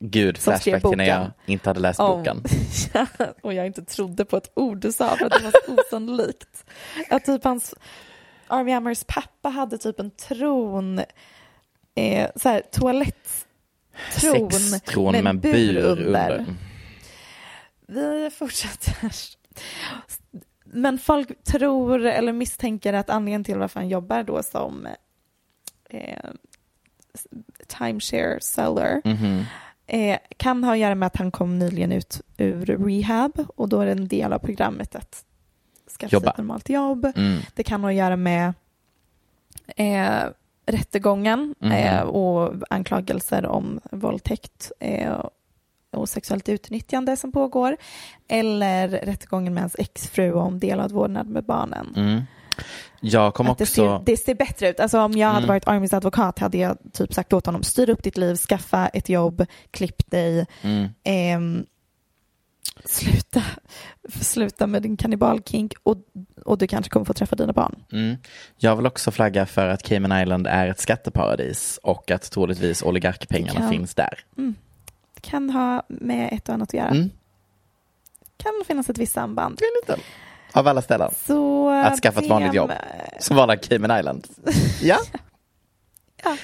Gud, 0.00 0.36
som 0.36 0.58
skrev 0.58 0.72
flashback 0.72 0.90
till 0.90 0.98
när 0.98 1.04
jag 1.04 1.30
inte 1.46 1.70
hade 1.70 1.80
läst 1.80 2.00
Om- 2.00 2.18
boken. 2.18 2.42
ja, 2.94 3.06
och 3.42 3.54
jag 3.54 3.66
inte 3.66 3.84
trodde 3.84 4.24
på 4.24 4.36
ett 4.36 4.52
ord 4.54 4.78
du 4.78 4.92
sa 4.92 5.16
för 5.16 5.26
att 5.26 5.32
det 5.32 5.44
var 5.44 5.52
så 5.66 5.74
osannolikt. 5.80 6.64
Att 7.10 7.24
typ 7.24 7.44
hans, 7.44 7.74
Army 8.46 8.72
Hammers 8.72 9.04
pappa 9.04 9.48
hade 9.48 9.78
typ 9.78 10.00
en 10.00 10.10
tron, 10.10 10.98
eh, 11.94 12.30
så 12.36 12.48
här 12.48 12.62
toalettron 12.72 14.50
Sextron 14.50 15.12
med 15.12 15.24
med 15.24 15.30
en 15.30 15.40
bur 15.40 15.76
under. 15.76 16.46
Vi 17.86 18.30
fortsätter. 18.38 19.12
Men 20.64 20.98
folk 20.98 21.44
tror 21.44 22.04
eller 22.06 22.32
misstänker 22.32 22.92
att 22.92 23.10
anledningen 23.10 23.44
till 23.44 23.58
varför 23.58 23.80
han 23.80 23.88
jobbar 23.88 24.22
då 24.22 24.42
som 24.42 24.86
eh, 25.90 26.30
timeshare 27.66 28.40
seller 28.40 29.00
Mhm. 29.04 29.44
eh, 29.86 30.18
kan 30.36 30.64
ha 30.64 30.72
att 30.72 30.78
göra 30.78 30.94
med 30.94 31.06
att 31.06 31.16
han 31.16 31.30
kom 31.30 31.58
nyligen 31.58 31.92
ut 31.92 32.20
ur 32.36 32.66
rehab 32.66 33.46
och 33.56 33.68
då 33.68 33.80
är 33.80 33.86
det 33.86 33.92
en 33.92 34.08
del 34.08 34.32
av 34.32 34.38
programmet 34.38 34.94
att 34.94 35.24
skaffa 35.98 36.20
sig 36.20 36.28
ett 36.28 36.38
normalt 36.38 36.68
jobb. 36.68 37.12
Mm. 37.16 37.38
Det 37.54 37.62
kan 37.62 37.80
ha 37.82 37.90
att 37.90 37.96
göra 37.96 38.16
med 38.16 38.54
eh, 39.76 40.22
rättegången 40.66 41.54
Mhm. 41.58 41.72
eh, 41.72 42.00
och 42.02 42.54
anklagelser 42.70 43.46
om 43.46 43.80
våldtäkt 43.90 44.72
eh, 44.80 45.24
och 45.94 46.08
sexuellt 46.08 46.48
utnyttjande 46.48 47.16
som 47.16 47.32
pågår. 47.32 47.76
Eller 48.28 48.88
rättegången 48.88 49.54
med 49.54 49.62
hans 49.62 49.76
exfru 49.78 50.32
om 50.32 50.58
delad 50.58 50.92
vårdnad 50.92 51.28
med 51.28 51.44
barnen. 51.44 51.92
Mm. 51.96 52.22
Jag 53.00 53.34
kom 53.34 53.46
Att 53.48 53.58
det, 53.58 53.64
också... 53.64 53.74
ser, 53.74 54.02
det 54.06 54.16
ser 54.16 54.34
bättre 54.34 54.68
ut. 54.68 54.80
Alltså 54.80 55.00
om 55.00 55.12
jag 55.12 55.28
hade 55.28 55.38
Mm. 55.38 55.48
varit 55.48 55.68
Armys 55.68 55.92
advokat 55.92 56.38
hade 56.38 56.58
jag 56.58 56.78
typ 56.92 57.14
sagt 57.14 57.32
åt 57.32 57.46
honom 57.46 57.62
styr 57.62 57.90
upp 57.90 58.02
ditt 58.02 58.16
liv, 58.16 58.36
skaffa 58.36 58.88
ett 58.88 59.08
jobb, 59.08 59.46
klipp 59.70 60.10
dig, 60.10 60.46
Mm. 60.62 60.88
ehm, 61.04 61.66
sluta, 62.84 63.42
sluta 64.20 64.66
med 64.66 64.82
din 64.82 64.96
kannibalkink 64.96 65.74
och, 65.82 65.96
och 66.44 66.58
du 66.58 66.66
kanske 66.66 66.90
kommer 66.90 67.06
få 67.06 67.12
träffa 67.12 67.36
dina 67.36 67.52
barn. 67.52 67.84
Mm. 67.92 68.16
Jag 68.58 68.76
vill 68.76 68.86
också 68.86 69.10
flagga 69.10 69.46
för 69.46 69.68
att 69.68 69.82
Cayman 69.82 70.22
Island 70.22 70.46
är 70.46 70.68
ett 70.68 70.80
skatteparadis 70.80 71.80
och 71.82 72.10
att 72.10 72.30
troligtvis 72.30 72.82
oligarkpengarna 72.82 73.60
Det 73.60 73.68
finns 73.68 73.94
där. 73.94 74.18
Det 74.36 74.52
kan 75.24 75.50
ha 75.50 75.82
med 75.88 76.28
ett 76.32 76.48
och 76.48 76.54
annat 76.54 76.68
att 76.68 76.74
göra. 76.74 76.88
Mm. 76.88 77.10
kan 78.36 78.52
finnas 78.66 78.90
ett 78.90 78.98
visst 78.98 79.12
samband. 79.14 79.60
Lite. 79.82 80.00
Av 80.52 80.68
alla 80.68 80.82
ställen. 80.82 81.10
Så, 81.26 81.68
Att 81.70 82.00
skaffa 82.00 82.20
ett 82.20 82.28
vanligt 82.30 82.54
jobb. 82.54 82.70
Som 83.18 83.36
var 83.36 83.46
där 83.46 83.56
Cayman 83.56 83.98
Island. 83.98 84.26
Ja. 84.82 84.98
Ja. 86.24 86.36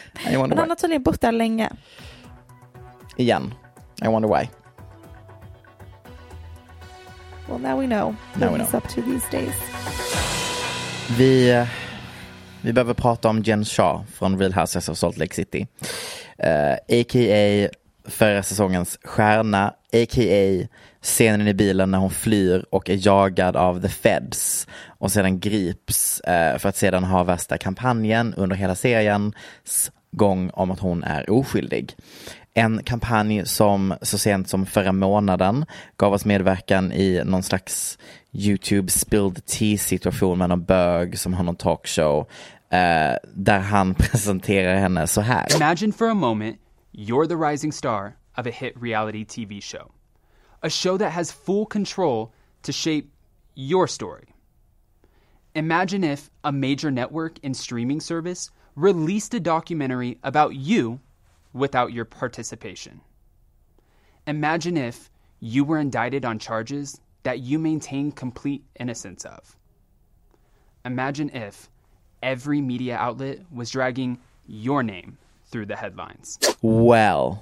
Men 0.49 0.59
han 0.59 0.69
har 0.69 0.77
tydligen 0.77 1.03
bott 1.03 1.21
där 1.21 1.33
länge. 1.33 1.71
Igen. 3.17 3.55
I 4.05 4.07
wonder 4.09 4.29
why. 4.29 4.49
Well 7.49 7.61
now 7.61 7.81
we 7.81 7.87
know 7.87 8.15
Now 8.35 8.51
what 8.51 8.61
we 8.61 8.65
know. 8.65 8.75
up 8.75 8.89
to 8.89 9.03
these 9.03 9.27
days. 9.31 9.55
Vi, 11.19 11.51
eh, 11.51 11.67
vi 12.63 12.73
behöver 12.73 12.95
prata 12.95 13.29
om 13.29 13.43
Jen 13.43 13.65
Shaw 13.65 14.05
från 14.15 14.39
Real 14.39 14.53
Housewives 14.53 14.89
of 14.89 14.99
Salt 14.99 15.17
Lake 15.17 15.35
City. 15.35 15.67
Uh, 16.45 16.73
A.k.a 17.01 17.69
förra 18.11 18.43
säsongens 18.43 18.99
stjärna, 19.05 19.69
a.k.a. 19.93 20.67
scenen 21.03 21.49
i 21.49 21.55
bilen 21.55 21.91
när 21.91 21.99
hon 21.99 22.11
flyr 22.11 22.65
och 22.71 22.91
är 22.91 23.07
jagad 23.07 23.57
av 23.57 23.81
the 23.83 23.89
feds 23.89 24.67
och 24.87 25.13
sedan 25.13 25.41
grips 25.41 26.21
eh, 26.21 26.59
för 26.59 26.69
att 26.69 26.77
sedan 26.77 27.05
ha 27.05 27.25
värsta 27.25 27.59
kampanjen 27.59 28.35
under 28.35 28.57
hela 28.57 28.75
seriens 28.75 29.91
gång 30.13 30.51
om 30.55 30.71
att 30.71 30.81
hon 30.81 31.05
är 31.05 31.31
oskyldig. 31.31 31.97
En 32.55 32.83
kampanj 32.83 33.47
som 33.47 33.95
så 34.03 34.19
sent 34.19 34.49
som 34.49 34.67
förra 34.67 34.93
månaden 34.93 35.65
gav 35.97 36.13
oss 36.13 36.25
medverkan 36.25 36.93
i 36.93 37.23
någon 37.25 37.43
slags 37.43 37.99
YouTube 38.33 38.91
spilled 38.91 39.47
tea 39.47 39.79
situation 39.79 40.39
med 40.39 40.49
någon 40.49 40.65
bög 40.65 41.19
som 41.19 41.35
har 41.35 41.45
någon 41.45 41.57
talkshow. 41.57 42.27
eh, 42.71 43.17
där 43.35 43.59
han 43.59 43.95
presenterar 43.99 44.77
henne 44.77 45.07
så 45.07 45.21
här. 45.21 45.47
Imagine 45.57 45.93
for 45.93 46.11
a 46.11 46.15
moment 46.15 46.57
you're 46.93 47.27
the 47.27 47.37
rising 47.37 47.73
star 47.73 48.17
of 48.37 48.47
a 48.47 48.51
hit 48.51 48.79
reality 48.81 49.25
TV 49.25 49.63
show. 49.63 49.91
A 50.63 50.71
show 50.71 50.97
that 50.97 51.11
has 51.11 51.33
full 51.33 51.67
control 51.67 52.33
to 52.63 52.73
shape 52.73 53.13
your 53.55 53.87
story. 53.87 54.35
Imagine 55.55 56.05
if 56.05 56.31
a 56.45 56.53
major 56.53 56.91
network 56.91 57.39
and 57.43 57.57
streaming 57.57 58.01
service 58.01 58.51
released 58.77 59.35
a 59.35 59.41
documentary 59.41 60.19
about 60.23 60.55
you 60.55 61.01
without 61.53 61.93
your 61.93 62.05
participation. 62.05 63.01
Imagine 64.27 64.77
if 64.77 65.11
you 65.41 65.65
were 65.65 65.79
indicted 65.79 66.25
on 66.25 66.39
charges 66.39 67.01
that 67.23 67.41
you 67.41 67.59
maintain 67.59 68.13
complete 68.13 68.65
innocence 68.79 69.25
of. 69.25 69.57
Imagine 70.85 71.31
if 71.31 71.69
every 72.23 72.61
media 72.61 72.97
outlet 72.97 73.41
was 73.51 73.71
dragging 73.71 74.19
your 74.47 74.83
name 74.83 75.19
through 75.53 75.69
the 75.69 75.77
headlines. 75.77 76.39
Well. 76.61 77.37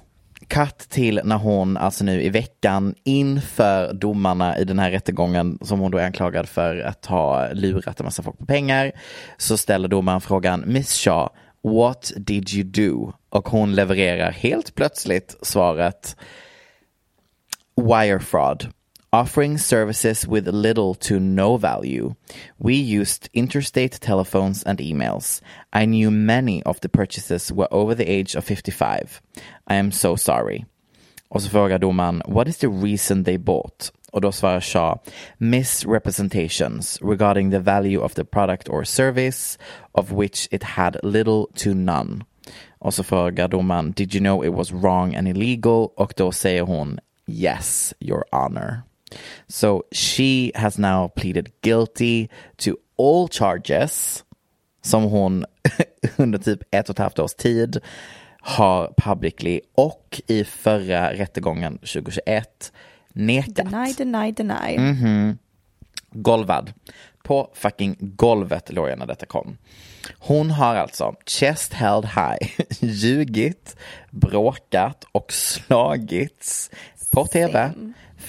Cut 0.47 0.77
till 0.77 1.21
när 1.23 1.37
hon, 1.37 1.77
alltså 1.77 2.03
nu 2.03 2.21
i 2.23 2.29
veckan, 2.29 2.95
inför 3.03 3.93
domarna 3.93 4.57
i 4.57 4.63
den 4.63 4.79
här 4.79 4.91
rättegången 4.91 5.59
som 5.61 5.79
hon 5.79 5.91
då 5.91 5.97
är 5.97 6.05
anklagad 6.05 6.49
för 6.49 6.79
att 6.79 7.05
ha 7.05 7.53
lurat 7.53 7.99
en 7.99 8.05
massa 8.05 8.23
folk 8.23 8.37
på 8.37 8.45
pengar, 8.45 8.91
så 9.37 9.57
ställer 9.57 9.87
domaren 9.87 10.21
frågan 10.21 10.63
Miss 10.67 10.93
Shaw, 10.93 11.29
what 11.63 12.11
did 12.17 12.49
you 12.49 12.63
do? 12.63 13.13
Och 13.29 13.49
hon 13.49 13.75
levererar 13.75 14.31
helt 14.31 14.75
plötsligt 14.75 15.37
svaret 15.41 16.15
Wire 17.75 18.19
fraud. 18.19 18.67
Offering 19.11 19.57
services 19.57 20.27
with 20.27 20.47
little 20.47 20.93
to 20.93 21.19
no 21.19 21.57
value. 21.57 22.13
We 22.59 22.75
used 22.75 23.27
interstate 23.33 23.99
telephones 23.99 24.61
and 24.61 24.77
emails. 24.77 25.41
I 25.73 25.85
knew 25.85 26.11
many 26.11 26.61
of 26.61 26.79
the 26.81 26.89
purchases 26.89 27.51
were 27.51 27.67
over 27.71 27.95
the 27.95 28.07
age 28.07 28.35
of 28.35 28.43
55. 28.43 29.19
I 29.67 29.75
am 29.75 29.91
so 29.91 30.15
sorry. 30.15 30.65
Och 31.29 31.41
så 31.41 31.49
frågar 31.49 31.79
domaren, 31.79 32.21
what 32.27 32.47
is 32.47 32.57
the 32.57 32.69
reason 32.69 33.23
they 33.23 33.37
bought? 33.37 33.91
Och 34.11 34.21
då 34.21 34.31
svarar 34.31 34.61
Shaw, 34.61 34.99
misrepresentations 35.37 36.99
regarding 37.01 37.51
the 37.51 37.59
value 37.59 37.99
of 37.99 38.13
the 38.13 38.23
product 38.23 38.69
or 38.69 38.83
service 38.83 39.57
of 39.91 40.11
which 40.11 40.47
it 40.51 40.63
had 40.63 40.97
little 41.03 41.45
to 41.55 41.73
none. 41.73 42.25
Och 42.79 42.93
så 42.93 43.03
frågar 43.03 43.47
domaren, 43.47 43.91
did 43.91 44.15
you 44.15 44.21
know 44.21 44.45
it 44.45 44.53
was 44.53 44.71
wrong 44.71 45.15
and 45.15 45.27
illegal? 45.27 45.89
Och 45.95 46.13
då 46.17 46.31
säger 46.31 46.61
hon, 46.61 46.99
yes, 47.27 47.93
your 47.99 48.23
honor. 48.31 48.88
So 49.47 49.83
she 49.91 50.51
has 50.55 50.77
now 50.77 51.07
pleaded 51.07 51.51
guilty 51.61 52.27
to 52.57 52.71
all 52.97 53.27
charges 53.27 54.23
som 54.81 55.03
hon 55.03 55.45
under 56.15 56.39
typ 56.39 56.59
ett 56.71 56.89
och 56.89 56.93
ett 56.93 56.99
halvt 56.99 57.19
års 57.19 57.33
tid 57.33 57.79
har 58.41 58.93
publicly 58.97 59.61
och 59.75 60.21
i 60.27 60.43
förra 60.43 61.13
rättegången 61.13 61.77
2021 61.77 62.71
nekat. 63.13 63.55
Deny, 63.55 63.93
deny, 63.93 64.31
deny. 64.31 64.77
Mhm. 64.77 65.37
Golvad. 66.11 66.73
På 67.23 67.49
fucking 67.53 67.95
golvet 67.99 68.73
låg 68.73 68.89
jag 68.89 68.99
när 68.99 69.05
detta 69.05 69.25
kom. 69.25 69.57
Hon 70.17 70.51
har 70.51 70.75
alltså 70.75 71.15
chest 71.25 71.73
held 71.73 72.05
high, 72.05 72.51
ljugit, 72.79 73.75
bråkat 74.09 75.05
och 75.11 75.33
slagits 75.33 76.71
på 77.11 77.25
tv 77.25 77.71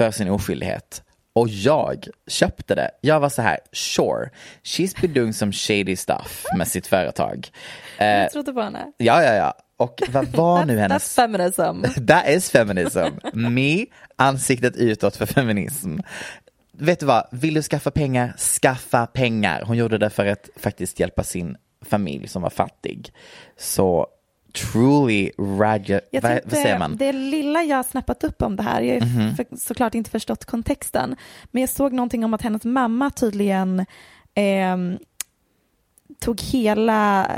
för 0.00 0.10
sin 0.10 0.28
oskyldighet. 0.30 1.02
Och 1.32 1.48
jag 1.48 2.06
köpte 2.26 2.74
det. 2.74 2.90
Jag 3.00 3.20
var 3.20 3.28
så 3.28 3.42
här, 3.42 3.58
sure, 3.72 4.30
she's 4.64 5.00
been 5.00 5.14
doing 5.14 5.32
some 5.32 5.52
shady 5.52 5.96
stuff 5.96 6.46
med 6.56 6.68
sitt 6.68 6.86
företag. 6.86 7.48
Eh, 7.98 8.06
Jag 8.06 8.30
trodde 8.30 8.52
på 8.52 8.60
henne. 8.60 8.92
ja, 8.96 9.22
ja, 9.22 9.34
ja. 9.34 9.54
Och 9.76 10.02
vad 10.10 10.26
var 10.28 10.64
nu 10.64 10.78
hennes... 10.78 11.02
That's 11.02 11.14
feminism. 11.16 11.82
That 12.06 12.28
is 12.28 12.50
feminism. 12.50 13.06
Me, 13.32 13.86
ansiktet 14.16 14.76
utåt 14.76 15.16
för 15.16 15.26
feminism. 15.26 15.98
Vet 16.72 17.00
du 17.00 17.06
vad, 17.06 17.28
vill 17.32 17.54
du 17.54 17.62
skaffa 17.62 17.90
pengar, 17.90 18.36
skaffa 18.62 19.06
pengar. 19.06 19.62
Hon 19.66 19.76
gjorde 19.76 19.98
det 19.98 20.10
för 20.10 20.26
att 20.26 20.48
faktiskt 20.56 21.00
hjälpa 21.00 21.22
sin 21.24 21.56
familj 21.84 22.28
som 22.28 22.42
var 22.42 22.50
fattig. 22.50 23.12
Så 23.58 24.06
truly 24.52 25.30
Jag 26.10 26.22
vad, 26.22 26.40
vad 26.44 26.52
säger 26.52 26.78
man? 26.78 26.96
Det 26.96 27.12
lilla 27.12 27.62
jag 27.62 27.76
har 27.76 27.82
snappat 27.82 28.24
upp 28.24 28.42
om 28.42 28.56
det 28.56 28.62
här, 28.62 28.80
jag 28.82 29.00
har 29.00 29.06
Mhm. 29.06 29.36
för, 29.36 29.46
såklart 29.56 29.94
inte 29.94 30.10
förstått 30.10 30.44
kontexten, 30.44 31.16
men 31.50 31.60
jag 31.60 31.70
såg 31.70 31.92
någonting 31.92 32.24
om 32.24 32.34
att 32.34 32.42
hennes 32.42 32.64
mamma 32.64 33.10
tydligen 33.10 33.86
ehm, 34.34 34.98
tog 36.20 36.40
hela, 36.40 37.30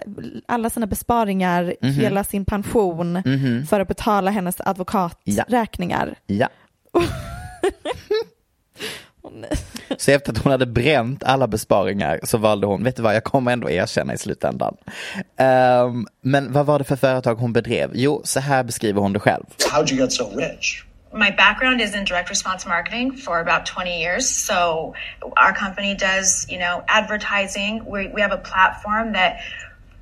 alla 0.46 0.70
sina 0.70 0.86
besparingar, 0.86 1.74
Mhm. 1.82 1.92
hela 1.92 2.24
sin 2.24 2.44
pension 2.44 3.12
Mhm. 3.12 3.66
för 3.66 3.80
att 3.80 3.88
betala 3.88 4.30
hennes 4.30 4.60
advokaträkningar. 4.60 6.14
Ja. 6.26 6.48
Åh, 6.92 7.02
nej. 9.30 9.50
Så 9.98 10.10
efter 10.10 10.32
att 10.32 10.38
hon 10.38 10.52
hade 10.52 10.66
bränt 10.66 11.24
alla 11.24 11.46
besparingar 11.46 12.20
så 12.22 12.38
valde 12.38 12.66
hon, 12.66 12.84
vet 12.84 12.96
du 12.96 13.02
vad, 13.02 13.14
jag 13.14 13.24
kommer 13.24 13.52
ändå 13.52 13.70
erkänna 13.70 14.14
i 14.14 14.18
slutändan. 14.18 14.76
Ehm, 15.36 16.06
men 16.20 16.52
vad 16.52 16.66
var 16.66 16.78
det 16.78 16.84
för 16.84 16.96
företag 16.96 17.34
hon 17.34 17.52
bedrev? 17.52 17.90
Jo, 17.94 18.20
så 18.24 18.40
här 18.40 18.62
beskriver 18.62 19.00
hon 19.00 19.12
det 19.12 19.20
själv. 19.20 19.44
How'd 19.72 19.92
you 19.92 20.00
get 20.00 20.12
so 20.12 20.30
rich? 20.36 20.84
My 21.14 21.30
background 21.30 21.80
is 21.80 21.94
in 21.94 22.04
direct 22.04 22.30
response 22.30 22.68
marketing 22.68 23.12
for 23.16 23.40
about 23.40 23.66
20 23.66 23.90
years. 23.90 24.26
So 24.28 24.94
our 25.36 25.52
company 25.52 25.94
does, 25.94 26.46
you 26.48 26.58
know, 26.58 26.82
advertising. 26.88 27.84
We, 27.84 28.08
we 28.14 28.22
have 28.22 28.32
a 28.32 28.38
platform 28.38 29.12
that 29.12 29.40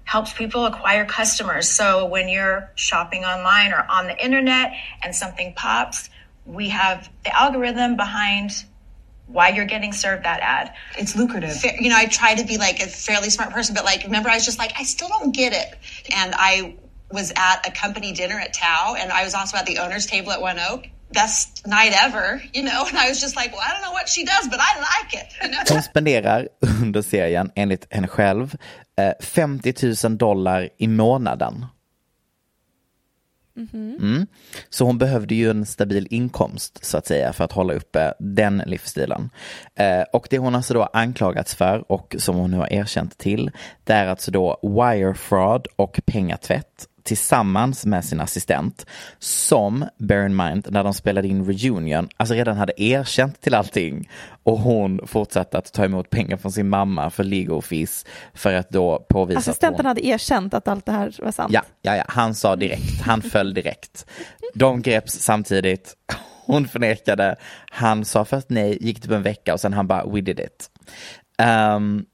helps 0.05 0.33
people 0.33 0.67
acquire 0.67 1.05
customers. 1.05 1.69
So 1.69 2.07
when 2.07 2.29
you're 2.29 2.71
shopping 2.77 3.25
online 3.25 3.73
or 3.73 3.85
on 3.89 4.07
the 4.07 4.25
internet 4.25 4.73
and 5.03 5.15
something 5.15 5.53
pops, 5.57 6.11
we 6.47 6.69
have 6.69 7.09
the 7.25 7.37
algorithm 7.37 7.97
behind 7.97 8.51
why 9.33 9.49
you're 9.51 9.65
getting 9.67 9.93
served 9.93 10.25
that 10.25 10.41
ad. 10.41 10.73
It's 10.99 11.17
lucrative. 11.17 11.57
Fa- 11.61 11.81
you 11.81 11.89
know, 11.91 11.97
I 11.97 12.07
try 12.07 12.35
to 12.35 12.45
be 12.45 12.59
like 12.59 12.81
a 12.81 12.87
fairly 12.87 13.31
smart 13.31 13.51
person, 13.51 13.75
but 13.75 13.85
like, 13.85 14.05
remember, 14.05 14.29
I 14.29 14.35
was 14.35 14.45
just 14.45 14.59
like, 14.59 14.73
I 14.79 14.83
still 14.85 15.09
don't 15.09 15.35
get 15.35 15.53
it. 15.53 15.79
And 16.15 16.35
I 16.37 16.77
was 17.13 17.33
at 17.37 17.67
a 17.67 17.71
company 17.71 18.13
dinner 18.13 18.39
at 18.39 18.53
Tao, 18.53 18.95
and 18.99 19.11
I 19.13 19.25
was 19.25 19.35
also 19.35 19.57
at 19.57 19.67
the 19.67 19.79
owner's 19.79 20.07
table 20.07 20.33
at 20.33 20.41
One 20.41 20.59
Oak. 20.59 20.87
Best 21.13 21.67
night 21.67 21.93
ever, 21.93 22.41
you 22.55 22.63
know. 22.63 22.85
And 22.87 22.97
I 22.97 23.09
was 23.09 23.21
just 23.21 23.35
like, 23.35 23.51
well, 23.53 23.63
I 23.67 23.73
don't 23.73 23.83
know 23.83 23.91
what 23.91 24.09
she 24.09 24.25
does, 24.25 24.47
but 24.49 24.61
I 24.61 24.79
like 24.79 25.15
it. 25.15 25.33
You 25.43 25.49
know? 25.51 25.59
Hon 25.69 25.83
spenderar 25.83 26.49
under 26.83 27.03
serien, 27.03 27.51
enligt 27.57 27.87
henne 27.91 28.09
själv, 28.09 28.55
eh, 28.97 29.13
50 29.21 29.73
000 30.09 30.17
dollar 30.17 30.69
i 30.79 30.89
månaden. 30.89 31.67
Mm-hmm. 33.61 33.97
Mm. 33.99 34.27
Så 34.69 34.85
hon 34.85 34.99
behövde 34.99 35.35
ju 35.35 35.51
en 35.51 35.67
stabil 35.67 36.07
inkomst 36.11 36.85
så 36.85 36.99
att 36.99 37.07
säga 37.07 37.33
för 37.33 37.45
att 37.45 37.53
hålla 37.53 37.75
uppe 37.75 38.15
den 38.19 38.63
livsstilen. 38.67 39.31
Eh, 39.75 40.03
och 40.13 40.27
det 40.31 40.39
hon 40.39 40.55
alltså 40.55 40.75
då 40.75 40.83
anklagats 40.83 41.55
för 41.55 41.93
och 41.93 42.17
som 42.19 42.37
hon 42.37 42.51
nu 42.51 42.57
har 42.57 42.73
erkänt 42.73 43.19
till 43.19 43.51
det 43.85 43.93
är 43.93 44.07
alltså 44.07 44.31
då 44.31 44.61
wire 44.63 45.15
fraud 45.15 45.67
och 45.77 46.01
pengatvätt 46.07 46.87
tillsammans 47.11 47.87
med 47.87 48.05
sin 48.05 48.21
assistent 48.21 48.87
som, 49.19 49.85
bear 49.99 50.27
in 50.27 50.37
mind, 50.37 50.69
när 50.71 50.85
de 50.85 50.95
spelade 50.95 51.29
in 51.29 51.45
reunion, 51.45 52.09
alltså 52.17 52.35
redan 52.35 52.57
hade 52.57 52.83
erkänt 52.83 53.41
till 53.41 53.55
allting 53.55 54.11
och 54.43 54.59
hon 54.59 55.01
fortsatte 55.07 55.59
att 55.59 55.73
ta 55.73 55.85
emot 55.85 56.11
pengar 56.11 56.37
från 56.37 56.53
sin 56.53 56.69
mamma 56.69 57.11
för 57.11 57.25
legal 57.25 57.63
fees 57.63 58.07
för 58.35 58.55
att 58.55 58.71
då 58.71 59.07
påvisa 59.09 59.39
att 59.39 59.47
hon... 59.47 59.51
Assistenten 59.51 59.87
hade 59.87 60.07
erkänt 60.07 60.55
att 60.55 60.69
allt 60.69 60.87
det 60.87 60.93
här 60.93 61.15
var 61.19 61.33
sant. 61.33 61.53
Ja, 61.53 61.63
ja, 61.83 61.97
ja, 61.97 62.05
han 62.09 62.35
sa 62.35 62.57
direkt, 62.57 63.01
han 63.03 63.23
föll 63.23 63.55
direkt. 63.55 64.07
De 64.55 64.83
greps 64.83 65.13
samtidigt, 65.13 65.95
hon 66.47 66.69
förnekade, 66.69 67.37
han 67.71 68.05
sa 68.05 68.25
först 68.25 68.51
nej, 68.51 68.79
gick 68.81 69.01
typ 69.03 69.11
en 69.11 69.23
vecka 69.23 69.53
och 69.55 69.61
sen 69.61 69.73
han 69.73 69.87
bara 69.87 70.05
we 70.07 70.21
did 70.21 70.41
it. 70.41 70.71
Ehm, 71.39 72.05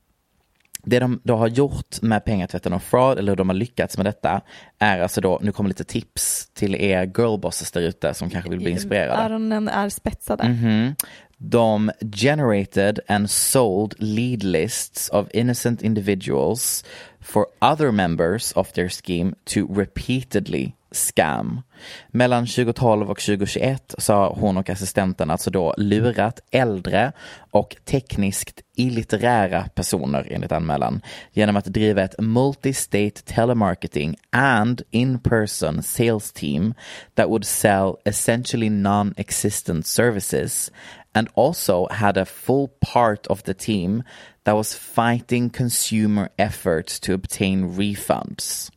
det 0.87 0.99
de 0.99 1.20
då 1.24 1.37
har 1.37 1.49
gjort 1.49 2.03
med 2.03 2.24
pengatvätten 2.24 2.72
och 2.72 2.82
fraud, 2.82 3.18
eller 3.18 3.32
hur 3.32 3.37
de 3.37 3.49
har 3.49 3.57
lyckats 3.57 3.97
med 3.97 4.07
detta, 4.07 4.41
är 4.78 5.01
alltså 5.01 5.20
då, 5.20 5.39
nu 5.43 5.53
kommer 5.53 5.68
lite 5.68 5.84
tips 5.84 6.51
till 6.55 6.74
er 6.74 7.07
girlbosses 7.07 7.72
där 7.72 7.80
ute 7.80 8.14
som 8.14 8.30
kanske 8.30 8.51
vill 8.51 8.59
bli 8.59 8.70
inspirerade. 8.70 9.22
Öronen 9.22 9.68
är 9.68 9.89
spetsade. 9.89 10.49
Mhm. 10.49 10.95
De 11.39 11.91
generated 12.11 13.01
and 13.09 13.30
sold 13.30 13.95
lead 13.99 14.43
lists 14.43 15.09
of 15.09 15.28
innocent 15.34 15.82
individuals 15.82 16.84
for 17.20 17.49
other 17.61 17.93
members 17.93 18.53
of 18.53 18.72
their 18.72 18.89
scheme 18.89 19.34
to 19.45 19.66
repeatedly 19.66 20.74
scam. 20.91 21.62
Mellan 22.09 22.47
2012 22.47 23.11
och 23.11 23.20
2021 23.20 23.95
så 23.99 24.12
har 24.12 24.34
hon 24.34 24.57
och 24.57 24.70
assistenten 24.70 25.30
alltså 25.30 25.51
då 25.51 25.74
lurat 25.76 26.41
äldre 26.51 27.12
och 27.51 27.76
tekniskt 27.84 28.62
illitterära 28.76 29.68
personer 29.74 30.28
enligt 30.30 30.53
anmälan 30.53 31.01
genom 31.32 31.57
att 31.57 31.64
driva 31.64 32.03
ett 32.03 32.14
multi-state 32.18 33.22
telemarketing 33.24 34.16
and 34.30 34.82
in-person 34.91 35.82
sales 35.82 36.32
team 36.32 36.74
that 37.14 37.28
would 37.28 37.45
sell 37.45 37.97
essentially 38.05 38.70
non-existent 38.70 39.87
services 39.87 40.70
and 41.17 41.31
also 41.35 41.87
had 41.91 42.19
a 42.19 42.27
full 42.27 42.69
part 42.83 43.27
of 43.29 43.43
the 43.45 43.55
team 43.55 44.05
that 44.45 44.55
was 44.55 44.75
fighting 44.75 45.49
consumer 45.49 46.29
efforts 46.39 47.01
to 47.01 47.14
obtain 47.14 47.75
refunds. 47.75 48.71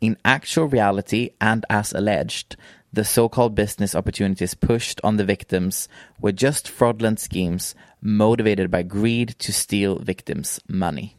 In 0.00 0.16
actual 0.24 0.66
reality, 0.66 1.30
and 1.40 1.66
as 1.68 1.92
alleged, 1.92 2.54
the 2.92 3.04
so 3.04 3.28
called 3.28 3.56
business 3.56 3.96
opportunities 3.96 4.54
pushed 4.54 5.00
on 5.02 5.16
the 5.16 5.24
victims 5.24 5.88
were 6.20 6.30
just 6.30 6.68
fraudulent 6.68 7.18
schemes 7.18 7.74
motivated 8.00 8.70
by 8.70 8.82
greed 8.84 9.34
to 9.40 9.52
steal 9.52 9.98
victims' 9.98 10.60
money. 10.68 11.16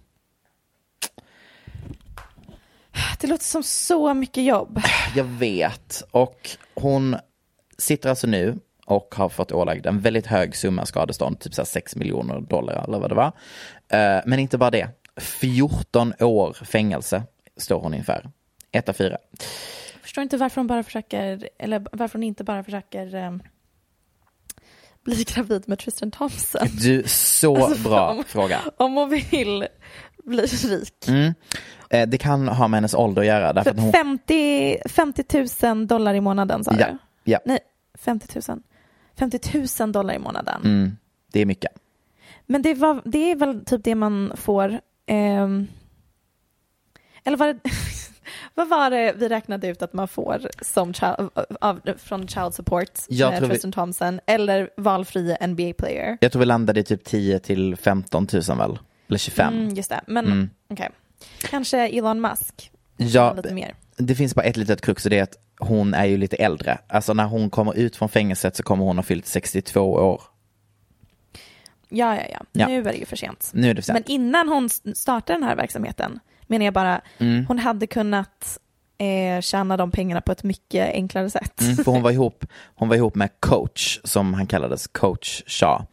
Det 3.20 3.28
låter 3.28 3.44
som 3.44 3.64
så 3.64 4.14
mycket 4.14 4.44
jobb. 4.44 4.82
Jag 5.16 5.24
vet. 5.24 6.04
Och 6.12 6.50
hon 6.76 7.18
sitter 7.78 8.10
alltså 8.10 8.28
nu 8.28 8.60
och 8.88 9.16
har 9.18 9.30
fått 9.30 9.52
ålagd 9.52 9.86
en 9.86 10.00
väldigt 10.00 10.26
hög 10.28 10.56
summa 10.56 10.86
skadestånd, 10.86 11.40
typ 11.40 11.54
så 11.54 11.66
6 11.66 11.96
miljoner 11.96 12.40
dollar 12.42 12.84
eller 12.88 13.00
vad 13.00 13.12
det 13.12 13.16
var. 13.16 13.32
Eh, 13.90 14.22
Men 14.26 14.40
inte 14.40 14.58
bara 14.58 14.72
det. 14.72 14.90
14 15.18 16.14
år 16.20 16.54
fängelse 16.54 17.24
står 17.58 17.80
hon 17.82 17.94
inför. 17.94 18.30
Ett 18.72 18.90
av 18.90 18.94
fyra. 18.94 19.18
Jag 19.94 20.02
förstår 20.02 20.22
inte 20.22 20.38
varför 20.38 20.62
hon 20.62 20.68
bara 20.68 20.84
försöker, 20.84 21.50
eller 21.60 21.86
varför 21.92 22.20
hon 22.20 22.24
inte 22.24 22.44
bara 22.44 22.64
försöker 22.64 23.16
um, 23.16 23.44
bli 25.04 25.24
gravid 25.28 25.64
med 25.68 25.80
Tristan 25.80 26.12
Thompson. 26.12 26.68
Du, 26.82 27.04
så 27.08 27.66
Alltså, 27.66 27.90
bra 27.90 28.10
om- 28.12 28.24
fråga. 28.24 28.60
Om 28.78 28.94
hon 28.96 29.10
vill 29.10 29.68
bli 30.24 30.42
rik. 30.46 31.08
Mm. 31.08 31.34
Eh, 31.90 32.08
Det 32.08 32.18
kan 32.18 32.48
ha 32.48 32.68
med 32.68 32.78
hennes 32.78 32.94
ålder 32.94 33.22
att 33.22 33.28
göra. 33.28 33.54
Därför 33.54 33.70
att 33.70 33.76
För 33.76 33.84
hon, 33.84 33.92
50, 33.92 34.78
50 34.90 35.68
000 35.74 35.88
dollar 35.88 36.14
i 36.14 36.22
månaden 36.22 36.64
sa 36.64 36.72
Ja, 36.80 36.88
du? 36.88 36.98
ja. 37.32 37.40
Nej, 37.46 37.60
50 37.98 38.40
000. 38.50 38.60
50 39.20 39.66
000 39.80 39.92
dollar 39.92 40.14
i 40.14 40.20
månaden. 40.20 40.62
mm, 40.66 40.98
det 41.32 41.40
är 41.42 41.46
mycket. 41.46 41.72
Men 42.46 42.62
det, 42.62 42.74
var, 42.74 43.02
det 43.06 43.32
är 43.32 43.36
väl 43.36 43.66
typ 43.66 43.84
det 43.84 43.96
man 43.96 44.32
får. 44.36 44.80
ehm, 45.06 45.68
eller 47.24 47.38
var 47.38 47.48
det, 47.48 47.60
vad 48.56 48.68
var 48.70 48.90
det 48.90 49.14
vi 49.18 49.30
räknade 49.30 49.68
ut 49.68 49.82
att 49.82 49.94
man 49.94 50.08
får 50.08 50.50
som 50.62 50.94
child, 50.94 51.30
av, 51.62 51.82
från 51.98 52.28
child 52.28 52.54
support 52.54 52.92
Jag 53.10 53.30
med 53.30 53.38
tror 53.40 53.48
vi- 53.48 53.54
Tristan 53.54 53.72
Thompson 53.72 54.20
eller 54.26 54.70
valfri 54.78 55.36
NBA-player? 55.42 56.18
Jag 56.22 56.32
tror 56.32 56.40
vi 56.40 56.46
landade 56.46 56.80
i 56.80 56.84
typ 56.84 57.04
10 57.04 57.40
till 57.40 57.76
15 57.76 58.28
000 58.34 58.58
väl? 58.58 58.80
Eller 59.08 59.18
25. 59.18 59.54
Mm, 59.54 59.74
just 59.76 59.90
det, 59.90 60.02
men 60.08 60.26
Mm. 60.26 60.50
okej. 60.70 60.90
Kanske 61.42 61.88
Elon 61.88 62.22
Musk. 62.22 62.72
Ja, 62.98 63.34
lite 63.34 63.54
mer. 63.54 63.76
Det 63.98 64.16
finns 64.16 64.36
bara 64.36 64.42
ett 64.46 64.58
litet 64.58 64.82
krux 64.82 65.06
och 65.06 65.10
det 65.10 65.20
är 65.20 65.24
att 65.24 65.36
hon 65.60 65.94
är 65.94 66.06
ju 66.06 66.18
lite 66.18 66.36
äldre. 66.36 66.78
Alltså 66.88 67.14
när 67.14 67.26
hon 67.26 67.50
kommer 67.50 67.78
ut 67.78 67.96
från 67.96 68.10
fängelset 68.10 68.56
så 68.56 68.64
kommer 68.64 68.84
hon 68.86 68.96
ha 68.98 69.04
fyllt 69.04 69.26
62 69.28 69.82
år. 69.94 70.22
Ja, 71.90 72.16
ja, 72.16 72.22
ja, 72.32 72.40
Ja. 72.52 72.68
Nu 72.68 72.80
är 72.80 72.84
det 72.84 72.98
ju 72.98 73.06
för 73.06 73.16
sent. 73.16 73.52
Nu 73.54 73.70
är 73.70 73.74
det 73.74 73.82
för 73.82 73.94
Men 73.94 74.04
sent. 74.04 74.10
innan 74.10 74.50
hon 74.50 74.70
startade 74.96 75.40
den 75.40 75.44
här 75.48 75.56
verksamheten 75.56 76.20
menar 76.48 76.66
jag 76.66 76.74
bara, 76.74 77.02
Mm. 77.18 77.46
hon 77.48 77.60
hade 77.60 77.88
kunnat 77.88 78.60
eh, 78.98 79.42
tjäna 79.42 79.78
de 79.78 79.92
pengarna 79.92 80.22
på 80.22 80.32
ett 80.32 80.44
mycket 80.44 80.94
enklare 80.94 81.30
sätt. 81.30 81.62
Mm, 81.62 81.76
för 81.76 81.92
hon 81.92 82.02
var, 82.02 82.12
ihop, 82.18 82.46
hon 82.76 82.90
var 82.90 82.96
ihop 82.96 83.16
med 83.16 83.30
coach, 83.40 84.00
som 84.04 84.34
han 84.34 84.48
kallades, 84.48 84.88
coach 84.88 85.44
Shaw. 85.48 85.86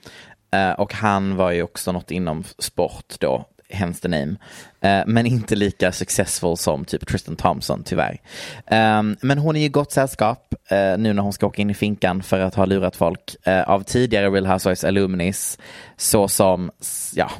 Eh, 0.50 0.70
och 0.72 0.94
han 0.94 1.36
var 1.36 1.50
ju 1.50 1.62
också 1.62 1.92
något 1.92 2.10
inom 2.10 2.44
sport 2.58 3.14
då, 3.20 3.44
hence 3.74 4.00
the 4.02 4.08
name. 4.08 4.36
Eh, 4.80 5.02
men 5.06 5.26
inte 5.26 5.56
lika 5.56 5.92
successful 5.92 6.56
som 6.56 6.84
typ 6.84 7.06
Tristan 7.08 7.36
Thompson, 7.36 7.82
tyvärr. 7.84 8.20
Eh, 8.66 9.02
men 9.20 9.38
hon 9.38 9.56
är 9.56 9.64
i 9.64 9.68
gott 9.68 9.92
sällskap 9.92 10.54
eh, 10.68 10.98
nu 10.98 11.12
när 11.12 11.22
hon 11.22 11.32
ska 11.32 11.46
åka 11.46 11.62
in 11.62 11.70
i 11.70 11.74
finkan 11.74 12.22
för 12.22 12.40
att 12.40 12.54
ha 12.54 12.64
lurat 12.64 12.96
folk 12.96 13.36
eh, 13.46 13.62
av 13.62 13.82
tidigare 13.82 14.30
Real 14.30 14.46
Housewives 14.46 14.84
alumnis, 14.84 15.58
såsom, 15.96 16.70
ja, 17.14 17.30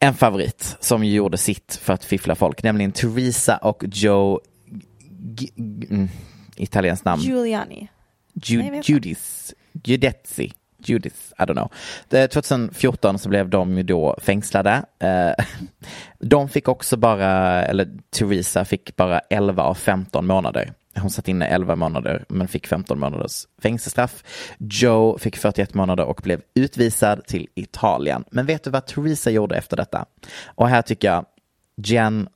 en 0.00 0.14
favorit 0.14 0.76
som 0.80 1.04
gjorde 1.04 1.36
sitt 1.38 1.78
för 1.82 1.92
att 1.92 2.04
fiffla 2.04 2.34
folk, 2.34 2.62
nämligen 2.62 2.92
Teresa 2.92 3.56
och 3.56 3.84
Joe 3.92 4.40
G- 5.10 5.48
mm, 5.90 6.08
italienskt 6.56 7.04
namn. 7.04 7.22
Giuliani. 7.22 7.88
Ju- 8.44 8.62
Nej. 8.70 8.80
Judis, 8.84 9.54
Judetzi, 9.84 10.52
Judith, 10.88 11.16
I 11.38 11.42
don't 11.42 11.68
know. 12.10 12.28
2014 12.28 13.18
så 13.18 13.28
blev 13.28 13.48
de 13.48 13.76
ju 13.76 13.82
då 13.82 14.16
fängslade. 14.20 14.82
Eh, 14.98 15.44
de 16.18 16.48
fick 16.48 16.68
också 16.68 16.96
bara, 16.96 17.62
eller 17.64 17.88
Theresa 18.10 18.64
fick 18.64 18.96
bara 18.96 19.18
11 19.18 19.62
av 19.62 19.74
15 19.74 20.26
månader. 20.26 20.72
Hon 20.96 21.10
satt 21.10 21.28
inne 21.28 21.46
11 21.46 21.76
månader 21.76 22.24
men 22.28 22.48
fick 22.48 22.66
15 22.66 22.98
månaders 22.98 23.46
fängelsestraff. 23.62 24.24
Joe 24.58 25.18
fick 25.18 25.36
41 25.36 25.74
månader 25.74 26.04
och 26.04 26.20
blev 26.22 26.40
utvisad 26.54 27.26
till 27.26 27.48
Italien. 27.54 28.24
Men 28.30 28.46
vet 28.46 28.64
du 28.64 28.70
vad 28.70 28.86
Theresa 28.86 29.30
gjorde 29.30 29.56
efter 29.56 29.76
detta? 29.76 30.06
Och 30.46 30.68
här 30.68 30.82
tycker 30.82 31.08
jag 31.08 31.24
Jen 31.76 32.28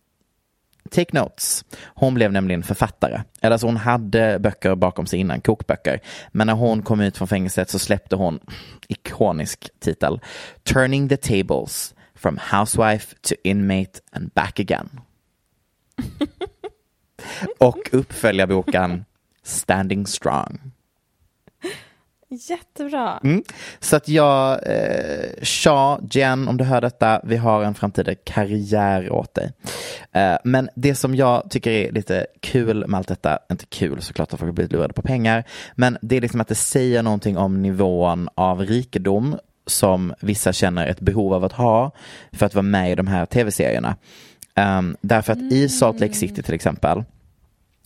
Take 0.91 1.19
notes. 1.19 1.65
Hon 1.85 2.15
blev 2.15 2.33
nämligen 2.33 2.63
författare. 2.63 3.23
Eller 3.41 3.53
alltså 3.53 3.67
hon 3.67 3.77
hade 3.77 4.39
böcker 4.39 4.75
bakom 4.75 5.07
sig 5.07 5.19
innan, 5.19 5.41
kokböcker. 5.41 6.01
Men 6.33 6.47
när 6.47 6.55
hon 6.55 6.83
kom 6.83 7.01
ut 7.01 7.17
från 7.17 7.29
fängelset 7.29 7.71
så 7.71 7.79
släppte 7.79 8.17
hon 8.17 8.41
ikonisk 8.89 9.69
titel. 9.81 10.21
Turning 10.63 11.09
the 11.09 11.17
tables 11.17 11.95
from 12.15 12.39
housewife 12.51 13.15
to 13.21 13.35
inmate 13.45 13.93
and 14.13 14.31
back 14.33 14.61
again. 14.61 15.01
Och 17.59 17.89
uppföljarboken 17.93 19.05
Standing 19.43 20.07
strong. 20.07 20.72
Jättebra. 22.33 23.21
Mm. 23.25 23.43
Så 23.81 23.97
att 23.97 24.09
jag, 24.09 24.53
eh, 24.67 25.43
Sha, 25.43 26.01
Jen, 26.11 26.49
om 26.49 26.57
du 26.57 26.65
hör 26.65 26.81
detta, 26.81 27.21
vi 27.25 27.37
har 27.37 27.63
en 27.63 27.75
framtida 27.75 28.15
karriär 28.15 29.13
åt 29.13 29.35
dig. 29.35 29.53
Eh, 30.13 30.37
men 30.45 30.69
det 30.75 30.95
som 30.95 31.15
jag 31.15 31.51
tycker 31.51 31.71
är 31.71 31.93
lite 31.93 32.27
kul 32.41 32.87
med 32.87 32.99
allt 32.99 33.09
detta, 33.09 33.39
inte 33.51 33.67
kul 33.67 34.03
såklart 34.03 34.33
att 34.33 34.41
folk 34.41 34.49
har 34.49 34.55
blivit 34.55 34.73
lurade 34.73 34.95
på 34.95 35.03
pengar, 35.03 35.45
men 35.75 35.99
det 36.03 36.17
är 36.17 36.21
liksom 36.21 36.41
att 36.41 36.49
det 36.49 36.55
säger 36.55 37.03
någonting 37.03 37.37
om 37.37 37.63
nivån 37.63 38.29
av 38.35 38.61
rikedom 38.61 39.37
som 39.67 40.15
vissa 40.21 40.53
känner 40.53 40.87
ett 40.87 41.01
behov 41.01 41.35
av 41.35 41.45
att 41.45 41.53
ha 41.53 41.91
för 42.33 42.47
att 42.47 42.55
vara 42.55 42.63
med 42.63 42.93
i 42.93 42.95
de 42.95 43.07
här 43.07 43.27
tv-serierna. 43.27 43.97
Um, 44.57 44.97
därför 45.01 45.33
att 45.33 45.39
i 45.39 45.69
Salt 45.69 46.01
Lake 46.01 46.15
City 46.15 46.43
till 46.43 46.55
exempel, 46.55 47.05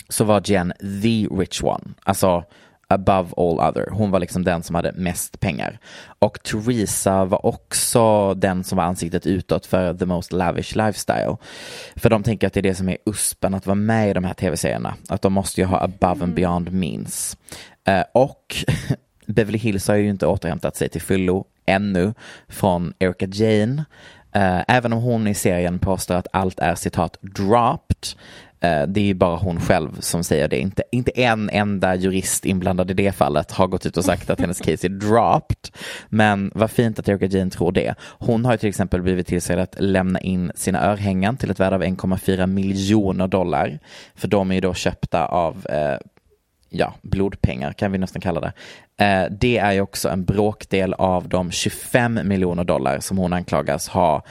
så 0.08 0.24
var 0.24 0.42
Jen 0.44 0.72
the 1.02 1.26
rich 1.26 1.62
one. 1.62 1.84
Alltså 2.02 2.44
above 2.88 3.32
all 3.36 3.60
other. 3.60 3.90
Hon 3.90 4.10
var 4.10 4.20
liksom 4.20 4.44
den 4.44 4.62
som 4.62 4.74
hade 4.74 4.92
mest 4.92 5.40
pengar. 5.40 5.78
Och 6.18 6.42
Theresa 6.42 7.24
var 7.24 7.46
också 7.46 8.34
den 8.34 8.64
som 8.64 8.76
var 8.76 8.84
ansiktet 8.84 9.26
utåt 9.26 9.66
för 9.66 9.94
the 9.94 10.06
most 10.06 10.32
lavish 10.32 10.76
lifestyle. 10.76 11.36
För 11.96 12.10
de 12.10 12.22
tänker 12.22 12.46
att 12.46 12.52
det 12.52 12.60
är 12.60 12.62
det 12.62 12.74
som 12.74 12.88
är 12.88 12.98
uspen 13.06 13.54
att 13.54 13.66
vara 13.66 13.74
med 13.74 14.10
i 14.10 14.12
de 14.12 14.24
här 14.24 14.34
tv-serierna. 14.34 14.94
Att 15.08 15.22
de 15.22 15.32
måste 15.32 15.60
ju 15.60 15.66
ha 15.66 15.80
above 15.80 16.24
and 16.24 16.34
beyond 16.34 16.72
means. 16.72 17.36
Eh, 17.84 18.04
och 18.14 18.56
Beverly 19.26 19.58
Hills 19.58 19.88
har 19.88 19.94
ju 19.94 20.08
inte 20.08 20.26
återhämtat 20.26 20.76
sig 20.76 20.88
till 20.88 21.02
fullo 21.02 21.44
ännu 21.66 22.14
från 22.48 22.92
Erika 22.98 23.26
Jane. 23.26 23.84
Eh, 24.36 24.62
även 24.68 24.92
om 24.92 25.02
hon 25.02 25.26
i 25.26 25.34
serien 25.34 25.78
påstår 25.78 26.14
att 26.14 26.26
allt 26.32 26.58
är 26.58 26.74
citat 26.74 27.18
dropped. 27.20 28.08
Eh, 28.60 28.82
det 28.86 29.00
är 29.00 29.04
ju 29.04 29.14
bara 29.14 29.36
hon 29.36 29.60
själv 29.60 30.00
som 30.00 30.24
säger 30.24 30.48
det. 30.48 30.58
Inte, 30.58 30.82
inte 30.92 31.10
en 31.10 31.50
enda 31.50 31.94
jurist 31.94 32.44
inblandad 32.44 32.90
i 32.90 32.94
det 32.94 33.12
fallet 33.12 33.52
har 33.52 33.66
gått 33.66 33.86
ut 33.86 33.96
och 33.96 34.04
sagt 34.04 34.30
att 34.30 34.40
hennes 34.40 34.60
case 34.60 34.86
är 34.86 34.88
dropped. 34.88 35.68
Men 36.08 36.50
vad 36.54 36.70
fint 36.70 36.98
att 36.98 37.08
Erika 37.08 37.26
Jane 37.26 37.50
tror 37.50 37.72
det. 37.72 37.94
Hon 38.00 38.44
har 38.44 38.52
ju 38.52 38.58
till 38.58 38.68
exempel 38.68 39.02
blivit 39.02 39.26
tillsagd 39.26 39.60
att 39.60 39.76
lämna 39.78 40.20
in 40.20 40.52
sina 40.54 40.84
örhängen 40.84 41.36
till 41.36 41.50
ett 41.50 41.60
värde 41.60 41.76
av 41.76 41.82
1,4 41.82 42.46
miljoner 42.46 43.28
dollar. 43.28 43.78
För 44.14 44.28
de 44.28 44.50
är 44.50 44.54
ju 44.54 44.60
då 44.60 44.74
köpta 44.74 45.26
av 45.26 45.66
eh, 45.66 45.98
ja, 46.68 46.94
blodpengar 47.02 47.72
kan 47.72 47.92
vi 47.92 47.98
nästan 47.98 48.22
kalla 48.22 48.40
det. 48.40 48.52
Eh, 49.04 49.26
det 49.30 49.58
är 49.58 49.72
ju 49.72 49.80
också 49.80 50.08
en 50.08 50.24
bråkdel 50.24 50.94
av 50.94 51.28
de 51.28 51.50
25 51.50 52.20
miljoner 52.24 52.64
dollar 52.64 53.00
som 53.00 53.18
hon 53.18 53.32
anklagas 53.32 53.88
ha 53.88 54.22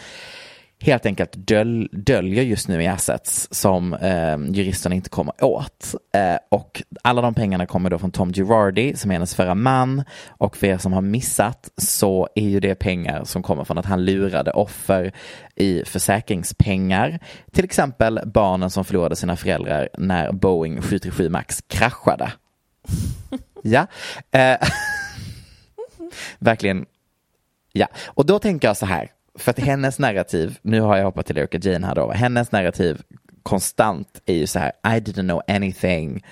helt 0.86 1.05
enkelt 1.05 1.31
döl, 1.36 1.89
döljer 1.91 2.43
just 2.43 2.67
nu 2.67 2.83
i 2.83 2.88
assets 2.88 3.47
som 3.51 3.93
eh, 3.93 4.38
juristerna 4.38 4.95
inte 4.95 5.09
kommer 5.09 5.43
åt. 5.43 5.95
Eh, 6.13 6.38
och 6.49 6.83
alla 7.01 7.21
de 7.21 7.33
pengarna 7.33 7.65
kommer 7.65 7.89
då 7.89 7.97
från 7.97 8.11
Tom 8.11 8.33
Girardi 8.33 8.95
som 8.95 9.11
är 9.11 9.15
hennes 9.15 9.36
förra 9.36 9.55
man. 9.55 10.03
Och 10.27 10.57
för 10.57 10.67
er 10.67 10.77
som 10.77 10.93
har 10.93 11.01
missat 11.01 11.69
så 11.77 12.29
är 12.36 12.49
ju 12.49 12.59
det 12.59 12.75
pengar 12.75 13.23
som 13.23 13.43
kommer 13.43 13.63
från 13.63 13.77
att 13.77 13.86
han 13.86 14.05
lurade 14.05 14.51
offer 14.51 15.11
i 15.55 15.83
försäkringspengar. 15.86 17.19
Till 17.51 17.65
exempel 17.65 18.19
barnen 18.25 18.69
som 18.69 18.86
förlorade 18.86 19.15
sina 19.15 19.36
föräldrar 19.36 19.89
när 19.97 20.31
Boeing 20.31 20.81
737 20.81 21.29
Max 21.29 21.63
kraschade. 21.67 22.31
Ja. 23.67 23.88
Eh, 24.31 24.57
verkligen. 26.39 26.86
Ja, 27.71 27.88
och 28.05 28.25
då 28.25 28.39
tänker 28.39 28.67
jag 28.67 28.77
så 28.77 28.86
här. 28.86 29.14
För 29.38 29.51
att 29.51 29.59
hennes 29.59 29.99
narrativ, 29.99 30.59
nu 30.61 30.81
har 30.81 30.97
jag 30.97 31.05
hoppat 31.05 31.25
till 31.25 31.38
Erika 31.38 31.57
Jane 31.57 31.88
här 31.88 31.95
då, 31.95 32.11
hennes 32.11 32.51
narrativ 32.51 33.01
konstant 33.43 34.21
är 34.25 34.33
ju 34.33 34.47
så 34.47 34.59
här, 34.59 34.71
I 34.83 34.99
didn't 34.99 35.27
know 35.27 35.41
anything, 35.47 36.25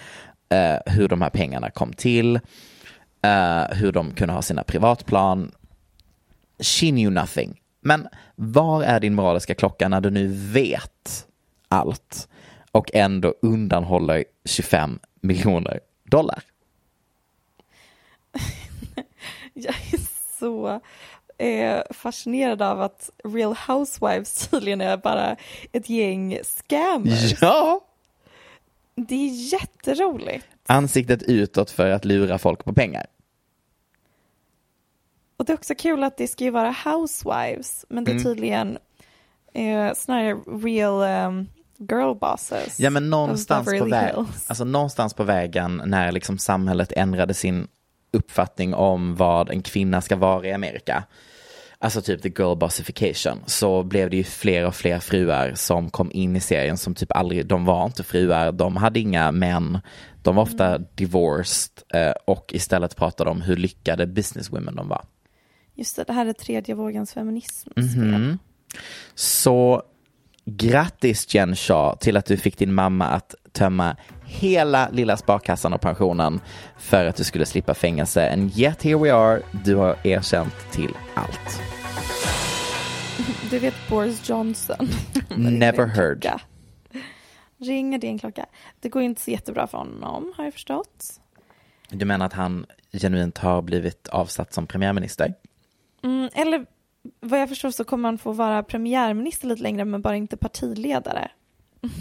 uh, 0.54 0.94
hur 0.94 1.08
de 1.08 1.22
här 1.22 1.30
pengarna 1.30 1.70
kom 1.70 1.94
till. 1.94 2.40
uh, 3.26 3.76
hur 3.76 3.92
de 3.92 4.12
kunde 4.12 4.34
ha 4.34 4.42
sina 4.42 4.64
privatplan. 4.64 5.52
She 6.60 6.90
knew 6.90 7.14
nothing. 7.14 7.62
Men 7.82 8.08
var 8.36 8.84
är 8.84 9.00
din 9.00 9.16
moraliska 9.16 9.56
klocka 9.56 9.90
när 9.90 10.02
du 10.02 10.10
nu 10.10 10.28
vet 10.28 11.28
allt 11.68 12.28
och 12.72 12.92
ändå 12.94 13.34
undanhåller 13.42 14.26
25 14.46 15.00
miljoner 15.22 15.80
dollar? 16.04 16.44
Jag 19.54 19.76
är 19.76 20.00
så 20.40 20.82
eh, 21.44 21.82
fascinerad 21.90 22.62
av 22.62 22.82
att 22.82 23.10
Real 23.24 23.56
Housewives 23.68 24.48
tydligen 24.48 24.82
är 24.82 24.98
bara 24.98 25.36
ett 25.72 25.90
gäng 25.90 26.38
scammers. 26.44 27.42
Ja! 27.42 27.80
Det 28.96 29.16
är 29.16 29.54
jätteroligt. 29.54 30.46
Ansiktet 30.68 31.24
utåt 31.24 31.72
för 31.72 31.90
att 31.90 32.06
lura 32.06 32.38
folk 32.38 32.64
på 32.66 32.74
pengar. 32.74 33.06
Och 35.38 35.46
det 35.46 35.54
är 35.54 35.58
också 35.58 35.76
kul 35.76 36.04
att 36.04 36.18
det 36.18 36.28
ska 36.28 36.44
ju 36.44 36.50
vara 36.50 36.76
housewives, 36.86 37.86
men 37.90 38.04
det 38.04 38.12
är 38.12 38.14
Mm. 38.14 38.24
tydligen 38.24 38.78
eh, 39.54 39.94
snarare 39.94 40.34
real 40.64 41.28
um, 41.28 41.48
girl 41.78 42.16
bosses. 42.16 42.80
Ja 42.80 42.90
men 42.90 43.10
någonstans 43.10 43.80
på, 43.80 43.86
väg, 43.86 44.14
alltså, 44.48 44.64
någonstans 44.64 45.14
på 45.14 45.24
vägen 45.24 45.82
när 45.86 46.12
liksom 46.12 46.38
samhället 46.38 46.92
ändrade 46.92 47.34
sin 47.34 47.68
uppfattning 48.14 48.74
om 48.74 49.16
vad 49.16 49.50
en 49.50 49.62
kvinna 49.62 50.02
ska 50.02 50.16
vara 50.16 50.48
i 50.48 50.54
Amerika. 50.54 51.04
Alltså 51.84 52.02
typ 52.02 52.22
the 52.22 52.30
girl 52.30 52.56
bossification. 52.56 53.44
Så 53.46 53.84
blev 53.84 54.10
det 54.10 54.18
ju 54.18 54.24
fler 54.24 54.66
och 54.66 54.76
fler 54.76 55.00
fruar 55.00 55.54
som 55.56 55.90
kom 55.90 56.12
in 56.12 56.36
i 56.36 56.40
serien 56.40 56.78
som 56.78 56.96
typ 56.96 57.12
aldrig, 57.12 57.46
de 57.46 57.66
var 57.66 57.86
inte 57.86 58.04
fruar, 58.04 58.52
de 58.52 58.76
hade 58.76 59.00
inga 59.00 59.32
män. 59.32 59.80
De 60.22 60.36
var 60.36 60.44
ofta 60.44 60.78
divorced 60.78 61.84
eh, 61.94 62.14
och 62.26 62.54
istället 62.54 62.96
pratade 62.96 63.30
om 63.30 63.42
hur 63.42 63.56
lyckade 63.56 64.08
businesswomen 64.08 64.76
de 64.76 64.88
var. 64.88 65.06
Just 65.76 65.96
det, 65.96 66.04
det 66.04 66.14
här 66.14 66.26
är 66.26 66.34
tredje 66.34 66.76
vågens 66.76 67.14
feminism. 67.14 67.70
Mhm. 67.76 68.40
Så 69.16 69.84
grattis 70.46 71.36
Jen 71.36 71.56
Shaw 71.56 71.96
till 72.00 72.18
att 72.18 72.26
du 72.26 72.38
fick 72.38 72.58
din 72.58 72.74
mamma 72.74 73.06
att 73.06 73.36
tömma 73.52 73.96
hela 74.26 74.90
lilla 74.90 75.18
sparkassan 75.18 75.74
och 75.74 75.82
pensionen 75.82 76.40
för 76.78 77.06
att 77.06 77.16
du 77.16 77.24
skulle 77.24 77.46
slippa 77.46 77.74
fängelse. 77.74 78.32
And 78.34 78.58
yet 78.58 78.84
here 78.84 78.98
we 78.98 79.14
are, 79.14 79.42
du 79.66 79.76
har 79.76 79.98
erkänt 80.04 80.72
till 80.72 80.96
allt. 81.14 81.62
Du 83.50 83.60
vet 83.60 83.74
Boris 83.90 84.30
Johnson. 84.30 84.88
Never 85.36 85.86
heard. 85.86 86.28
Ringer 87.58 87.98
din 87.98 88.20
klocka. 88.20 88.46
Det 88.80 88.90
går 88.90 89.02
inte 89.02 89.22
så 89.22 89.32
jättebra 89.32 89.68
för 89.68 89.78
honom 89.78 90.34
har 90.38 90.44
jag 90.44 90.54
förstått. 90.54 91.20
Du 91.90 92.06
menar 92.06 92.26
att 92.26 92.34
han 92.34 92.66
genuint 92.92 93.38
har 93.38 93.62
blivit 93.62 94.08
avsatt 94.08 94.54
som 94.54 94.68
premiärminister? 94.68 95.34
Mm, 96.04 96.30
eller 96.34 96.66
vad 97.20 97.42
jag 97.42 97.50
förstår 97.50 97.72
så 97.72 97.84
kommer 97.84 98.10
han 98.10 98.18
få 98.18 98.32
vara 98.32 98.64
premiärminister 98.64 99.48
lite 99.48 99.62
längre 99.64 99.86
men 99.86 100.02
bara 100.02 100.16
inte 100.16 100.38
partiledare. 100.38 101.32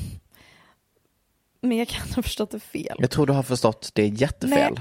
Men 1.61 1.79
jag 1.79 1.89
kan 1.89 2.09
ha 2.15 2.23
förstått 2.23 2.51
det 2.51 2.61
fel. 2.61 2.97
Jag 2.99 3.11
tror 3.11 3.27
du 3.27 3.33
har 3.33 3.43
förstått 3.43 3.91
det 3.95 4.07
jättefel. 4.07 4.81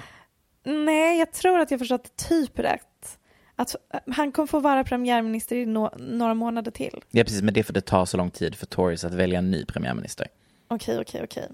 Nej, 0.64 1.20
jag 1.20 1.32
tror 1.34 1.60
att 1.60 1.72
jag 1.72 1.80
förstått 1.80 2.04
det 2.04 2.28
typ 2.28 2.60
rätt. 2.60 3.18
Att 3.56 3.76
eh, 3.94 4.00
han 4.08 4.32
kommer 4.32 4.48
få 4.48 4.60
vara 4.60 4.84
premiärminister 4.84 5.56
i 5.56 5.66
no- 5.66 5.98
några 5.98 6.34
månader 6.34 6.72
till. 6.72 7.04
Ja 7.10 7.24
precis, 7.24 7.42
men 7.42 7.54
det 7.54 7.60
är 7.60 7.64
för 7.64 7.72
att 7.72 7.76
det 7.76 7.82
tar 7.82 8.06
så 8.06 8.18
lång 8.18 8.32
tid 8.32 8.56
för 8.56 8.66
Tories 8.66 9.04
att 9.04 9.14
välja 9.14 9.40
en 9.40 9.52
ny 9.52 9.66
premiärminister. 9.66 10.28
Okej, 10.68 11.00
okej, 11.00 11.24
okej. 11.24 11.48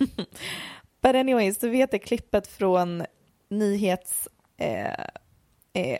But 1.02 1.14
anyways, 1.14 1.58
du 1.58 1.70
vet 1.70 1.90
det 1.90 1.98
klippet 1.98 2.46
från 2.46 3.04
nyhets... 3.48 4.28
Eh, 4.56 5.04
eh, 5.74 5.98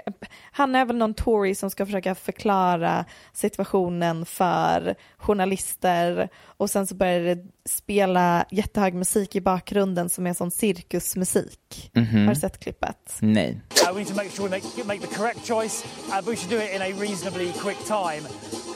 han 0.53 0.75
är 0.75 0.85
väl 0.85 0.97
någon 0.97 1.15
Tory 1.15 1.55
som 1.55 1.71
ska 1.71 1.87
försöka 1.87 2.15
förklara 2.15 3.05
situationen 3.33 4.27
för 4.27 4.95
journalister 5.17 6.29
och 6.45 6.71
sen 6.71 6.87
så 6.87 6.95
börjar 6.95 7.21
det 7.21 7.47
spela 7.69 8.45
jättehög 8.51 8.95
musik 8.95 9.37
i 9.37 9.41
bakgrunden 9.41 10.09
som 10.09 10.27
är 10.27 10.35
sån 10.35 10.51
cirkusmusik. 10.51 11.91
Mhm. 11.95 12.27
Har 12.27 12.35
du 12.35 12.41
sett 12.41 12.59
klippet? 12.61 13.17
Nej. 13.21 13.61
Uh, 13.83 13.93
we 13.93 13.99
need 13.99 14.09
to 14.09 14.15
make 14.15 14.31
sure 14.31 14.49
we 14.49 14.57
make, 14.57 14.85
make 14.85 15.01
the 15.01 15.15
correct 15.17 15.47
choice, 15.47 15.85
uh, 16.09 16.17
but 16.17 16.29
we 16.29 16.37
should 16.37 16.51
do 16.51 16.59
it 16.65 16.75
in 16.75 16.83
a 16.83 17.01
reasonably 17.01 17.53
quick 17.53 17.79
time. 17.87 18.23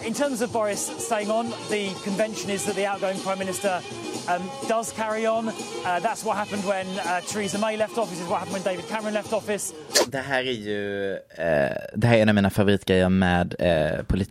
In 0.06 0.14
terms 0.14 0.42
of 0.42 0.52
Boris 0.52 0.92
staying 0.98 1.30
on, 1.30 1.50
the 1.70 1.90
convention 2.04 2.50
is 2.50 2.64
that 2.64 2.74
the 2.74 2.86
outgoing 2.86 3.18
Prime 3.20 3.38
Minister 3.38 3.80
um, 4.28 4.42
does 4.68 4.92
carry 4.92 5.26
on. 5.26 5.48
Uh, 5.48 5.54
that's 6.02 6.24
what 6.24 6.36
happened 6.36 6.64
when 6.64 6.86
uh, 6.86 7.20
Theresa 7.32 7.58
May 7.58 7.76
left 7.76 7.98
office, 7.98 8.20
is 8.20 8.28
what 8.28 8.38
happened 8.38 8.64
when 8.64 8.74
David 8.74 8.88
Cameron 8.88 9.14
left 9.14 9.32
office. 9.32 9.74
Det 10.06 10.18
här 10.18 10.44
är 10.44 10.52
ju, 10.52 11.12
eh, 11.14 11.72
det 11.94 12.06
här 12.06 12.16
är 12.16 12.22
en 12.22 12.28
av 12.28 12.34
mina 12.34 12.50
favoritgrejer 12.50 13.08
med 13.08 13.54
eh, 13.58 14.02
polit 14.04 14.30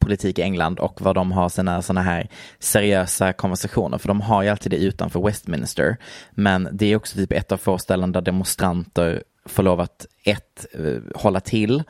politik 0.00 0.38
i 0.38 0.42
England 0.42 0.78
och 0.78 1.00
vad 1.02 1.14
de 1.14 1.32
har 1.32 1.48
sina 1.48 1.82
sådana 1.82 2.02
här 2.02 2.28
seriösa 2.58 3.32
konversationer. 3.32 3.98
För 3.98 4.08
de 4.08 4.20
har 4.20 4.42
ju 4.42 4.48
alltid 4.48 4.72
det 4.72 4.76
utanför 4.76 5.20
Westminster. 5.20 5.96
Men 6.30 6.68
det 6.72 6.86
är 6.86 6.96
också 6.96 7.16
typ 7.16 7.32
ett 7.32 7.52
av 7.52 7.56
få 7.56 7.78
ställen 7.78 8.12
där 8.12 8.20
demonstranter 8.20 9.22
får 9.50 9.62
lov 9.62 9.80
att 9.80 10.06
ett, 10.24 10.66
eh, 10.74 11.02
hålla 11.20 11.40
till 11.40 11.82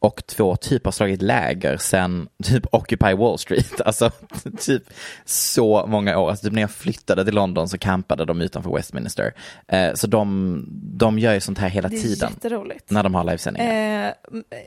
och 0.00 0.26
två, 0.26 0.56
typ 0.56 0.84
har 0.84 0.92
slagit 0.92 1.22
läger 1.22 1.76
sen 1.76 2.28
typ 2.44 2.66
Occupy 2.74 3.14
Wall 3.14 3.38
Street. 3.38 3.80
Alltså 3.86 4.10
typ 4.60 4.82
så 5.24 5.86
många 5.86 6.18
år. 6.18 6.30
Alltså 6.30 6.44
typ 6.46 6.52
när 6.52 6.60
jag 6.60 6.70
flyttade 6.70 7.24
till 7.24 7.34
London 7.34 7.68
så 7.68 7.78
campade 7.78 8.24
de 8.24 8.40
utanför 8.40 8.74
Westminster. 8.76 9.34
Eh, 9.68 9.94
så 9.94 10.06
de, 10.06 10.64
de 10.98 11.18
gör 11.18 11.34
ju 11.34 11.40
sånt 11.40 11.58
här 11.58 11.68
hela 11.68 11.88
Det 11.88 11.96
är 11.96 12.00
tiden. 12.00 12.30
jätteroligt. 12.34 12.90
När 12.90 13.02
de 13.02 13.14
har 13.14 13.24
livesändningar. 13.24 14.06
Eh, 14.06 14.12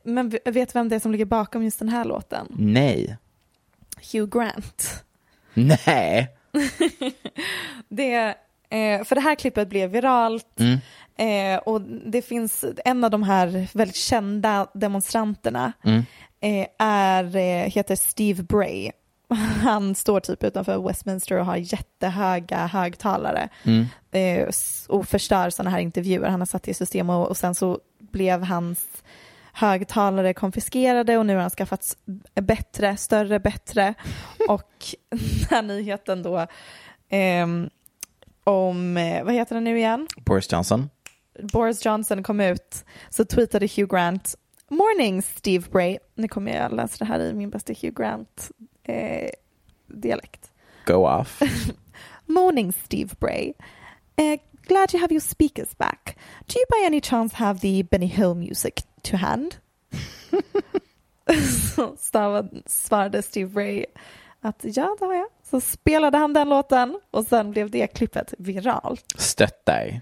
men 0.03 0.29
vet 0.29 0.43
du 0.53 0.65
vem 0.73 0.89
det 0.89 0.95
är 0.95 0.99
som 0.99 1.11
ligger 1.11 1.25
bakom 1.25 1.63
just 1.63 1.79
den 1.79 1.89
här 1.89 2.05
låten? 2.05 2.47
Nej. 2.49 3.17
Hugh 4.13 4.37
Grant. 4.37 5.03
Nej. 5.53 6.29
Det, 7.89 8.35
eh, 8.71 9.03
för 9.03 9.15
det 9.15 9.21
här 9.21 9.35
klippet 9.35 9.67
blev 9.69 9.89
viralt 9.89 10.59
Mm. 10.59 10.79
eh, 11.55 11.59
och 11.59 11.81
det 11.81 12.21
finns 12.21 12.65
en 12.85 13.03
av 13.03 13.11
de 13.11 13.23
här 13.23 13.67
väldigt 13.77 13.95
kända 13.95 14.67
demonstranterna 14.73 15.73
Mm. 15.83 16.03
eh, 16.41 16.67
är, 16.79 17.35
eh, 17.35 17.65
heter 17.71 17.95
Steve 17.95 18.43
Bray. 18.43 18.91
Han 19.63 19.95
står 19.95 20.19
typ 20.19 20.43
utanför 20.43 20.87
Westminster 20.87 21.39
och 21.39 21.45
har 21.45 21.55
jättehöga 21.55 22.67
högtalare 22.67 23.49
Mm. 23.63 23.85
eh, 24.11 24.47
och 24.89 25.07
förstör 25.07 25.49
sådana 25.49 25.69
här 25.69 25.79
intervjuer. 25.79 26.29
Han 26.29 26.41
har 26.41 26.45
satt 26.45 26.67
i 26.67 26.73
system 26.73 27.09
och, 27.09 27.27
och 27.27 27.37
sen 27.37 27.55
så 27.55 27.79
blev 27.99 28.43
hans 28.43 28.87
högtalare 29.53 30.33
konfiskerade 30.33 31.17
och 31.17 31.25
nu 31.25 31.33
har 31.35 31.41
han 31.41 31.49
skaffat 31.49 31.97
bättre, 32.41 32.97
större, 32.97 33.39
bättre. 33.39 33.93
Och 34.49 34.71
den 35.09 35.19
här 35.49 35.61
nyheten 35.61 36.23
då 36.23 36.47
ehm, 37.09 37.69
om, 38.43 38.97
eh, 38.97 39.23
vad 39.23 39.33
heter 39.33 39.55
den 39.55 39.63
nu 39.63 39.77
igen? 39.77 40.07
Boris 40.25 40.51
Johnson. 40.51 40.89
Boris 41.53 41.85
Johnson 41.85 42.23
kom 42.23 42.39
ut 42.39 42.85
så 43.09 43.25
tweetade 43.25 43.67
Hugh 43.67 43.89
Grant 43.89 44.35
Morning 44.69 45.21
Steve 45.21 45.69
Bray. 45.71 45.97
Nu 46.15 46.27
kommer 46.27 46.55
jag 46.55 46.73
läsa 46.73 46.95
det 46.99 47.05
här 47.05 47.19
i 47.19 47.33
min 47.33 47.49
bästa 47.49 47.73
Hugh 47.73 47.93
Grant 47.93 48.51
eh, 48.83 49.29
dialekt. 49.87 50.51
Go 50.85 50.93
off. 50.93 51.41
Morning 52.25 52.73
Steve 52.73 53.09
Bray. 53.19 53.53
Uh, 54.21 54.39
glad 54.67 54.93
you 54.93 55.01
have 55.01 55.13
your 55.13 55.21
speakers 55.21 55.77
back. 55.77 56.17
Do 56.47 56.59
you 56.59 56.65
by 56.69 56.85
any 56.85 57.01
chance 57.01 57.35
have 57.35 57.59
the 57.59 57.83
Benny 57.83 58.07
Hill 58.07 58.35
music 58.35 58.73
to 59.01 59.17
hand? 59.17 59.55
Så 61.75 61.95
svarade 62.67 63.21
Steve 63.21 63.49
Bray 63.49 63.85
att 64.41 64.59
ja, 64.63 64.95
det 64.99 65.05
har 65.05 65.13
jag. 65.13 65.27
Så 65.51 65.61
spelade 65.61 66.17
han 66.17 66.33
den 66.33 66.49
låten 66.49 66.99
och 67.11 67.25
sen 67.25 67.51
blev 67.51 67.69
det 67.71 67.87
klippet 67.87 68.33
viralt. 68.37 69.05
Stöttar. 69.17 70.01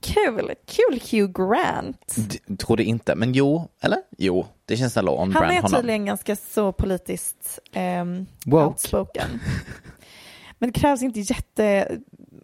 Kul, 0.00 0.54
kul 0.66 1.00
Hugh 1.10 1.32
Grant. 1.32 2.14
D- 2.16 2.56
tror 2.56 2.76
det 2.76 2.84
inte, 2.84 3.14
men 3.14 3.32
jo, 3.32 3.68
eller? 3.80 3.98
Jo, 4.18 4.46
det 4.64 4.76
känns 4.76 4.96
ändå 4.96 5.12
on 5.12 5.18
Han 5.18 5.30
brand 5.30 5.52
är 5.52 5.62
honom. 5.62 5.76
tydligen 5.80 6.04
ganska 6.06 6.36
så 6.36 6.72
politiskt 6.72 7.58
um, 7.76 8.26
Woke. 8.46 8.64
outspoken. 8.64 9.40
Men 10.58 10.72
det 10.72 10.80
krävs 10.80 11.02
inte 11.02 11.20
jätte, 11.20 11.98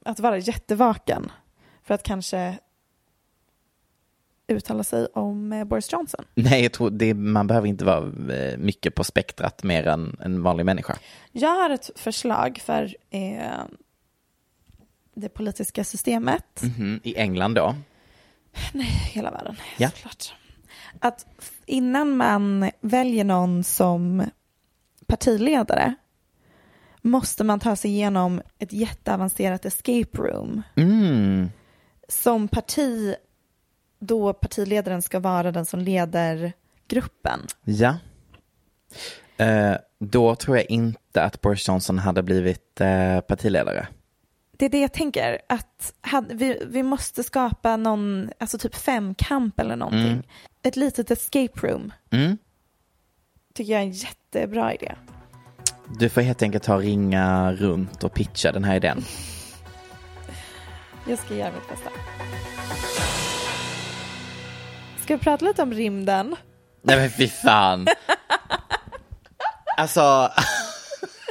att 0.05 0.21
vara 0.21 0.39
jättevaken 0.39 1.33
för 1.85 1.95
att 1.95 2.03
kanske 2.03 2.59
uttala 4.55 4.85
sig 4.85 5.07
om 5.07 5.53
eh, 5.53 5.65
Boris 5.65 5.93
Johnson. 5.93 6.25
Nej, 6.35 6.63
jag 6.63 6.73
tror 6.73 6.91
det, 6.91 7.15
man 7.15 7.47
behöver 7.47 7.69
inte 7.69 7.85
vara 7.85 8.35
eh, 8.35 8.59
mycket 8.59 8.95
på 8.95 9.05
spektrat 9.05 9.63
mer 9.63 9.87
än 9.87 10.17
en 10.21 10.43
vanlig 10.43 10.67
människa. 10.67 10.97
Jag 11.33 11.49
har 11.63 11.71
ett 11.71 11.91
förslag 11.97 12.61
för 12.65 12.95
eh, 13.11 13.43
det 15.15 15.29
politiska 15.29 15.85
systemet, 15.85 16.63
Mhm, 16.63 17.01
I 17.03 17.17
England 17.17 17.55
då? 17.55 17.75
nej, 18.73 18.87
hela 18.87 19.31
världen, 19.31 19.57
Ja. 19.79 19.91
såklart. 19.91 20.35
Att 21.01 21.27
innan 21.67 22.17
man 22.17 22.71
väljer 22.81 23.25
någon 23.25 23.65
som 23.65 24.25
partiledare 25.07 25.95
måste 27.03 27.45
man 27.45 27.61
ta 27.61 27.77
sig 27.77 27.91
igenom 27.91 28.43
ett 28.59 28.73
jätteavancerat 28.73 29.65
escape 29.65 30.19
room 30.19 30.63
Mm. 30.77 31.49
som 32.09 32.49
parti 32.49 33.15
då 34.01 34.33
partiledaren 34.33 35.03
ska 35.03 35.21
vara 35.21 35.53
den 35.53 35.67
som 35.67 35.81
leder 35.81 36.53
gruppen. 36.89 37.41
Ja. 37.65 37.97
Eh, 39.37 39.77
då 39.99 40.35
tror 40.35 40.57
jag 40.57 40.71
inte 40.71 41.23
att 41.23 41.41
Boris 41.41 41.69
Johnson 41.69 41.99
hade 41.99 42.23
blivit 42.23 42.81
eh, 42.81 43.21
partiledare. 43.21 43.87
Det 44.53 44.65
är 44.65 44.71
det 44.71 44.81
jag 44.81 44.93
tänker, 44.93 45.39
att 45.49 45.95
hade, 46.01 46.35
vi, 46.35 46.63
vi 46.67 46.83
måste 46.83 47.23
skapa 47.23 47.77
någon, 47.77 48.31
alltså 48.39 48.59
typ 48.59 48.75
femkamp 48.75 49.61
eller 49.61 49.77
någonting. 49.77 50.13
Mm. 50.13 50.23
Ett 50.63 50.77
litet 50.77 51.11
escape 51.11 51.67
room. 51.67 51.93
Mm. 52.11 52.39
Tycker 53.55 53.73
jag 53.73 53.81
är 53.81 53.85
en 53.85 53.93
jättebra 53.93 54.75
idé. 54.75 54.95
Du 55.99 56.09
får 56.09 56.21
helt 56.21 56.43
enkelt 56.43 56.65
ta 56.65 56.79
ringa 56.79 57.53
runt 57.53 58.05
och 58.05 58.15
pitcha 58.15 58.53
den 58.53 58.65
här 58.65 58.77
idén. 58.77 59.05
Jag 61.09 61.19
ska 61.19 61.35
göra 61.35 61.53
mitt 61.53 61.69
bästa. 61.69 61.91
Ska 65.11 65.17
vi 65.17 65.23
prata 65.23 65.45
lite 65.45 65.63
om 65.63 65.75
rymden? 65.75 66.37
Nej 66.83 66.97
men 66.97 67.11
fy 67.11 67.29
fan. 67.29 67.87
Alltså. 69.77 70.31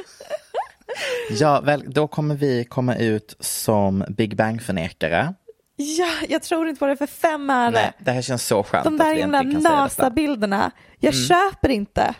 ja, 1.39 1.61
väl, 1.61 1.83
då 1.87 2.07
kommer 2.07 2.35
vi 2.35 2.65
komma 2.65 2.95
ut 2.95 3.35
som 3.39 4.05
Big 4.09 4.35
Bang-förnekare. 4.35 5.33
Ja, 5.75 6.07
jag 6.29 6.43
tror 6.43 6.67
inte 6.69 6.79
på 6.79 6.87
det 6.87 6.97
för 6.97 7.07
fem 7.07 7.49
öre. 7.49 7.71
Nej, 7.71 7.91
det 7.99 8.11
här 8.11 8.21
känns 8.21 8.47
så 8.47 8.63
skönt 8.63 8.83
De 8.83 8.97
där 8.97 9.15
himla. 9.15 9.41
NASA-bilderna. 9.41 10.71
Jag 10.99 11.13
Mm. 11.13 11.25
köper 11.27 11.69
inte. 11.69 12.13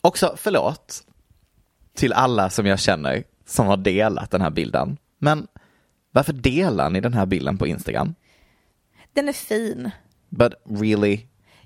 Också, 0.00 0.34
förlåt, 0.36 1.02
till 1.96 2.12
alla 2.12 2.50
som 2.50 2.66
jag 2.66 2.78
känner 2.78 3.24
som 3.46 3.66
har 3.66 3.76
delat 3.76 4.30
den 4.30 4.40
här 4.40 4.50
bilden. 4.50 4.96
Men 5.18 5.46
varför 6.10 6.32
delar 6.32 6.90
ni 6.90 7.00
den 7.00 7.14
här 7.14 7.26
bilden 7.26 7.58
på 7.58 7.66
Instagram? 7.66 8.14
Den 9.12 9.28
är 9.28 9.32
fin. 9.32 9.90
But 10.36 10.52
really? 10.70 11.20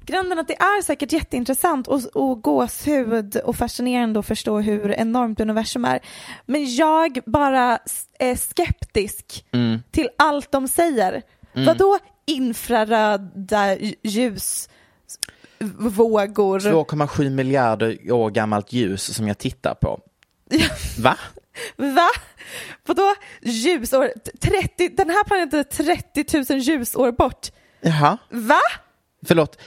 Grunden 0.07 0.39
att 0.39 0.49
det 0.49 0.55
är 0.57 0.83
säkert 0.83 1.13
jätteintressant 1.13 1.89
och, 1.89 2.01
och 2.15 2.43
gåshud 2.43 3.37
och 3.37 3.57
fascinerande 3.57 4.19
att 4.21 4.27
förstå 4.27 4.61
hur 4.61 4.91
enormt 4.93 5.41
universum 5.41 5.85
är. 5.85 6.01
Men 6.47 6.75
jag 6.75 7.19
bara 7.27 7.79
är 8.19 8.35
skeptisk 8.37 9.47
Mm. 9.53 9.79
till 9.91 10.09
allt 10.19 10.53
de 10.53 10.69
säger. 10.69 11.23
Mm. 11.55 11.67
Vadå 11.67 11.99
infraröda 12.27 13.77
ljus, 14.03 14.69
vågor? 15.79 16.61
2,7 16.61 17.31
miljarder 17.31 18.13
år 18.13 18.31
gammalt 18.31 18.73
ljus 18.73 19.15
som 19.15 19.29
jag 19.29 19.39
tittar 19.39 19.75
på. 19.75 20.01
Va? 20.99 21.17
Va? 21.77 22.09
Vadå 22.87 23.15
ljusår? 23.43 24.11
30, 24.41 24.89
den 24.89 25.11
här 25.11 25.25
planeten 25.25 25.59
är 25.59 25.65
30 25.65 26.53
000 26.53 26.61
ljusår 26.61 27.13
bort. 27.13 27.49
Jaha? 27.81 28.19
Va? 28.31 28.61
Förlåt, 29.27 29.59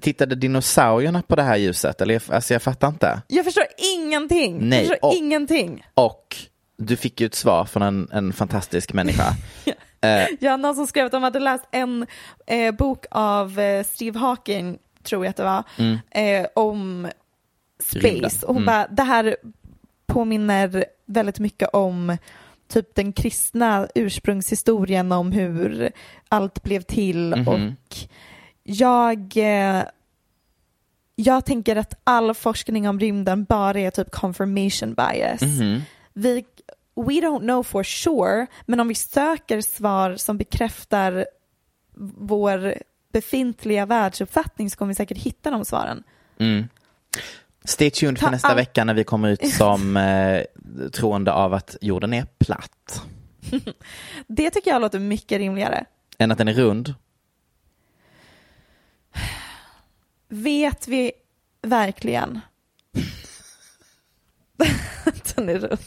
tittade 0.00 0.34
dinosaurierna 0.34 1.22
på 1.22 1.36
det 1.36 1.42
här 1.42 1.56
ljuset? 1.56 2.00
Eller, 2.00 2.14
jag- 2.14 2.34
alltså 2.34 2.52
jag 2.54 2.62
fattar 2.62 2.88
inte. 2.88 3.22
Jag 3.28 3.44
förstår 3.44 3.64
ingenting. 3.96 4.68
Nej, 4.68 4.78
Jag 4.78 4.88
förstår 4.88 5.08
och- 5.08 5.14
ingenting. 5.14 5.86
Och 5.94 6.36
du 6.76 6.96
fick 6.96 7.20
ju 7.20 7.26
ett 7.26 7.34
svar 7.34 7.64
från 7.64 7.82
en, 7.82 8.08
en 8.12 8.32
fantastisk 8.32 8.92
människa. 8.92 9.34
eh, 10.00 10.26
Ja, 10.40 10.56
någon 10.56 10.74
som 10.74 10.86
skrev 10.86 11.06
att 11.06 11.12
de 11.12 11.22
hade 11.22 11.40
läst 11.40 11.64
en 11.70 12.06
eh, 12.46 12.74
bok 12.74 13.04
av 13.10 13.58
eh, 13.60 13.84
Steve 13.84 14.18
Hawking, 14.18 14.78
tror 15.02 15.24
jag 15.24 15.30
att 15.30 15.36
det 15.36 15.44
var, 15.44 15.62
Mm. 15.78 15.98
eh, 16.10 16.46
om 16.54 17.08
Rymden. 17.92 18.30
space. 18.30 18.46
Och 18.46 18.54
hon 18.54 18.62
Mm. 18.62 18.66
bara, 18.74 18.86
det 18.90 19.02
här 19.02 19.36
påminner 20.06 20.84
väldigt 21.06 21.38
mycket 21.38 21.68
om 21.72 22.16
typ 22.68 22.94
den 22.94 23.12
kristna 23.12 23.88
ursprungshistorien 23.94 25.12
om 25.12 25.32
hur 25.32 25.92
allt 26.28 26.62
blev 26.62 26.80
till 26.82 27.34
Mhm. 27.36 27.48
och 27.48 27.96
jag 28.62 29.36
eh, 29.36 29.82
jag 31.14 31.44
tänker 31.46 31.76
att 31.76 31.94
all 32.04 32.34
forskning 32.34 32.88
om 32.88 33.00
rymden 33.00 33.44
bara 33.44 33.80
är 33.80 33.90
typ 33.90 34.10
confirmation 34.10 34.94
bias. 34.94 35.40
mhm. 35.42 35.80
Vi, 36.12 36.44
we 36.94 37.12
don't 37.12 37.40
know 37.40 37.62
for 37.62 37.82
sure, 37.84 38.46
men 38.66 38.80
om 38.80 38.88
vi 38.88 38.94
söker 38.94 39.60
svar 39.60 40.16
som 40.16 40.38
bekräftar 40.38 41.26
vår 42.16 42.74
befintliga 43.12 43.86
världsuppfattning 43.86 44.70
så 44.70 44.76
kommer 44.76 44.88
vi 44.88 44.94
säkert 44.94 45.18
hitta 45.18 45.50
de 45.50 45.64
svaren. 45.64 46.02
Mm. 46.38 46.68
Stay 47.68 47.90
tuned 47.90 48.18
för 48.18 48.26
Ta 48.26 48.30
nästa 48.30 48.48
all- 48.48 48.56
vecka 48.56 48.84
när 48.84 48.94
vi 48.94 49.04
kommer 49.04 49.28
ut 49.28 49.54
som 49.54 49.96
eh, 49.96 50.42
troende 50.92 51.32
av 51.32 51.54
att 51.54 51.76
jorden 51.80 52.14
är 52.14 52.26
platt. 52.38 53.02
Det 54.26 54.50
tycker 54.50 54.70
jag 54.70 54.80
låter 54.80 54.98
mycket 54.98 55.38
rimligare. 55.38 55.84
Än 56.18 56.30
att 56.30 56.38
den 56.38 56.48
är 56.48 56.52
rund. 56.54 56.94
Vet 60.28 60.88
vi 60.88 61.12
verkligen 61.62 62.40
den 65.46 65.48
är 65.48 65.58
rund? 65.58 65.78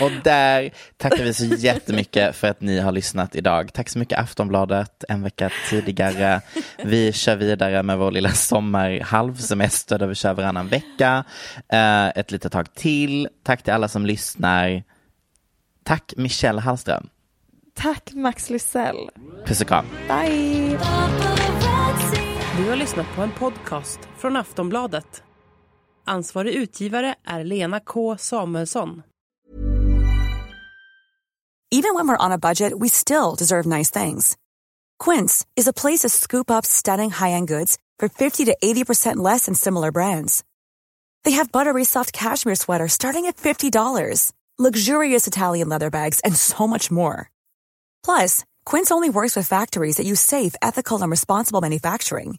Och 0.00 0.10
där 0.24 0.70
tackar 0.96 1.24
vi 1.24 1.34
så 1.34 1.44
jättemycket 1.44 2.36
för 2.36 2.48
att 2.48 2.60
ni 2.60 2.78
har 2.78 2.92
lyssnat 2.92 3.36
idag. 3.36 3.72
Tack 3.72 3.88
så 3.88 3.98
mycket 3.98 4.18
Aftonbladet 4.18 5.04
en 5.08 5.22
vecka 5.22 5.50
tidigare. 5.70 6.40
Vi 6.84 7.12
kör 7.12 7.36
vidare 7.36 7.82
med 7.82 7.98
vår 7.98 8.10
lilla 8.10 8.30
sommarhalvsemester 8.30 9.98
där 9.98 10.06
vi 10.06 10.14
kör 10.14 10.34
varannan 10.34 10.68
vecka. 10.68 11.24
Eh, 11.68 12.08
ett 12.08 12.30
litet 12.30 12.52
tag 12.52 12.74
till. 12.74 13.28
Tack 13.42 13.62
till 13.62 13.72
alla 13.72 13.88
som 13.88 14.06
lyssnar. 14.06 14.82
Tack 15.84 16.14
Michelle 16.16 16.60
Hallström. 16.60 17.08
Tack 17.74 18.10
Max 18.12 18.50
Lysell. 18.50 19.10
Puss 19.46 19.60
och 19.60 19.68
kram. 19.68 19.86
Bye! 20.08 20.78
Du 22.56 22.68
har 22.68 22.76
lyssnat 22.76 23.06
på 23.16 23.22
en 23.22 23.32
podcast 23.32 24.00
från 24.18 24.36
Aftonbladet. 24.36 25.22
Ansvarig 26.08 26.54
utgivare 26.54 27.14
är 27.24 27.44
Lena 27.44 27.80
K 27.80 28.16
Samuelsson. 28.18 29.02
Even 31.70 31.94
when 31.94 32.08
we're 32.08 32.24
on 32.24 32.32
a 32.32 32.38
budget, 32.38 32.72
we 32.78 32.88
still 32.88 33.34
deserve 33.38 33.66
nice 33.66 33.90
things. 33.90 34.36
Quince 35.04 35.46
is 35.54 35.68
a 35.68 35.72
place 35.72 36.00
to 36.00 36.08
scoop 36.08 36.50
up 36.50 36.64
stunning 36.66 37.10
high-end 37.10 37.48
goods 37.48 37.78
for 37.98 38.08
50 38.08 38.44
to 38.46 38.56
80% 38.64 39.16
less 39.16 39.44
than 39.46 39.54
similar 39.54 39.92
brands. 39.92 40.44
They 41.24 41.32
have 41.32 41.52
buttery 41.52 41.84
soft 41.84 42.12
cashmere 42.12 42.56
sweaters 42.56 42.92
starting 42.92 43.26
at 43.26 43.36
$50, 43.36 44.32
luxurious 44.58 45.26
Italian 45.26 45.68
leather 45.68 45.90
bags, 45.90 46.20
and 46.24 46.34
so 46.36 46.66
much 46.66 46.90
more. 46.90 47.30
Plus, 48.02 48.44
Quince 48.64 48.90
only 48.90 49.10
works 49.10 49.36
with 49.36 49.48
factories 49.48 49.96
that 49.96 50.06
use 50.06 50.20
safe, 50.20 50.54
ethical, 50.62 51.02
and 51.02 51.10
responsible 51.10 51.60
manufacturing. 51.60 52.38